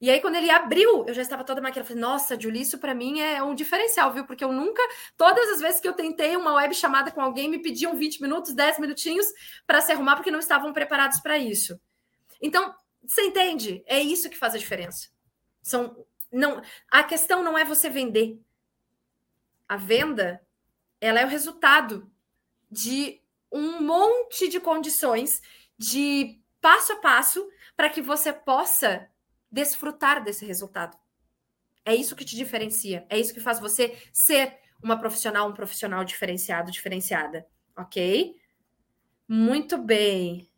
E 0.00 0.10
aí, 0.10 0.20
quando 0.20 0.36
ele 0.36 0.48
abriu, 0.48 1.04
eu 1.06 1.14
já 1.14 1.22
estava 1.22 1.42
toda 1.42 1.60
maquiada. 1.60 1.86
Falei, 1.86 2.00
nossa, 2.00 2.40
Julie, 2.40 2.62
isso 2.62 2.78
para 2.78 2.94
mim 2.94 3.20
é 3.20 3.42
um 3.42 3.54
diferencial, 3.54 4.12
viu? 4.12 4.24
Porque 4.24 4.44
eu 4.44 4.52
nunca, 4.52 4.82
todas 5.16 5.48
as 5.50 5.60
vezes 5.60 5.80
que 5.80 5.88
eu 5.88 5.92
tentei 5.92 6.36
uma 6.36 6.54
web 6.54 6.72
chamada 6.74 7.10
com 7.10 7.20
alguém, 7.20 7.48
me 7.48 7.60
pediam 7.60 7.96
20 7.96 8.22
minutos, 8.22 8.54
10 8.54 8.78
minutinhos 8.78 9.26
para 9.66 9.80
se 9.80 9.90
arrumar, 9.90 10.14
porque 10.14 10.30
não 10.30 10.38
estavam 10.38 10.72
preparados 10.72 11.18
para 11.18 11.36
isso. 11.36 11.80
Então, 12.40 12.72
você 13.04 13.22
entende? 13.22 13.82
É 13.86 14.00
isso 14.00 14.30
que 14.30 14.38
faz 14.38 14.54
a 14.54 14.58
diferença. 14.58 15.08
São 15.62 15.96
não, 16.30 16.62
a 16.90 17.02
questão 17.02 17.42
não 17.42 17.56
é 17.56 17.64
você 17.64 17.88
vender. 17.88 18.40
A 19.68 19.76
venda, 19.76 20.44
ela 21.00 21.20
é 21.20 21.24
o 21.24 21.28
resultado 21.28 22.10
de 22.70 23.20
um 23.50 23.80
monte 23.82 24.48
de 24.48 24.60
condições 24.60 25.40
de 25.76 26.40
passo 26.60 26.92
a 26.92 26.96
passo 26.96 27.48
para 27.76 27.88
que 27.88 28.02
você 28.02 28.32
possa 28.32 29.08
desfrutar 29.50 30.22
desse 30.22 30.44
resultado. 30.44 30.98
É 31.84 31.94
isso 31.94 32.14
que 32.14 32.24
te 32.24 32.36
diferencia, 32.36 33.06
é 33.08 33.18
isso 33.18 33.32
que 33.32 33.40
faz 33.40 33.58
você 33.58 33.96
ser 34.12 34.58
uma 34.82 34.98
profissional, 34.98 35.48
um 35.48 35.54
profissional 35.54 36.04
diferenciado, 36.04 36.70
diferenciada, 36.70 37.46
ok? 37.76 38.36
Muito 39.26 39.78
bem. 39.78 40.48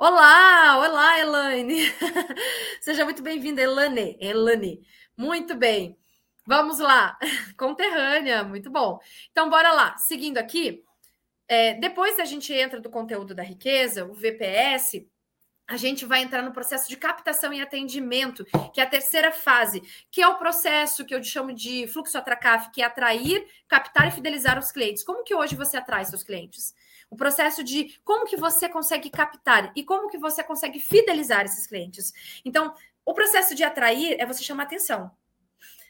Olá, 0.00 0.78
olá, 0.78 1.18
Elaine. 1.18 1.92
Seja 2.80 3.04
muito 3.04 3.20
bem-vinda, 3.20 3.60
Elane. 3.60 4.16
Elane. 4.20 4.80
Muito 5.16 5.56
bem. 5.56 5.98
Vamos 6.46 6.78
lá. 6.78 7.18
Conterrânea, 7.58 8.44
muito 8.44 8.70
bom. 8.70 9.00
Então, 9.32 9.50
bora 9.50 9.72
lá. 9.72 9.96
Seguindo 9.96 10.38
aqui, 10.38 10.84
é, 11.48 11.74
depois 11.74 12.20
a 12.20 12.24
gente 12.24 12.52
entra 12.52 12.80
do 12.80 12.88
conteúdo 12.88 13.34
da 13.34 13.42
riqueza, 13.42 14.04
o 14.04 14.14
VPS, 14.14 15.04
a 15.66 15.76
gente 15.76 16.06
vai 16.06 16.22
entrar 16.22 16.42
no 16.42 16.52
processo 16.52 16.88
de 16.88 16.96
captação 16.96 17.52
e 17.52 17.60
atendimento, 17.60 18.44
que 18.72 18.80
é 18.80 18.84
a 18.84 18.88
terceira 18.88 19.32
fase, 19.32 19.82
que 20.12 20.22
é 20.22 20.28
o 20.28 20.38
processo 20.38 21.04
que 21.04 21.14
eu 21.14 21.22
chamo 21.24 21.52
de 21.52 21.88
fluxo 21.88 22.16
atracaf, 22.16 22.70
que 22.70 22.82
é 22.82 22.84
atrair, 22.84 23.44
captar 23.66 24.06
e 24.06 24.12
fidelizar 24.12 24.60
os 24.60 24.70
clientes. 24.70 25.02
Como 25.02 25.24
que 25.24 25.34
hoje 25.34 25.56
você 25.56 25.76
atrai 25.76 26.04
seus 26.04 26.22
clientes? 26.22 26.72
O 27.10 27.16
processo 27.16 27.64
de 27.64 27.98
como 28.04 28.26
que 28.26 28.36
você 28.36 28.68
consegue 28.68 29.10
captar 29.10 29.72
e 29.74 29.82
como 29.82 30.08
que 30.08 30.18
você 30.18 30.42
consegue 30.42 30.78
fidelizar 30.78 31.44
esses 31.44 31.66
clientes. 31.66 32.12
Então, 32.44 32.74
o 33.04 33.14
processo 33.14 33.54
de 33.54 33.64
atrair 33.64 34.16
é 34.20 34.26
você 34.26 34.42
chamar 34.42 34.64
atenção. 34.64 35.10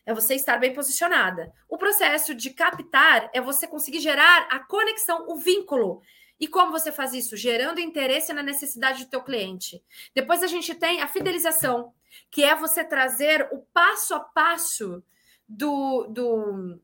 É 0.07 0.15
você 0.15 0.35
estar 0.35 0.57
bem 0.57 0.73
posicionada. 0.73 1.53
O 1.69 1.77
processo 1.77 2.35
de 2.35 2.51
captar 2.51 3.29
é 3.35 3.41
você 3.41 3.67
conseguir 3.67 4.01
gerar 4.01 4.49
a 4.51 4.61
conexão, 4.61 5.27
o 5.29 5.37
vínculo. 5.37 6.01
E 6.41 6.47
como 6.47 6.71
você 6.71 6.93
faz 6.93 7.13
isso? 7.13 7.37
Gerando 7.37 7.81
interesse 7.81 8.33
na 8.33 8.43
necessidade 8.43 9.05
do 9.05 9.11
teu 9.11 9.23
cliente. 9.23 9.83
Depois 10.15 10.43
a 10.43 10.47
gente 10.47 10.75
tem 10.75 11.03
a 11.03 11.09
fidelização, 11.09 11.93
que 12.31 12.45
é 12.45 12.55
você 12.55 12.85
trazer 12.85 13.49
o 13.53 13.59
passo 13.73 14.15
a 14.15 14.21
passo 14.21 15.03
do, 15.49 16.07
do 16.07 16.81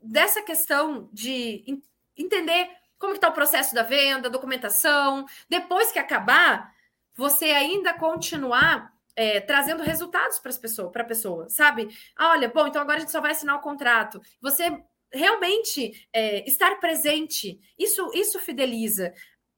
dessa 0.00 0.42
questão 0.42 1.08
de 1.12 1.80
entender 2.16 2.70
como 3.02 3.14
está 3.14 3.28
o 3.28 3.32
processo 3.32 3.74
da 3.74 3.82
venda, 3.82 4.30
documentação. 4.30 5.26
Depois 5.48 5.90
que 5.90 5.98
acabar, 5.98 6.72
você 7.16 7.46
ainda 7.46 7.92
continuar 7.92 8.94
é, 9.16 9.40
trazendo 9.40 9.82
resultados 9.82 10.38
para 10.38 10.50
as 10.50 10.56
pessoas, 10.56 10.92
a 10.94 11.04
pessoa, 11.04 11.48
sabe? 11.50 11.88
Ah, 12.16 12.30
olha, 12.30 12.48
bom, 12.48 12.64
então 12.68 12.80
agora 12.80 12.98
a 12.98 13.00
gente 13.00 13.10
só 13.10 13.20
vai 13.20 13.32
assinar 13.32 13.56
o 13.56 13.60
contrato. 13.60 14.22
Você 14.40 14.80
realmente 15.12 16.06
é, 16.12 16.48
estar 16.48 16.78
presente, 16.78 17.60
isso, 17.76 18.08
isso 18.14 18.38
fideliza, 18.38 19.12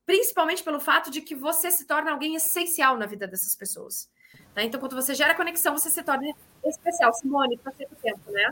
principalmente 0.06 0.64
pelo 0.64 0.80
fato 0.80 1.10
de 1.10 1.20
que 1.20 1.34
você 1.34 1.70
se 1.70 1.86
torna 1.86 2.12
alguém 2.12 2.34
essencial 2.34 2.96
na 2.96 3.04
vida 3.04 3.28
dessas 3.28 3.54
pessoas. 3.54 4.10
Tá? 4.54 4.62
Então, 4.62 4.80
quando 4.80 4.96
você 4.96 5.14
gera 5.14 5.34
conexão, 5.34 5.76
você 5.76 5.90
se 5.90 6.02
torna 6.02 6.34
especial. 6.64 7.12
Simone, 7.12 7.58
para 7.58 7.72
o 7.72 7.96
tempo, 7.96 8.30
né? 8.30 8.50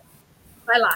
Vai 0.66 0.78
lá. 0.78 0.95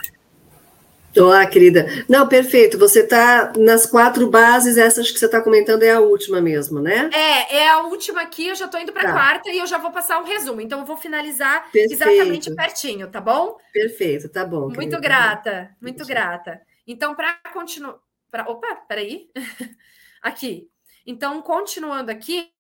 Olá, 1.18 1.46
querida. 1.46 1.86
Não, 2.08 2.28
perfeito. 2.28 2.78
Você 2.78 3.00
está 3.00 3.52
nas 3.56 3.86
quatro 3.86 4.30
bases, 4.30 4.76
essas 4.76 5.10
que 5.10 5.18
você 5.18 5.26
está 5.26 5.40
comentando 5.40 5.82
é 5.82 5.92
a 5.92 6.00
última 6.00 6.40
mesmo, 6.40 6.80
né? 6.80 7.10
É, 7.12 7.56
é 7.56 7.68
a 7.68 7.82
última 7.82 8.20
aqui, 8.20 8.48
eu 8.48 8.54
já 8.54 8.66
estou 8.66 8.80
indo 8.80 8.92
para 8.92 9.02
a 9.02 9.06
tá. 9.06 9.12
quarta 9.12 9.50
e 9.50 9.58
eu 9.58 9.66
já 9.66 9.78
vou 9.78 9.90
passar 9.90 10.20
um 10.20 10.24
resumo. 10.24 10.60
Então, 10.60 10.80
eu 10.80 10.84
vou 10.84 10.96
finalizar 10.96 11.70
perfeito. 11.70 11.92
exatamente 11.92 12.54
pertinho, 12.54 13.08
tá 13.08 13.20
bom? 13.20 13.56
Perfeito, 13.72 14.28
tá 14.28 14.44
bom. 14.44 14.66
Muito 14.66 14.76
querida. 14.76 15.00
grata, 15.00 15.70
muito 15.80 16.04
grata. 16.06 16.60
Então, 16.86 17.14
para 17.14 17.34
continuar. 17.52 17.96
Pra... 18.30 18.48
Opa, 18.48 18.74
peraí. 18.88 19.30
aqui. 20.20 20.68
Então, 21.06 21.40
continuando 21.40 22.10
aqui, 22.10 22.50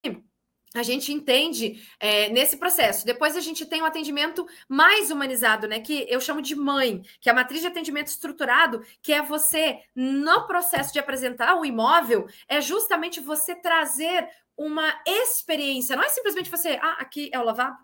a 0.78 0.82
gente 0.82 1.12
entende 1.12 1.82
é, 1.98 2.28
nesse 2.28 2.56
processo. 2.56 3.04
Depois 3.04 3.36
a 3.36 3.40
gente 3.40 3.66
tem 3.66 3.82
um 3.82 3.86
atendimento 3.86 4.46
mais 4.68 5.10
humanizado, 5.10 5.66
né? 5.66 5.80
Que 5.80 6.06
eu 6.08 6.20
chamo 6.20 6.42
de 6.42 6.54
mãe, 6.54 7.02
que 7.20 7.28
é 7.28 7.32
a 7.32 7.34
matriz 7.34 7.60
de 7.60 7.66
atendimento 7.66 8.08
estruturado, 8.08 8.84
que 9.02 9.12
é 9.12 9.22
você, 9.22 9.80
no 9.94 10.46
processo 10.46 10.92
de 10.92 10.98
apresentar 10.98 11.56
o 11.56 11.64
imóvel, 11.64 12.26
é 12.48 12.60
justamente 12.60 13.20
você 13.20 13.54
trazer 13.54 14.28
uma 14.56 15.00
experiência. 15.06 15.96
Não 15.96 16.04
é 16.04 16.08
simplesmente 16.08 16.50
você, 16.50 16.78
ah, 16.80 16.96
aqui 16.98 17.30
é 17.32 17.38
o 17.38 17.44
lavabo, 17.44 17.76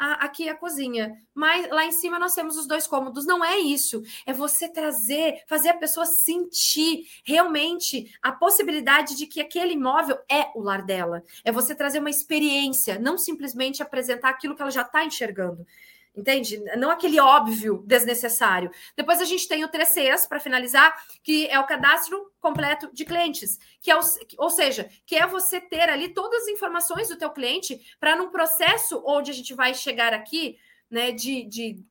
a, 0.00 0.24
aqui 0.24 0.48
a 0.48 0.54
cozinha. 0.54 1.14
Mas 1.34 1.68
lá 1.68 1.84
em 1.84 1.92
cima 1.92 2.18
nós 2.18 2.34
temos 2.34 2.56
os 2.56 2.66
dois 2.66 2.86
cômodos. 2.86 3.26
Não 3.26 3.44
é 3.44 3.58
isso. 3.58 4.02
É 4.24 4.32
você 4.32 4.66
trazer, 4.66 5.42
fazer 5.46 5.68
a 5.68 5.76
pessoa 5.76 6.06
sentir 6.06 7.06
realmente 7.22 8.10
a 8.22 8.32
possibilidade 8.32 9.14
de 9.14 9.26
que 9.26 9.42
aquele 9.42 9.74
imóvel 9.74 10.18
é 10.28 10.50
o 10.54 10.62
lar 10.62 10.82
dela. 10.82 11.22
É 11.44 11.52
você 11.52 11.74
trazer 11.74 11.98
uma 11.98 12.08
experiência, 12.08 12.98
não 12.98 13.18
simplesmente 13.18 13.82
apresentar 13.82 14.30
aquilo 14.30 14.56
que 14.56 14.62
ela 14.62 14.70
já 14.70 14.82
está 14.82 15.04
enxergando. 15.04 15.66
Entende? 16.14 16.58
Não 16.76 16.90
aquele 16.90 17.20
óbvio 17.20 17.84
desnecessário. 17.86 18.70
Depois 18.96 19.20
a 19.20 19.24
gente 19.24 19.46
tem 19.46 19.64
o 19.64 19.68
3Cs 19.68 20.28
para 20.28 20.40
finalizar, 20.40 20.92
que 21.22 21.46
é 21.46 21.58
o 21.58 21.66
cadastro 21.66 22.32
completo 22.40 22.90
de 22.92 23.04
clientes, 23.04 23.58
que 23.80 23.90
é 23.92 23.96
o, 23.96 24.00
ou 24.38 24.50
seja, 24.50 24.90
que 25.06 25.14
é 25.14 25.24
você 25.26 25.60
ter 25.60 25.88
ali 25.88 26.12
todas 26.12 26.42
as 26.42 26.48
informações 26.48 27.08
do 27.08 27.16
teu 27.16 27.30
cliente 27.30 27.80
para 28.00 28.16
num 28.16 28.30
processo 28.30 29.00
onde 29.06 29.30
a 29.30 29.34
gente 29.34 29.54
vai 29.54 29.72
chegar 29.72 30.12
aqui, 30.12 30.58
né, 30.90 31.12
de, 31.12 31.44
de 31.44 31.84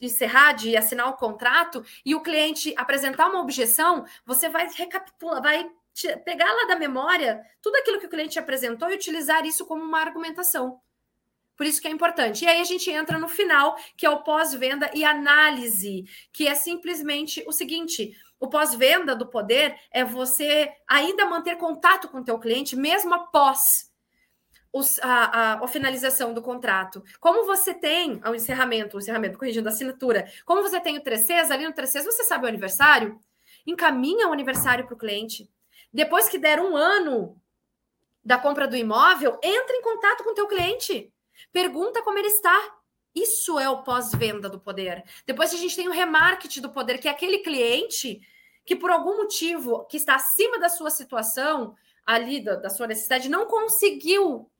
encerrar, 0.00 0.52
de 0.52 0.76
assinar 0.76 1.08
o 1.08 1.16
contrato 1.16 1.84
e 2.04 2.14
o 2.14 2.22
cliente 2.22 2.72
apresentar 2.76 3.28
uma 3.28 3.40
objeção, 3.40 4.04
você 4.24 4.48
vai 4.48 4.68
recapitular, 4.68 5.42
vai 5.42 5.68
pegar 6.24 6.52
lá 6.52 6.66
da 6.66 6.76
memória 6.76 7.44
tudo 7.60 7.76
aquilo 7.76 7.98
que 7.98 8.06
o 8.06 8.10
cliente 8.10 8.38
apresentou 8.38 8.88
e 8.90 8.94
utilizar 8.94 9.44
isso 9.44 9.66
como 9.66 9.82
uma 9.82 10.00
argumentação. 10.00 10.80
Por 11.56 11.66
isso 11.66 11.80
que 11.80 11.88
é 11.88 11.90
importante. 11.90 12.44
E 12.44 12.48
aí 12.48 12.60
a 12.60 12.64
gente 12.64 12.90
entra 12.90 13.18
no 13.18 13.28
final, 13.28 13.76
que 13.96 14.06
é 14.06 14.10
o 14.10 14.22
pós-venda 14.22 14.90
e 14.94 15.04
análise, 15.04 16.04
que 16.32 16.46
é 16.46 16.54
simplesmente 16.54 17.44
o 17.46 17.52
seguinte: 17.52 18.16
o 18.40 18.48
pós-venda 18.48 19.14
do 19.14 19.26
poder 19.26 19.78
é 19.92 20.04
você 20.04 20.72
ainda 20.88 21.26
manter 21.26 21.56
contato 21.56 22.08
com 22.08 22.18
o 22.18 22.24
teu 22.24 22.38
cliente 22.38 22.74
mesmo 22.74 23.14
após 23.14 23.92
os, 24.72 24.98
a, 25.00 25.06
a, 25.06 25.64
a, 25.64 25.68
finalização 25.68 26.32
do 26.32 26.40
contrato. 26.40 27.04
Como 27.20 27.44
você 27.44 27.74
tem 27.74 28.20
o 28.24 28.34
encerramento, 28.34 28.96
o 28.96 29.00
encerramento, 29.00 29.38
corrigindo 29.38 29.68
a 29.68 29.72
assinatura, 29.72 30.26
como 30.46 30.62
você 30.62 30.80
tem 30.80 30.96
o 30.96 31.02
3Cs, 31.02 31.50
ali 31.50 31.66
no 31.66 31.74
3Cs 31.74 32.04
você 32.04 32.24
sabe 32.24 32.46
o 32.46 32.48
aniversário, 32.48 33.20
encaminha 33.66 34.28
o 34.28 34.32
aniversário 34.32 34.86
para 34.86 34.94
o 34.94 34.98
cliente. 34.98 35.48
Depois 35.92 36.28
que 36.28 36.38
der 36.38 36.58
um 36.58 36.74
ano 36.74 37.40
da 38.24 38.38
compra 38.38 38.66
do 38.66 38.76
imóvel, 38.76 39.38
entra 39.42 39.76
em 39.76 39.82
contato 39.82 40.24
com 40.24 40.30
o 40.30 40.34
teu 40.34 40.48
cliente. 40.48 41.12
Pergunta 41.50 42.02
como 42.02 42.18
ele 42.18 42.28
está. 42.28 42.56
Isso 43.14 43.58
é 43.58 43.68
o 43.68 43.82
pós-venda 43.82 44.48
do 44.48 44.60
poder. 44.60 45.04
Depois 45.26 45.52
a 45.52 45.56
gente 45.56 45.76
tem 45.76 45.88
o 45.88 45.92
remarketing 45.92 46.60
do 46.60 46.72
poder, 46.72 46.98
que 46.98 47.08
é 47.08 47.10
aquele 47.10 47.38
cliente 47.38 48.20
que 48.64 48.76
por 48.76 48.90
algum 48.90 49.18
motivo 49.18 49.84
que 49.86 49.96
está 49.96 50.14
acima 50.14 50.58
da 50.58 50.68
sua 50.68 50.90
situação, 50.90 51.74
ali 52.06 52.42
da, 52.42 52.56
da 52.56 52.70
sua 52.70 52.86
necessidade, 52.86 53.28
não 53.28 53.46
conseguiu 53.46 54.50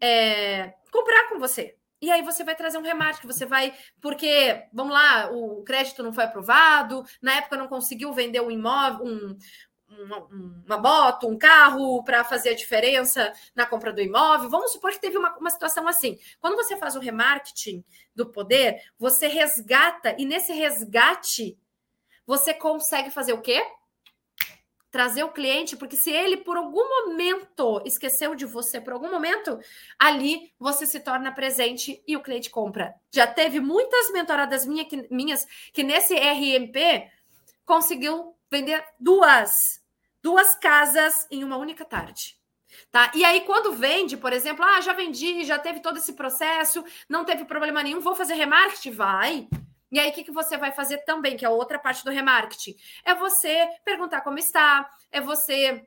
é, 0.00 0.74
comprar 0.90 1.28
com 1.28 1.38
você. 1.38 1.76
E 2.00 2.10
aí 2.10 2.22
você 2.22 2.44
vai 2.44 2.54
trazer 2.54 2.76
um 2.76 2.82
remarketing, 2.82 3.26
você 3.26 3.46
vai, 3.46 3.74
porque, 4.02 4.64
vamos 4.72 4.92
lá, 4.92 5.30
o 5.32 5.62
crédito 5.64 6.02
não 6.02 6.12
foi 6.12 6.24
aprovado, 6.24 7.02
na 7.22 7.36
época 7.36 7.56
não 7.56 7.68
conseguiu 7.68 8.12
vender 8.12 8.40
um 8.40 8.50
imóvel, 8.50 9.06
um, 9.06 9.36
uma, 9.88 10.18
uma 10.66 10.78
moto, 10.78 11.28
um 11.28 11.38
carro 11.38 12.02
para 12.02 12.24
fazer 12.24 12.50
a 12.50 12.54
diferença 12.54 13.32
na 13.54 13.66
compra 13.66 13.92
do 13.92 14.00
imóvel. 14.00 14.50
Vamos 14.50 14.72
supor 14.72 14.90
que 14.92 15.00
teve 15.00 15.16
uma, 15.16 15.36
uma 15.36 15.50
situação 15.50 15.86
assim. 15.86 16.18
Quando 16.40 16.56
você 16.56 16.76
faz 16.76 16.96
o 16.96 17.00
remarketing 17.00 17.84
do 18.14 18.26
poder, 18.26 18.82
você 18.98 19.28
resgata, 19.28 20.14
e 20.18 20.24
nesse 20.24 20.52
resgate, 20.52 21.58
você 22.26 22.52
consegue 22.52 23.10
fazer 23.10 23.32
o 23.32 23.40
quê? 23.40 23.64
Trazer 24.90 25.24
o 25.24 25.32
cliente, 25.32 25.76
porque 25.76 25.96
se 25.96 26.10
ele 26.10 26.38
por 26.38 26.56
algum 26.56 26.88
momento 26.88 27.82
esqueceu 27.84 28.34
de 28.34 28.46
você, 28.46 28.80
por 28.80 28.94
algum 28.94 29.10
momento, 29.10 29.58
ali 29.98 30.52
você 30.58 30.86
se 30.86 31.00
torna 31.00 31.32
presente 31.32 32.02
e 32.06 32.16
o 32.16 32.22
cliente 32.22 32.50
compra. 32.50 32.94
Já 33.12 33.26
teve 33.26 33.60
muitas 33.60 34.10
mentoradas 34.10 34.64
minha 34.66 34.84
que, 34.84 35.06
minhas 35.10 35.46
que 35.72 35.84
nesse 35.84 36.14
RMP 36.14 37.10
conseguiu 37.64 38.35
vender 38.50 38.84
duas, 38.98 39.82
duas 40.22 40.54
casas 40.56 41.26
em 41.30 41.44
uma 41.44 41.56
única 41.56 41.84
tarde. 41.84 42.36
Tá? 42.90 43.10
E 43.14 43.24
aí, 43.24 43.42
quando 43.42 43.72
vende, 43.72 44.16
por 44.16 44.32
exemplo, 44.32 44.64
ah, 44.64 44.80
já 44.80 44.92
vendi, 44.92 45.44
já 45.44 45.58
teve 45.58 45.80
todo 45.80 45.98
esse 45.98 46.12
processo, 46.12 46.84
não 47.08 47.24
teve 47.24 47.44
problema 47.44 47.82
nenhum, 47.82 48.00
vou 48.00 48.14
fazer 48.14 48.34
remarketing? 48.34 48.90
Vai. 48.90 49.48
E 49.90 49.98
aí, 49.98 50.10
o 50.10 50.12
que, 50.12 50.24
que 50.24 50.32
você 50.32 50.56
vai 50.56 50.72
fazer 50.72 50.98
também, 50.98 51.36
que 51.36 51.44
é 51.44 51.48
outra 51.48 51.78
parte 51.78 52.04
do 52.04 52.10
remarketing? 52.10 52.76
É 53.04 53.14
você 53.14 53.68
perguntar 53.84 54.20
como 54.20 54.38
está, 54.38 54.90
é 55.10 55.20
você 55.20 55.86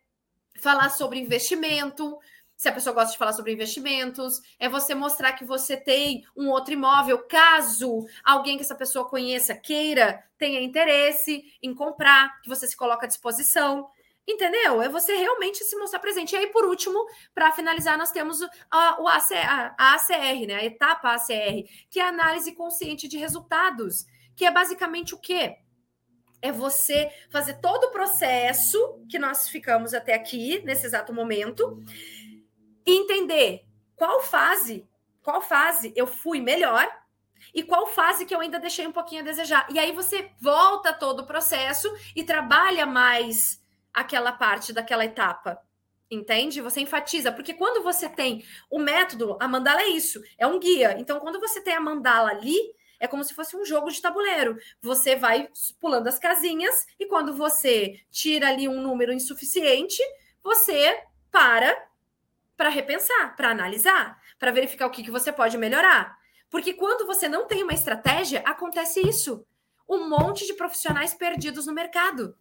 falar 0.60 0.90
sobre 0.90 1.20
investimento, 1.20 2.18
se 2.60 2.68
a 2.68 2.74
pessoa 2.74 2.94
gosta 2.94 3.14
de 3.14 3.18
falar 3.18 3.32
sobre 3.32 3.54
investimentos, 3.54 4.42
é 4.60 4.68
você 4.68 4.94
mostrar 4.94 5.32
que 5.32 5.46
você 5.46 5.78
tem 5.78 6.26
um 6.36 6.50
outro 6.50 6.74
imóvel, 6.74 7.20
caso 7.20 8.06
alguém 8.22 8.58
que 8.58 8.64
essa 8.64 8.76
pessoa 8.76 9.08
conheça 9.08 9.56
queira, 9.56 10.22
tenha 10.38 10.60
interesse 10.60 11.42
em 11.64 11.74
comprar, 11.74 12.42
que 12.42 12.50
você 12.50 12.68
se 12.68 12.76
coloca 12.76 13.06
à 13.06 13.08
disposição. 13.08 13.90
Entendeu? 14.28 14.82
É 14.82 14.90
você 14.90 15.16
realmente 15.16 15.64
se 15.64 15.76
mostrar 15.78 16.00
presente. 16.00 16.36
E 16.36 16.38
aí, 16.38 16.48
por 16.48 16.66
último, 16.66 17.00
para 17.34 17.54
finalizar, 17.54 17.98
nós 17.98 18.12
temos 18.12 18.42
a, 18.70 19.02
o 19.02 19.08
AC, 19.08 19.32
a, 19.36 19.74
a 19.80 19.96
ACR, 19.96 20.46
né? 20.46 20.56
A 20.56 20.66
etapa 20.66 21.14
ACR, 21.14 21.64
que 21.90 21.98
é 21.98 22.04
a 22.04 22.10
análise 22.10 22.52
consciente 22.52 23.08
de 23.08 23.18
resultados, 23.18 24.06
que 24.36 24.44
é 24.44 24.52
basicamente 24.52 25.16
o 25.16 25.18
quê? 25.18 25.56
É 26.42 26.52
você 26.52 27.10
fazer 27.30 27.56
todo 27.56 27.86
o 27.86 27.92
processo 27.92 29.02
que 29.10 29.18
nós 29.18 29.48
ficamos 29.48 29.94
até 29.94 30.14
aqui, 30.14 30.62
nesse 30.64 30.86
exato 30.86 31.14
momento, 31.14 31.84
e 32.90 32.98
entender 32.98 33.66
qual 33.96 34.22
fase, 34.22 34.88
qual 35.22 35.42
fase 35.42 35.94
eu 35.96 36.08
fui 36.08 36.42
melhor 36.42 36.88
e 37.54 37.62
qual 37.62 37.88
fase 37.88 38.26
que 38.26 38.34
eu 38.34 38.40
ainda 38.40 38.60
deixei 38.60 38.88
um 38.88 38.92
pouquinho 38.92 39.22
a 39.22 39.26
desejar. 39.26 39.68
E 39.70 39.78
aí 39.78 39.92
você 39.92 40.32
volta 40.42 40.92
todo 40.92 41.22
o 41.22 41.26
processo 41.26 41.88
e 42.16 42.24
trabalha 42.24 42.86
mais 42.86 43.64
aquela 43.94 44.32
parte 44.32 44.74
daquela 44.74 45.06
etapa. 45.06 45.60
Entende? 46.10 46.62
Você 46.62 46.82
enfatiza, 46.82 47.32
porque 47.32 47.54
quando 47.54 47.84
você 47.84 48.10
tem 48.10 48.44
o 48.70 48.80
método, 48.80 49.38
a 49.40 49.48
mandala 49.48 49.82
é 49.82 49.90
isso, 49.90 50.20
é 50.40 50.48
um 50.48 50.60
guia. 50.60 50.96
Então, 50.98 51.20
quando 51.20 51.40
você 51.40 51.62
tem 51.62 51.76
a 51.76 51.80
mandala 51.80 52.32
ali, 52.32 52.58
é 53.00 53.08
como 53.08 53.24
se 53.24 53.36
fosse 53.36 53.56
um 53.56 53.64
jogo 53.64 53.92
de 53.92 54.02
tabuleiro. 54.02 54.58
Você 54.82 55.16
vai 55.16 55.48
pulando 55.80 56.08
as 56.08 56.18
casinhas 56.18 56.88
e 57.00 57.06
quando 57.06 57.36
você 57.36 58.02
tira 58.10 58.48
ali 58.48 58.68
um 58.68 58.82
número 58.82 59.14
insuficiente, 59.14 60.02
você 60.42 61.04
para 61.32 61.89
para 62.60 62.68
repensar, 62.68 63.38
para 63.38 63.52
analisar, 63.52 64.22
para 64.38 64.52
verificar 64.52 64.86
o 64.86 64.90
que, 64.90 65.02
que 65.02 65.10
você 65.10 65.32
pode 65.32 65.58
melhorar. 65.58 66.18
Porque 66.50 66.74
quando 66.74 67.08
você 67.08 67.30
não 67.30 67.48
tem 67.48 67.64
uma 67.64 67.74
estratégia, 67.74 68.44
acontece 68.46 69.00
isso. 69.00 69.46
Um 69.88 70.10
monte 70.10 70.46
de 70.46 70.54
profissionais 70.54 71.14
perdidos 71.14 71.68
no 71.68 71.74
mercado. 71.74 72.36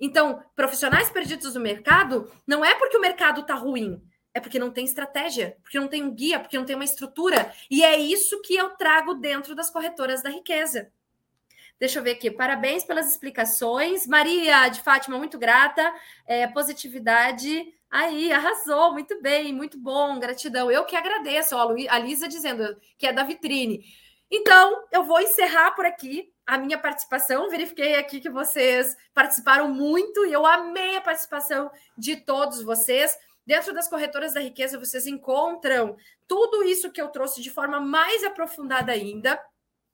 Então, 0.00 0.40
profissionais 0.54 1.10
perdidos 1.10 1.56
no 1.56 1.60
mercado 1.60 2.30
não 2.46 2.64
é 2.64 2.76
porque 2.76 2.96
o 2.96 3.00
mercado 3.00 3.40
está 3.40 3.54
ruim, 3.54 4.00
é 4.32 4.38
porque 4.38 4.60
não 4.60 4.70
tem 4.70 4.84
estratégia, 4.84 5.56
porque 5.60 5.80
não 5.80 5.88
tem 5.88 6.04
um 6.04 6.14
guia, 6.14 6.38
porque 6.38 6.56
não 6.56 6.64
tem 6.64 6.76
uma 6.76 6.84
estrutura. 6.84 7.52
E 7.68 7.82
é 7.82 7.98
isso 7.98 8.40
que 8.42 8.54
eu 8.54 8.70
trago 8.76 9.14
dentro 9.14 9.56
das 9.56 9.70
corretoras 9.70 10.22
da 10.22 10.30
riqueza. 10.30 10.92
Deixa 11.80 11.98
eu 11.98 12.02
ver 12.04 12.12
aqui. 12.12 12.30
Parabéns 12.30 12.84
pelas 12.84 13.10
explicações. 13.10 14.06
Maria 14.06 14.68
de 14.68 14.80
Fátima, 14.82 15.18
muito 15.18 15.36
grata. 15.36 15.92
É, 16.28 16.46
positividade 16.46 17.74
Aí, 17.90 18.30
arrasou, 18.32 18.92
muito 18.92 19.20
bem, 19.22 19.52
muito 19.52 19.78
bom, 19.78 20.18
gratidão. 20.18 20.70
Eu 20.70 20.84
que 20.84 20.94
agradeço, 20.94 21.56
ó, 21.56 21.74
a 21.88 21.98
Lisa 21.98 22.28
dizendo 22.28 22.76
que 22.98 23.06
é 23.06 23.12
da 23.12 23.22
vitrine. 23.22 23.82
Então, 24.30 24.84
eu 24.92 25.04
vou 25.04 25.20
encerrar 25.20 25.70
por 25.70 25.86
aqui 25.86 26.30
a 26.46 26.58
minha 26.58 26.78
participação. 26.78 27.48
Verifiquei 27.48 27.94
aqui 27.96 28.20
que 28.20 28.28
vocês 28.28 28.94
participaram 29.14 29.68
muito 29.68 30.26
e 30.26 30.32
eu 30.32 30.44
amei 30.44 30.96
a 30.96 31.00
participação 31.00 31.70
de 31.96 32.16
todos 32.16 32.62
vocês. 32.62 33.16
Dentro 33.46 33.72
das 33.72 33.88
corretoras 33.88 34.34
da 34.34 34.40
riqueza, 34.40 34.78
vocês 34.78 35.06
encontram 35.06 35.96
tudo 36.26 36.62
isso 36.62 36.92
que 36.92 37.00
eu 37.00 37.08
trouxe 37.08 37.40
de 37.40 37.50
forma 37.50 37.80
mais 37.80 38.22
aprofundada 38.22 38.92
ainda 38.92 39.40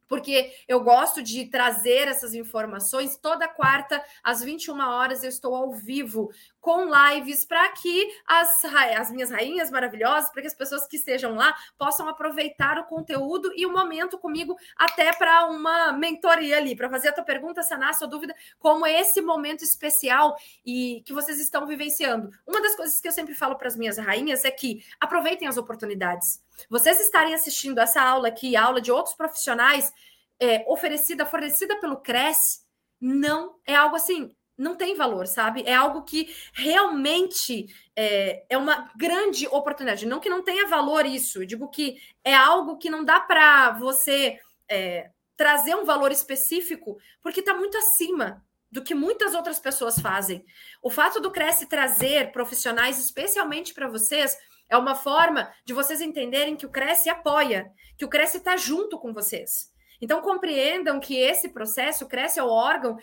porque 0.08 0.52
eu 0.68 0.80
gosto 0.80 1.22
de 1.22 1.46
trazer 1.46 2.08
essas 2.08 2.34
informações. 2.34 3.16
Toda 3.16 3.48
quarta, 3.48 4.02
às 4.22 4.42
21 4.42 4.78
horas, 4.80 5.22
eu 5.22 5.28
estou 5.28 5.54
ao 5.54 5.72
vivo 5.72 6.30
com 6.60 6.86
lives 6.86 7.44
para 7.44 7.68
que 7.72 8.08
as, 8.26 8.64
as 8.96 9.10
minhas 9.10 9.30
rainhas 9.30 9.70
maravilhosas, 9.70 10.30
para 10.30 10.40
que 10.40 10.48
as 10.48 10.54
pessoas 10.54 10.86
que 10.86 10.96
estejam 10.96 11.34
lá 11.34 11.54
possam 11.76 12.08
aproveitar 12.08 12.78
o 12.78 12.84
conteúdo 12.84 13.52
e 13.54 13.66
o 13.66 13.72
momento 13.72 14.18
comigo, 14.18 14.56
até 14.76 15.12
para 15.12 15.46
uma 15.46 15.92
mentoria 15.92 16.56
ali, 16.56 16.74
para 16.74 16.88
fazer 16.88 17.08
a 17.08 17.12
tua 17.12 17.24
pergunta, 17.24 17.62
sanar 17.62 17.90
a 17.90 17.92
sua 17.94 18.08
dúvida, 18.08 18.34
como 18.58 18.86
esse 18.86 19.20
momento 19.20 19.62
especial 19.62 20.34
e 20.64 21.02
que 21.04 21.12
vocês 21.12 21.38
estão 21.38 21.66
vivenciando. 21.66 22.30
Uma 22.46 22.62
das 22.62 22.74
coisas 22.74 22.98
que 22.98 23.08
eu 23.08 23.12
sempre 23.12 23.34
falo 23.34 23.56
para 23.56 23.68
as 23.68 23.76
minhas 23.76 23.98
rainhas 23.98 24.44
é 24.44 24.50
que 24.50 24.82
aproveitem 24.98 25.46
as 25.46 25.56
oportunidades. 25.56 26.43
Vocês 26.68 27.00
estarem 27.00 27.34
assistindo 27.34 27.78
essa 27.78 28.00
aula 28.02 28.28
aqui, 28.28 28.56
aula 28.56 28.80
de 28.80 28.92
outros 28.92 29.14
profissionais, 29.14 29.92
é, 30.40 30.64
oferecida, 30.68 31.26
fornecida 31.26 31.78
pelo 31.80 31.96
Cresce, 31.96 32.60
não 33.00 33.56
é 33.66 33.74
algo 33.74 33.96
assim, 33.96 34.34
não 34.56 34.76
tem 34.76 34.94
valor, 34.94 35.26
sabe? 35.26 35.62
É 35.66 35.74
algo 35.74 36.02
que 36.02 36.34
realmente 36.52 37.66
é, 37.96 38.44
é 38.48 38.56
uma 38.56 38.90
grande 38.96 39.46
oportunidade. 39.48 40.06
Não 40.06 40.20
que 40.20 40.28
não 40.28 40.42
tenha 40.42 40.66
valor 40.68 41.04
isso, 41.04 41.42
eu 41.42 41.46
digo 41.46 41.68
que 41.68 41.96
é 42.22 42.34
algo 42.34 42.78
que 42.78 42.88
não 42.88 43.04
dá 43.04 43.20
para 43.20 43.72
você 43.72 44.38
é, 44.68 45.10
trazer 45.36 45.74
um 45.74 45.84
valor 45.84 46.12
específico, 46.12 46.98
porque 47.20 47.40
está 47.40 47.54
muito 47.54 47.76
acima 47.76 48.44
do 48.70 48.82
que 48.82 48.94
muitas 48.94 49.34
outras 49.34 49.58
pessoas 49.58 49.98
fazem. 49.98 50.44
O 50.82 50.90
fato 50.90 51.20
do 51.20 51.30
Cresce 51.30 51.66
trazer 51.66 52.32
profissionais 52.32 52.98
especialmente 52.98 53.72
para 53.72 53.88
vocês 53.88 54.36
é 54.68 54.76
uma 54.76 54.94
forma 54.94 55.52
de 55.64 55.72
vocês 55.72 56.00
entenderem 56.00 56.56
que 56.56 56.66
o 56.66 56.70
Cresce 56.70 57.08
apoia, 57.08 57.70
que 57.96 58.04
o 58.04 58.08
Cresce 58.08 58.38
está 58.38 58.56
junto 58.56 58.98
com 58.98 59.12
vocês. 59.12 59.72
Então, 60.00 60.20
compreendam 60.20 61.00
que 61.00 61.16
esse 61.16 61.48
processo, 61.48 62.04
o 62.04 62.08
Cresce 62.08 62.38
é 62.38 62.42
o 62.42 62.50
órgão 62.50 62.98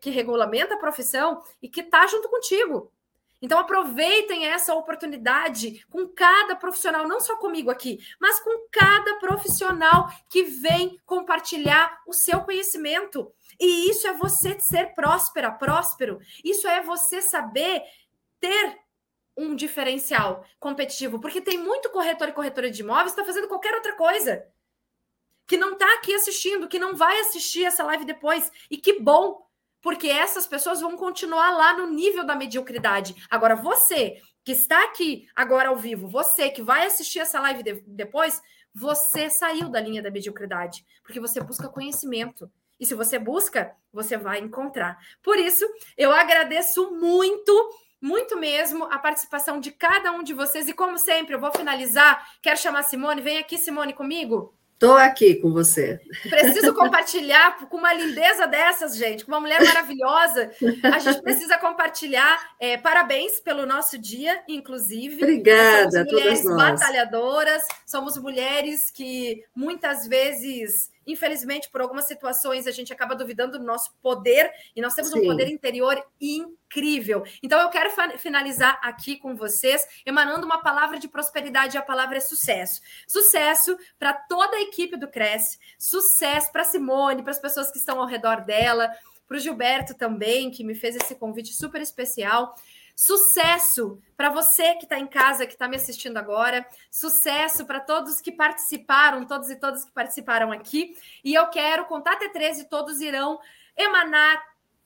que 0.00 0.10
regulamenta 0.10 0.74
a 0.74 0.78
profissão 0.78 1.42
e 1.62 1.68
que 1.68 1.80
está 1.80 2.06
junto 2.06 2.28
contigo. 2.28 2.92
Então, 3.42 3.58
aproveitem 3.58 4.46
essa 4.46 4.74
oportunidade 4.74 5.84
com 5.90 6.08
cada 6.08 6.56
profissional, 6.56 7.06
não 7.06 7.20
só 7.20 7.36
comigo 7.36 7.70
aqui, 7.70 7.98
mas 8.18 8.40
com 8.40 8.66
cada 8.70 9.16
profissional 9.16 10.08
que 10.28 10.44
vem 10.44 10.98
compartilhar 11.04 12.00
o 12.06 12.12
seu 12.12 12.40
conhecimento. 12.40 13.30
E 13.60 13.90
isso 13.90 14.06
é 14.06 14.12
você 14.12 14.58
ser 14.58 14.94
próspera, 14.94 15.50
próspero. 15.50 16.20
Isso 16.42 16.66
é 16.66 16.80
você 16.82 17.20
saber 17.20 17.82
ter 18.40 18.78
um 19.36 19.54
diferencial 19.54 20.44
competitivo, 20.60 21.18
porque 21.18 21.40
tem 21.40 21.58
muito 21.58 21.90
corretor 21.90 22.28
e 22.28 22.32
corretora 22.32 22.70
de 22.70 22.82
imóveis 22.82 23.12
que 23.12 23.20
está 23.20 23.24
fazendo 23.24 23.48
qualquer 23.48 23.74
outra 23.74 23.96
coisa, 23.96 24.46
que 25.46 25.56
não 25.56 25.72
está 25.72 25.92
aqui 25.94 26.14
assistindo, 26.14 26.68
que 26.68 26.78
não 26.78 26.94
vai 26.94 27.18
assistir 27.20 27.64
essa 27.64 27.84
live 27.84 28.04
depois. 28.04 28.50
E 28.70 28.76
que 28.76 29.00
bom, 29.00 29.46
porque 29.82 30.08
essas 30.08 30.46
pessoas 30.46 30.80
vão 30.80 30.96
continuar 30.96 31.50
lá 31.50 31.76
no 31.76 31.86
nível 31.86 32.24
da 32.24 32.34
mediocridade. 32.34 33.14
Agora, 33.28 33.54
você 33.54 34.20
que 34.44 34.52
está 34.52 34.84
aqui 34.84 35.26
agora 35.34 35.70
ao 35.70 35.76
vivo, 35.76 36.06
você 36.06 36.50
que 36.50 36.62
vai 36.62 36.86
assistir 36.86 37.18
essa 37.18 37.40
live 37.40 37.62
de, 37.62 37.82
depois, 37.86 38.40
você 38.74 39.30
saiu 39.30 39.68
da 39.68 39.80
linha 39.80 40.02
da 40.02 40.10
mediocridade, 40.10 40.84
porque 41.02 41.20
você 41.20 41.40
busca 41.40 41.68
conhecimento. 41.68 42.50
E 42.78 42.84
se 42.84 42.94
você 42.94 43.18
busca, 43.18 43.74
você 43.92 44.16
vai 44.16 44.40
encontrar. 44.40 44.98
Por 45.22 45.38
isso, 45.38 45.64
eu 45.96 46.10
agradeço 46.10 46.90
muito 46.92 47.52
muito 48.04 48.36
mesmo 48.36 48.84
a 48.84 48.98
participação 48.98 49.58
de 49.58 49.70
cada 49.70 50.12
um 50.12 50.22
de 50.22 50.34
vocês. 50.34 50.68
E 50.68 50.74
como 50.74 50.98
sempre, 50.98 51.34
eu 51.34 51.40
vou 51.40 51.50
finalizar. 51.50 52.22
Quero 52.42 52.58
chamar 52.58 52.80
a 52.80 52.82
Simone. 52.82 53.22
Vem 53.22 53.38
aqui, 53.38 53.56
Simone, 53.56 53.94
comigo. 53.94 54.54
Estou 54.74 54.94
aqui 54.94 55.36
com 55.36 55.50
você. 55.50 55.98
Preciso 56.28 56.74
compartilhar 56.74 57.56
com 57.70 57.78
uma 57.78 57.94
lindeza 57.94 58.46
dessas, 58.46 58.94
gente, 58.94 59.24
com 59.24 59.32
uma 59.32 59.40
mulher 59.40 59.64
maravilhosa. 59.64 60.50
A 60.92 60.98
gente 60.98 61.22
precisa 61.22 61.56
compartilhar. 61.56 62.38
É, 62.60 62.76
parabéns 62.76 63.40
pelo 63.40 63.64
nosso 63.64 63.96
dia, 63.96 64.42
inclusive. 64.46 65.22
Obrigada, 65.22 65.90
somos 65.90 66.12
mulheres 66.12 66.42
todas 66.42 66.56
nós. 66.58 66.80
batalhadoras, 66.80 67.62
somos 67.86 68.18
mulheres 68.18 68.90
que 68.90 69.42
muitas 69.56 70.06
vezes 70.06 70.90
Infelizmente, 71.06 71.70
por 71.70 71.80
algumas 71.80 72.06
situações, 72.06 72.66
a 72.66 72.70
gente 72.70 72.92
acaba 72.92 73.14
duvidando 73.14 73.58
do 73.58 73.64
nosso 73.64 73.94
poder 74.02 74.50
e 74.74 74.80
nós 74.80 74.94
temos 74.94 75.10
Sim. 75.10 75.20
um 75.20 75.24
poder 75.24 75.48
interior 75.48 76.02
incrível. 76.20 77.24
Então, 77.42 77.60
eu 77.60 77.68
quero 77.68 77.90
finalizar 78.18 78.78
aqui 78.82 79.16
com 79.16 79.34
vocês, 79.34 79.86
emanando 80.04 80.46
uma 80.46 80.62
palavra 80.62 80.98
de 80.98 81.08
prosperidade, 81.08 81.76
e 81.76 81.78
a 81.78 81.82
palavra 81.82 82.16
é 82.18 82.20
sucesso. 82.20 82.80
Sucesso 83.06 83.76
para 83.98 84.12
toda 84.12 84.56
a 84.56 84.62
equipe 84.62 84.96
do 84.96 85.08
Cresce, 85.08 85.58
sucesso 85.78 86.50
para 86.52 86.64
Simone, 86.64 87.22
para 87.22 87.32
as 87.32 87.38
pessoas 87.38 87.70
que 87.70 87.78
estão 87.78 88.00
ao 88.00 88.06
redor 88.06 88.44
dela, 88.44 88.90
para 89.26 89.36
o 89.36 89.40
Gilberto 89.40 89.94
também, 89.94 90.50
que 90.50 90.64
me 90.64 90.74
fez 90.74 90.96
esse 90.96 91.14
convite 91.14 91.52
super 91.54 91.80
especial. 91.80 92.54
Sucesso 92.94 94.00
para 94.16 94.30
você 94.30 94.74
que 94.76 94.84
está 94.84 94.98
em 94.98 95.06
casa, 95.06 95.46
que 95.46 95.52
está 95.52 95.66
me 95.66 95.76
assistindo 95.76 96.16
agora. 96.16 96.66
Sucesso 96.90 97.66
para 97.66 97.80
todos 97.80 98.20
que 98.20 98.30
participaram, 98.30 99.26
todos 99.26 99.50
e 99.50 99.56
todas 99.56 99.84
que 99.84 99.92
participaram 99.92 100.52
aqui. 100.52 100.96
E 101.24 101.34
eu 101.34 101.48
quero, 101.48 101.86
com 101.86 102.00
Tata 102.00 102.28
13, 102.28 102.68
todos 102.68 103.00
irão 103.00 103.40
emanar 103.76 104.40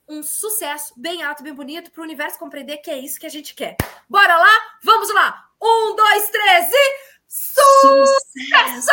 um 0.09 0.23
sucesso 0.23 0.95
bem 0.97 1.23
alto, 1.23 1.43
bem 1.43 1.53
bonito, 1.53 1.91
para 1.91 2.01
o 2.01 2.05
universo 2.05 2.39
compreender 2.39 2.79
que 2.79 2.91
é 2.91 2.99
isso 2.99 3.21
que 3.21 3.27
a 3.27 3.31
gente 3.31 3.55
quer. 3.55 3.77
Bora 4.09 4.37
lá? 4.39 4.51
Vamos 4.83 5.13
lá! 5.13 5.47
Um, 5.61 5.95
dois, 5.95 6.31
três 6.31 6.71
e. 6.73 7.09
Sucesso! 7.29 8.89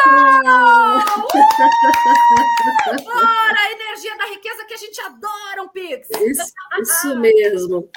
Bora! 3.05 3.59
A 3.59 3.71
energia 3.71 4.17
da 4.17 4.25
riqueza 4.25 4.65
que 4.65 4.73
a 4.73 4.77
gente 4.77 4.99
adora, 4.99 5.63
um 5.63 5.69
Pix! 5.69 6.09
Isso, 6.09 6.53
isso 6.81 7.19
mesmo. 7.19 7.89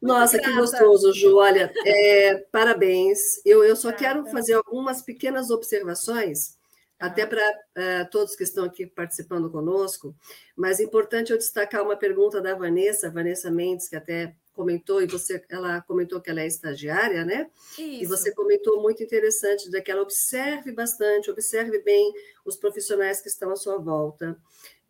Nossa, 0.00 0.38
que 0.38 0.52
gostoso, 0.52 1.12
Ju. 1.12 1.36
Olha, 1.36 1.72
é, 1.84 2.36
parabéns. 2.52 3.18
Eu, 3.44 3.64
eu 3.64 3.74
só 3.74 3.92
quero 3.92 4.26
fazer 4.26 4.54
algumas 4.54 5.02
pequenas 5.02 5.50
observações, 5.50 6.56
até 6.98 7.26
para 7.26 7.42
uh, 7.42 7.80
é, 7.80 8.04
todos 8.04 8.36
que 8.36 8.44
estão 8.44 8.64
aqui 8.64 8.86
participando 8.86 9.50
conosco, 9.50 10.14
mas 10.56 10.80
é 10.80 10.84
importante 10.84 11.30
eu 11.30 11.38
destacar 11.38 11.82
uma 11.82 11.96
pergunta 11.96 12.40
da 12.40 12.54
Vanessa, 12.54 13.10
Vanessa 13.10 13.50
Mendes, 13.50 13.88
que 13.88 13.96
até 13.96 14.34
comentou, 14.56 15.02
e 15.02 15.06
você, 15.06 15.44
ela 15.50 15.82
comentou 15.82 16.18
que 16.18 16.30
ela 16.30 16.40
é 16.40 16.46
estagiária, 16.46 17.26
né? 17.26 17.50
Isso. 17.72 18.04
E 18.04 18.06
você 18.06 18.32
comentou 18.34 18.80
muito 18.80 19.02
interessante, 19.02 19.70
de 19.70 19.82
que 19.82 19.90
ela 19.90 20.00
observe 20.00 20.72
bastante, 20.72 21.30
observe 21.30 21.78
bem 21.80 22.10
os 22.44 22.56
profissionais 22.56 23.20
que 23.20 23.28
estão 23.28 23.50
à 23.50 23.56
sua 23.56 23.76
volta. 23.76 24.34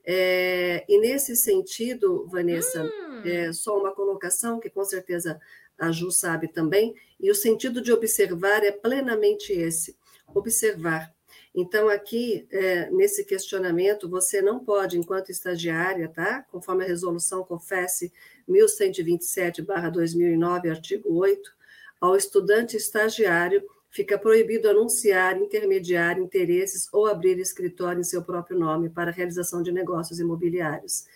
É, 0.06 0.84
e 0.88 1.00
nesse 1.00 1.34
sentido, 1.34 2.28
Vanessa, 2.28 2.84
hum. 2.84 3.22
é 3.24 3.52
só 3.52 3.76
uma 3.76 3.92
colocação 3.92 4.60
que 4.60 4.70
com 4.70 4.84
certeza 4.84 5.40
a 5.76 5.90
Ju 5.90 6.10
sabe 6.10 6.48
também, 6.48 6.94
e 7.18 7.30
o 7.30 7.34
sentido 7.34 7.82
de 7.82 7.92
observar 7.92 8.62
é 8.62 8.70
plenamente 8.70 9.52
esse: 9.52 9.96
observar. 10.34 11.14
Então, 11.54 11.88
aqui, 11.88 12.46
é, 12.50 12.90
nesse 12.90 13.24
questionamento, 13.24 14.08
você 14.08 14.40
não 14.42 14.62
pode, 14.62 14.98
enquanto 14.98 15.30
estagiária, 15.30 16.06
tá? 16.06 16.44
Conforme 16.52 16.84
a 16.84 16.86
resolução 16.86 17.42
COFES 17.44 18.12
1127-2009, 18.46 20.70
artigo 20.70 21.14
8, 21.14 21.50
ao 21.98 22.14
estudante 22.14 22.76
estagiário 22.76 23.64
fica 23.96 24.18
proibido 24.18 24.68
anunciar, 24.68 25.38
intermediar 25.38 26.18
interesses 26.18 26.86
ou 26.92 27.06
abrir 27.06 27.38
escritório 27.38 27.98
em 27.98 28.04
seu 28.04 28.22
próprio 28.22 28.58
nome 28.58 28.90
para 28.90 29.10
realização 29.10 29.62
de 29.62 29.72
negócios 29.72 30.20
imobiliários. 30.20 31.06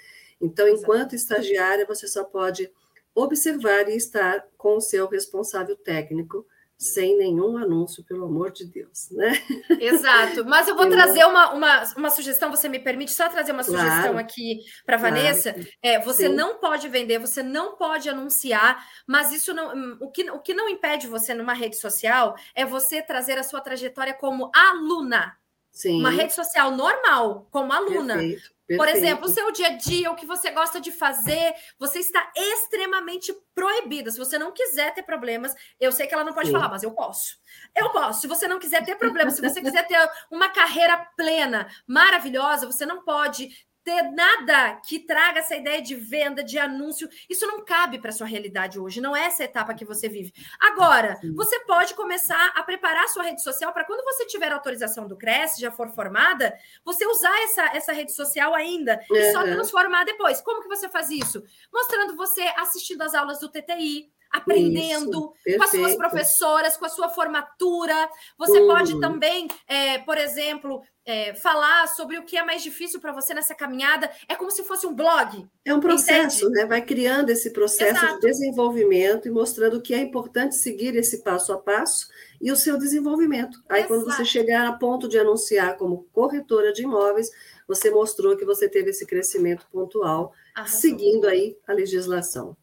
Então, 0.41 0.67
enquanto 0.67 1.15
estagiária, 1.15 1.85
você 1.87 2.09
só 2.09 2.25
pode 2.25 2.73
observar 3.15 3.87
e 3.91 3.97
estar 3.97 4.47
com 4.57 4.79
o 4.79 4.81
seu 4.81 5.07
responsável 5.07 5.77
técnico 5.77 6.47
sem 6.81 7.19
nenhum 7.19 7.59
anúncio, 7.59 8.03
pelo 8.03 8.25
amor 8.25 8.51
de 8.51 8.65
Deus, 8.65 9.11
né? 9.11 9.33
Exato. 9.79 10.47
Mas 10.47 10.67
eu 10.67 10.75
vou 10.75 10.87
eu... 10.87 10.91
trazer 10.91 11.27
uma, 11.27 11.53
uma, 11.53 11.85
uma 11.95 12.09
sugestão, 12.09 12.51
você 12.51 12.71
me 12.71 12.79
permite 12.79 13.13
só 13.13 13.29
trazer 13.29 13.53
uma 13.53 13.63
claro. 13.63 13.87
sugestão 13.87 14.17
aqui 14.17 14.61
para 14.87 14.99
claro. 14.99 15.15
Vanessa? 15.15 15.55
É, 15.83 16.01
você 16.01 16.29
Sim. 16.29 16.35
não 16.35 16.59
pode 16.59 16.89
vender, 16.89 17.19
você 17.19 17.43
não 17.43 17.77
pode 17.77 18.09
anunciar, 18.09 18.83
mas 19.07 19.31
isso 19.31 19.53
não. 19.53 19.99
O 20.01 20.11
que, 20.11 20.31
o 20.31 20.39
que 20.39 20.55
não 20.55 20.71
impede 20.71 21.07
você 21.07 21.35
numa 21.35 21.53
rede 21.53 21.77
social 21.77 22.35
é 22.55 22.65
você 22.65 23.03
trazer 23.03 23.37
a 23.37 23.43
sua 23.43 23.61
trajetória 23.61 24.15
como 24.15 24.51
aluna. 24.55 25.37
Sim. 25.71 26.01
Uma 26.01 26.11
rede 26.11 26.33
social 26.33 26.75
normal, 26.75 27.47
como 27.51 27.75
aluna. 27.75 28.15
Perfeito. 28.15 28.51
Por 28.77 28.89
exemplo, 28.89 29.27
o 29.27 29.29
seu 29.29 29.51
dia 29.53 29.69
a 29.69 29.77
dia, 29.77 30.11
o 30.11 30.17
que 30.17 30.27
você 30.27 30.51
gosta 30.51 30.81
de 30.81 30.93
fazer, 30.93 31.55
você 31.79 31.99
está 31.99 32.31
extremamente 32.37 33.35
proibida. 33.55 34.11
Se 34.11 34.19
você 34.19 34.39
não 34.39 34.53
quiser 34.53 34.95
ter 34.95 35.03
problemas, 35.03 35.55
eu 35.79 35.91
sei 35.93 36.07
que 36.07 36.15
ela 36.15 36.25
não 36.25 36.33
pode 36.33 36.49
Sim. 36.49 36.53
falar, 36.53 36.69
mas 36.69 36.83
eu 36.83 36.93
posso. 36.93 37.37
Eu 37.77 37.91
posso. 37.91 38.21
Se 38.21 38.27
você 38.27 38.47
não 38.47 38.59
quiser 38.59 38.85
ter 38.85 38.97
problemas, 38.97 39.35
se 39.35 39.43
você 39.43 39.61
quiser 39.61 39.87
ter 39.87 39.99
uma 40.31 40.49
carreira 40.49 40.97
plena, 41.17 41.69
maravilhosa, 41.87 42.67
você 42.67 42.87
não 42.87 43.03
pode 43.03 43.51
ter 43.85 44.03
nada 44.13 44.81
que 44.87 44.99
traga 44.99 45.41
essa 45.41 45.57
ideia 45.57 45.81
de 45.81 45.95
venda, 45.95 46.45
de 46.45 46.59
anúncio. 46.59 47.09
Isso 47.29 47.47
não 47.47 47.65
cabe 47.65 47.99
para 47.99 48.13
sua 48.13 48.27
realidade 48.27 48.79
hoje, 48.79 49.01
não 49.01 49.17
é 49.17 49.25
essa 49.25 49.45
etapa 49.45 49.75
que 49.75 49.85
você 49.85 50.09
vive. 50.09 50.33
Agora, 50.61 51.19
você 51.35 51.61
pode 51.61 51.95
começar 51.95 52.53
a 52.55 52.63
preparar 52.63 53.05
a 53.05 53.09
sua 53.09 53.23
rede 53.23 53.43
social 53.43 53.73
para 53.73 53.85
quando 53.85 54.05
você 54.05 54.27
tiver 54.27 54.53
autorização 54.53 55.07
do 55.07 55.17
Cresce, 55.17 55.61
já 55.61 55.71
for 55.71 55.89
formada, 55.91 56.55
você 56.85 57.07
usar 57.07 57.37
essa, 57.43 57.77
essa 57.77 57.93
rede 57.93 58.13
social 58.13 58.55
ainda 58.55 59.01
uhum. 59.11 59.17
e 59.17 59.33
só 59.33 59.43
transformar 59.43 60.05
depois. 60.05 60.41
Como 60.41 60.63
que 60.63 60.69
você 60.69 60.89
faz 60.89 61.11
isso? 61.11 61.43
Mostrando 61.73 62.17
você 62.17 62.43
assistindo 62.57 63.03
as 63.03 63.15
aulas 63.15 63.39
do 63.39 63.49
TTI, 63.49 64.11
aprendendo 64.31 65.33
Isso, 65.45 65.59
com 65.59 65.65
as 65.65 65.71
suas 65.71 65.97
professoras, 65.97 66.77
com 66.77 66.85
a 66.85 66.89
sua 66.89 67.09
formatura. 67.09 68.09
Você 68.39 68.61
uhum. 68.61 68.67
pode 68.69 69.01
também, 69.01 69.49
é, 69.67 69.99
por 69.99 70.17
exemplo, 70.17 70.83
é, 71.05 71.35
falar 71.35 71.89
sobre 71.89 72.19
o 72.19 72.25
que 72.25 72.37
é 72.37 72.45
mais 72.45 72.63
difícil 72.63 73.01
para 73.01 73.13
você 73.13 73.35
nessa 73.35 73.55
caminhada. 73.55 74.11
É 74.29 74.37
como 74.37 74.51
se 74.51 74.63
fosse 74.63 74.87
um 74.87 74.95
blog. 74.95 75.47
É 75.65 75.75
um 75.75 75.81
processo, 75.81 76.45
entende? 76.45 76.61
né? 76.61 76.67
Vai 76.67 76.83
criando 76.83 77.31
esse 77.31 77.51
processo 77.51 78.05
Exato. 78.05 78.21
de 78.21 78.29
desenvolvimento 78.29 79.27
e 79.27 79.31
mostrando 79.31 79.83
que 79.83 79.93
é 79.93 79.99
importante 79.99 80.55
seguir 80.55 80.95
esse 80.95 81.23
passo 81.25 81.53
a 81.53 81.59
passo 81.59 82.09
e 82.41 82.53
o 82.53 82.57
seu 82.57 82.79
desenvolvimento. 82.79 83.61
Aí, 83.69 83.81
Exato. 83.81 83.95
quando 83.95 84.05
você 84.05 84.25
chegar 84.25 84.69
a 84.69 84.73
ponto 84.73 85.09
de 85.09 85.19
anunciar 85.19 85.77
como 85.77 86.07
corretora 86.13 86.73
de 86.73 86.85
imóveis, 86.85 87.31
você 87.67 87.91
mostrou 87.91 88.37
que 88.37 88.45
você 88.45 88.69
teve 88.69 88.91
esse 88.91 89.07
crescimento 89.07 89.67
pontual, 89.73 90.33
Arrasou. 90.55 90.81
seguindo 90.81 91.27
aí 91.27 91.57
a 91.67 91.73
legislação. 91.73 92.57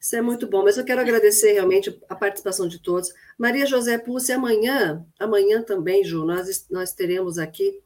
Isso 0.00 0.14
é 0.14 0.22
muito 0.22 0.46
bom, 0.46 0.62
mas 0.62 0.78
eu 0.78 0.84
quero 0.84 1.00
agradecer 1.00 1.52
realmente 1.52 2.00
a 2.08 2.14
participação 2.14 2.68
de 2.68 2.78
todos. 2.78 3.12
Maria 3.36 3.66
José 3.66 3.98
Pulse, 3.98 4.32
amanhã, 4.32 5.04
amanhã 5.18 5.62
também, 5.62 6.04
Ju, 6.04 6.24
nós, 6.24 6.66
nós 6.70 6.92
teremos 6.92 7.36
aqui 7.36 7.82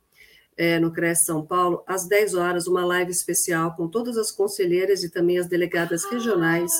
é, 0.56 0.78
no 0.78 0.92
CRES 0.92 1.24
São 1.24 1.44
Paulo, 1.44 1.82
às 1.86 2.06
10 2.06 2.34
horas, 2.34 2.66
uma 2.66 2.84
live 2.84 3.10
especial 3.10 3.74
com 3.74 3.88
todas 3.88 4.18
as 4.18 4.30
conselheiras 4.30 5.02
e 5.02 5.10
também 5.10 5.38
as 5.38 5.46
delegadas 5.46 6.04
regionais, 6.04 6.72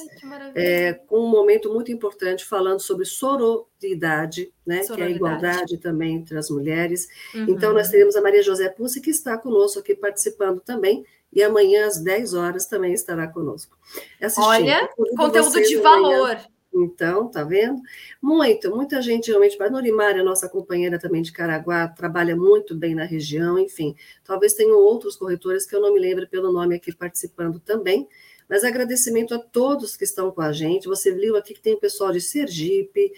é, 0.55 0.93
com 0.93 1.21
um 1.21 1.31
momento 1.31 1.73
muito 1.73 1.91
importante 1.91 2.45
falando 2.45 2.81
sobre 2.81 3.07
sororidade, 3.07 4.53
né, 4.67 4.83
sororidade. 4.83 4.97
que 4.97 5.01
é 5.01 5.05
a 5.05 5.11
igualdade 5.11 5.79
também 5.79 6.17
entre 6.17 6.37
as 6.37 6.51
mulheres. 6.51 7.09
Uhum. 7.35 7.47
Então, 7.49 7.73
nós 7.73 7.89
teremos 7.89 8.15
a 8.15 8.21
Maria 8.21 8.43
José 8.43 8.69
Pulse, 8.69 9.01
que 9.01 9.11
está 9.11 9.39
conosco 9.39 9.81
aqui 9.81 9.95
participando 9.95 10.61
também, 10.61 11.05
e 11.33 11.43
amanhã 11.43 11.87
às 11.87 11.99
10 11.99 12.35
horas 12.35 12.67
também 12.67 12.93
estará 12.93 13.27
conosco. 13.27 13.77
Assistindo. 14.21 14.47
Olha, 14.47 14.89
conteúdo 15.17 15.63
de 15.63 15.77
valor. 15.77 16.39
Então, 16.75 17.31
tá 17.31 17.45
vendo? 17.45 17.83
Muito, 18.21 18.75
muita 18.75 19.03
gente 19.03 19.29
realmente. 19.29 19.63
A 19.63 19.71
Norimária, 19.71 20.25
nossa 20.25 20.49
companheira 20.49 20.99
também 20.99 21.21
de 21.21 21.31
Caraguá, 21.31 21.87
trabalha 21.87 22.35
muito 22.35 22.75
bem 22.75 22.95
na 22.95 23.05
região, 23.05 23.59
enfim. 23.59 23.95
Talvez 24.25 24.55
tenham 24.55 24.79
outros 24.79 25.17
corretores 25.17 25.67
que 25.67 25.77
eu 25.77 25.81
não 25.81 25.93
me 25.93 26.01
lembro 26.01 26.27
pelo 26.29 26.51
nome 26.51 26.75
aqui 26.75 26.95
participando 26.95 27.61
também. 27.61 28.09
Mas 28.49 28.65
agradecimento 28.65 29.35
a 29.35 29.39
todos 29.39 29.97
que 29.97 30.05
estão 30.05 30.31
com 30.31 30.41
a 30.41 30.53
gente. 30.53 30.89
Você 30.89 31.15
viu 31.15 31.37
aqui 31.37 31.55
que 31.55 31.61
tem 31.61 31.75
o 31.75 31.81
pessoal 31.81 32.11
de 32.11 32.21
Sergipe, 32.21 33.13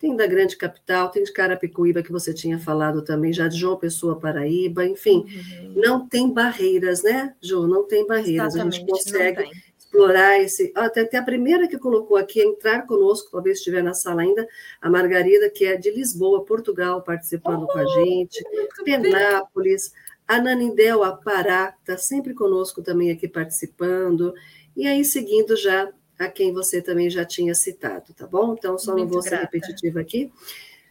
tem 0.00 0.16
da 0.16 0.26
grande 0.26 0.56
capital, 0.56 1.10
tem 1.10 1.22
de 1.22 1.32
Carapicuíba, 1.32 2.02
que 2.02 2.10
você 2.10 2.32
tinha 2.32 2.58
falado 2.58 3.02
também, 3.02 3.32
já 3.34 3.46
de 3.46 3.58
João 3.58 3.76
Pessoa, 3.76 4.18
Paraíba, 4.18 4.84
enfim, 4.86 5.26
uhum. 5.26 5.74
não 5.76 6.08
tem 6.08 6.32
barreiras, 6.32 7.02
né, 7.02 7.34
João? 7.40 7.68
Não 7.68 7.86
tem 7.86 8.06
barreiras, 8.06 8.54
Exatamente, 8.54 8.76
a 8.76 8.78
gente 8.78 8.90
consegue 8.90 9.50
explorar 9.78 10.40
esse. 10.40 10.72
Até, 10.74 11.02
até 11.02 11.18
a 11.18 11.22
primeira 11.22 11.68
que 11.68 11.78
colocou 11.78 12.16
aqui, 12.16 12.40
entrar 12.40 12.86
conosco, 12.86 13.30
talvez 13.30 13.58
estiver 13.58 13.82
na 13.82 13.92
sala 13.92 14.22
ainda, 14.22 14.48
a 14.80 14.88
Margarida, 14.88 15.50
que 15.50 15.66
é 15.66 15.76
de 15.76 15.90
Lisboa, 15.90 16.46
Portugal, 16.46 17.02
participando 17.02 17.64
oh, 17.64 17.66
com 17.66 17.78
a 17.78 17.84
gente, 17.84 18.42
Penápolis, 18.82 19.92
A 20.26 20.40
Nanindel 20.40 21.04
Apará 21.04 21.74
está 21.78 21.98
sempre 21.98 22.32
conosco 22.32 22.82
também 22.82 23.10
aqui 23.10 23.28
participando. 23.28 24.32
E 24.74 24.86
aí, 24.86 25.04
seguindo 25.04 25.56
já 25.56 25.92
a 26.20 26.28
quem 26.28 26.52
você 26.52 26.82
também 26.82 27.08
já 27.08 27.24
tinha 27.24 27.54
citado, 27.54 28.12
tá 28.12 28.26
bom? 28.26 28.54
Então, 28.56 28.78
só 28.78 28.92
muito 28.92 29.06
não 29.06 29.12
vou 29.14 29.22
grata. 29.22 29.36
ser 29.36 29.42
repetitiva 29.42 30.00
aqui. 30.00 30.30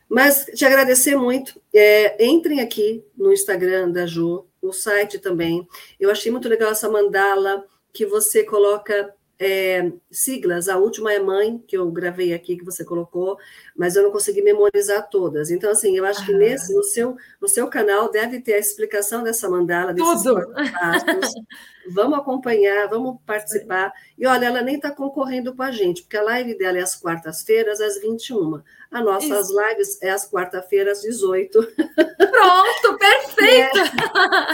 Mas 0.09 0.45
te 0.55 0.65
agradecer 0.65 1.15
muito. 1.15 1.61
É, 1.71 2.25
entrem 2.25 2.61
aqui 2.61 3.05
no 3.15 3.31
Instagram 3.31 3.91
da 3.91 4.07
Ju, 4.07 4.45
no 4.61 4.73
site 4.73 5.19
também. 5.19 5.67
Eu 5.99 6.09
achei 6.09 6.31
muito 6.31 6.49
legal 6.49 6.71
essa 6.71 6.89
mandala 6.89 7.63
que 7.93 8.07
você 8.07 8.43
coloca 8.43 9.13
é, 9.39 9.91
siglas. 10.11 10.67
A 10.67 10.77
última 10.77 11.13
é 11.13 11.19
mãe, 11.19 11.57
que 11.65 11.77
eu 11.77 11.89
gravei 11.89 12.33
aqui, 12.33 12.57
que 12.57 12.65
você 12.65 12.83
colocou, 12.83 13.37
mas 13.75 13.95
eu 13.95 14.03
não 14.03 14.11
consegui 14.11 14.41
memorizar 14.41 15.09
todas. 15.09 15.49
Então, 15.49 15.71
assim, 15.71 15.95
eu 15.97 16.05
acho 16.05 16.25
que 16.25 16.33
nesse, 16.33 16.73
no 16.75 16.83
seu, 16.83 17.15
no 17.41 17.47
seu 17.47 17.67
canal 17.67 18.11
deve 18.11 18.41
ter 18.41 18.55
a 18.55 18.59
explicação 18.59 19.23
dessa 19.23 19.49
mandala, 19.49 19.95
Tudo! 19.95 20.35
Vamos 21.91 22.19
acompanhar, 22.19 22.87
vamos 22.87 23.17
participar. 23.25 23.91
E 24.15 24.27
olha, 24.27 24.45
ela 24.45 24.61
nem 24.61 24.75
está 24.75 24.91
concorrendo 24.91 25.55
com 25.55 25.63
a 25.63 25.71
gente, 25.71 26.03
porque 26.03 26.17
a 26.17 26.21
live 26.21 26.55
dela 26.55 26.77
é 26.77 26.81
às 26.81 26.95
quartas-feiras, 26.95 27.81
às 27.81 27.99
21. 27.99 28.61
A 28.91 29.03
nossas 29.03 29.49
Isso. 29.49 29.61
lives 29.61 30.01
é 30.01 30.09
às 30.09 30.29
quarta-feiras, 30.29 30.97
às 30.97 31.03
18. 31.03 31.59
Pronto, 31.61 32.97
perfeito! 32.97 33.79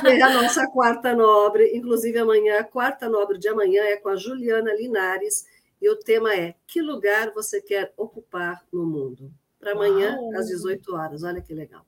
É, 0.05 0.19
é, 0.19 0.21
a 0.21 0.29
nossa 0.41 0.67
quarta 0.67 1.15
nobre. 1.15 1.71
Inclusive, 1.73 2.17
amanhã, 2.19 2.59
a 2.59 2.63
quarta 2.63 3.07
nobre 3.07 3.37
de 3.37 3.47
amanhã 3.47 3.83
é 3.83 3.95
com 3.95 4.09
a 4.09 4.15
Juliana 4.17 4.73
Linares. 4.73 5.45
E 5.81 5.89
o 5.89 5.95
tema 5.95 6.33
é: 6.35 6.55
Que 6.67 6.81
lugar 6.81 7.31
você 7.33 7.61
quer 7.61 7.93
ocupar 7.95 8.65
no 8.73 8.85
mundo? 8.85 9.31
Para 9.57 9.71
amanhã, 9.71 10.17
Uau. 10.19 10.37
às 10.37 10.47
18 10.47 10.93
horas. 10.93 11.23
Olha 11.23 11.41
que 11.41 11.53
legal. 11.53 11.85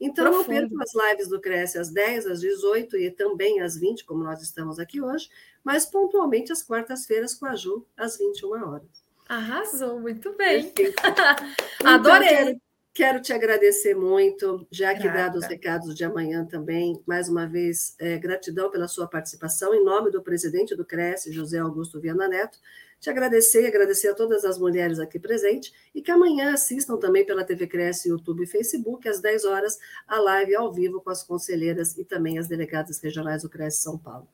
Então, 0.00 0.24
Profundo. 0.24 0.38
não 0.38 0.68
percam 0.68 0.78
as 0.80 0.94
lives 0.94 1.28
do 1.28 1.38
Cresce 1.38 1.78
às 1.78 1.90
10, 1.90 2.26
às 2.26 2.40
18 2.40 2.96
e 2.96 3.10
também 3.10 3.60
às 3.60 3.76
20, 3.76 4.06
como 4.06 4.24
nós 4.24 4.40
estamos 4.40 4.78
aqui 4.78 5.02
hoje, 5.02 5.28
mas 5.62 5.84
pontualmente 5.84 6.50
às 6.50 6.62
quartas-feiras 6.62 7.34
com 7.34 7.44
a 7.44 7.54
Ju, 7.54 7.86
às 7.94 8.16
21 8.16 8.66
horas. 8.66 8.99
Arrasou, 9.30 10.00
muito 10.00 10.36
bem. 10.36 10.72
Adorei. 11.86 12.26
Então, 12.26 12.36
quero, 12.36 12.60
quero, 12.92 13.22
te 13.22 13.32
agradecer 13.32 13.94
muito, 13.94 14.66
já 14.72 14.92
que 14.92 15.08
dado 15.08 15.38
os 15.38 15.46
recados 15.46 15.94
de 15.94 16.02
amanhã 16.02 16.44
também, 16.44 17.00
mais 17.06 17.28
uma 17.28 17.46
vez, 17.46 17.94
é, 18.00 18.18
gratidão 18.18 18.72
pela 18.72 18.88
sua 18.88 19.06
participação, 19.06 19.72
em 19.72 19.84
nome 19.84 20.10
do 20.10 20.20
presidente 20.20 20.74
do 20.74 20.84
Cresce, 20.84 21.32
José 21.32 21.60
Augusto 21.60 22.00
Viana 22.00 22.26
Neto, 22.26 22.58
te 22.98 23.08
agradecer 23.08 23.62
e 23.62 23.66
agradecer 23.68 24.08
a 24.08 24.14
todas 24.14 24.44
as 24.44 24.58
mulheres 24.58 24.98
aqui 24.98 25.16
presentes 25.16 25.72
e 25.94 26.02
que 26.02 26.10
amanhã 26.10 26.52
assistam 26.52 26.96
também 26.96 27.24
pela 27.24 27.44
TV 27.44 27.68
Cresce, 27.68 28.08
YouTube 28.08 28.42
e 28.42 28.48
Facebook, 28.48 29.08
às 29.08 29.20
10 29.20 29.44
horas, 29.44 29.78
a 30.08 30.18
live 30.18 30.56
ao 30.56 30.72
vivo 30.72 31.00
com 31.00 31.10
as 31.10 31.22
conselheiras 31.22 31.96
e 31.96 32.04
também 32.04 32.36
as 32.36 32.48
delegadas 32.48 32.98
regionais 32.98 33.42
do 33.44 33.48
Cresce 33.48 33.80
São 33.80 33.96
Paulo. 33.96 34.26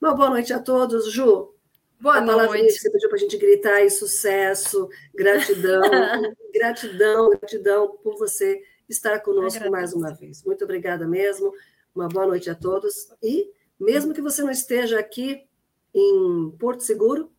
Uma 0.00 0.12
boa 0.12 0.28
noite 0.28 0.52
a 0.52 0.58
todos. 0.58 1.12
Ju, 1.12 1.54
Boa 2.00 2.20
noite. 2.20 2.78
Você 2.78 2.90
pediu 2.90 3.08
para 3.08 3.16
a 3.16 3.20
gente 3.20 3.38
gritar 3.38 3.76
aí 3.76 3.90
sucesso, 3.90 4.88
gratidão, 5.14 5.82
gratidão, 6.52 7.30
gratidão 7.30 7.98
por 8.02 8.18
você 8.18 8.62
estar 8.88 9.20
conosco 9.20 9.70
mais 9.70 9.92
uma 9.92 10.12
vez. 10.12 10.42
Muito 10.44 10.64
obrigada 10.64 11.06
mesmo. 11.06 11.52
Uma 11.94 12.08
boa 12.08 12.26
noite 12.26 12.50
a 12.50 12.54
todos. 12.54 13.08
E 13.22 13.50
mesmo 13.78 14.12
que 14.12 14.20
você 14.20 14.42
não 14.42 14.50
esteja 14.50 14.98
aqui 14.98 15.46
em 15.94 16.50
Porto 16.58 16.82
Seguro, 16.82 17.30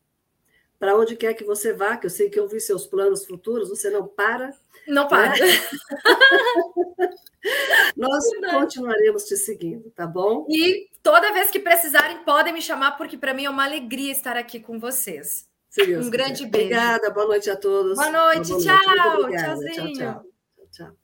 para 0.80 0.96
onde 0.96 1.16
quer 1.16 1.34
que 1.34 1.44
você 1.44 1.74
vá, 1.74 1.98
que 1.98 2.06
eu 2.06 2.10
sei 2.10 2.30
que 2.30 2.40
eu 2.40 2.48
vi 2.48 2.60
seus 2.60 2.86
planos 2.86 3.26
futuros, 3.26 3.70
você 3.70 3.90
não 3.90 4.08
para. 4.08 4.54
Não 4.88 5.08
para. 5.08 5.36
Né? 5.36 5.46
Nós 7.96 8.24
continuaremos 8.52 9.26
te 9.26 9.38
seguindo, 9.38 9.92
tá 9.92 10.08
bom? 10.08 10.46
E 10.50 10.90
toda 11.06 11.32
vez 11.32 11.50
que 11.52 11.60
precisarem, 11.60 12.24
podem 12.24 12.52
me 12.52 12.64
chamar, 12.64 12.98
porque 12.98 13.16
para 13.16 13.32
mim 13.32 13.46
é 13.46 13.50
uma 13.50 13.64
alegria 13.64 14.12
estar 14.12 14.36
aqui 14.36 14.60
com 14.60 14.80
vocês. 14.80 15.48
um 15.80 16.10
grande 16.10 16.48
beijo. 16.48 16.66
Obrigada, 16.66 17.12
boa 17.12 17.28
noite 17.28 17.48
a 17.48 17.56
todos. 17.56 17.96
Boa 17.96 18.10
noite, 18.10 18.50
boa 18.50 18.60
tchau. 18.60 19.30
Tchauzinho. 19.30 19.94
Tchau, 19.94 19.94
tchau. 19.94 20.24
tchau, 20.72 20.72
tchau. 20.72 20.96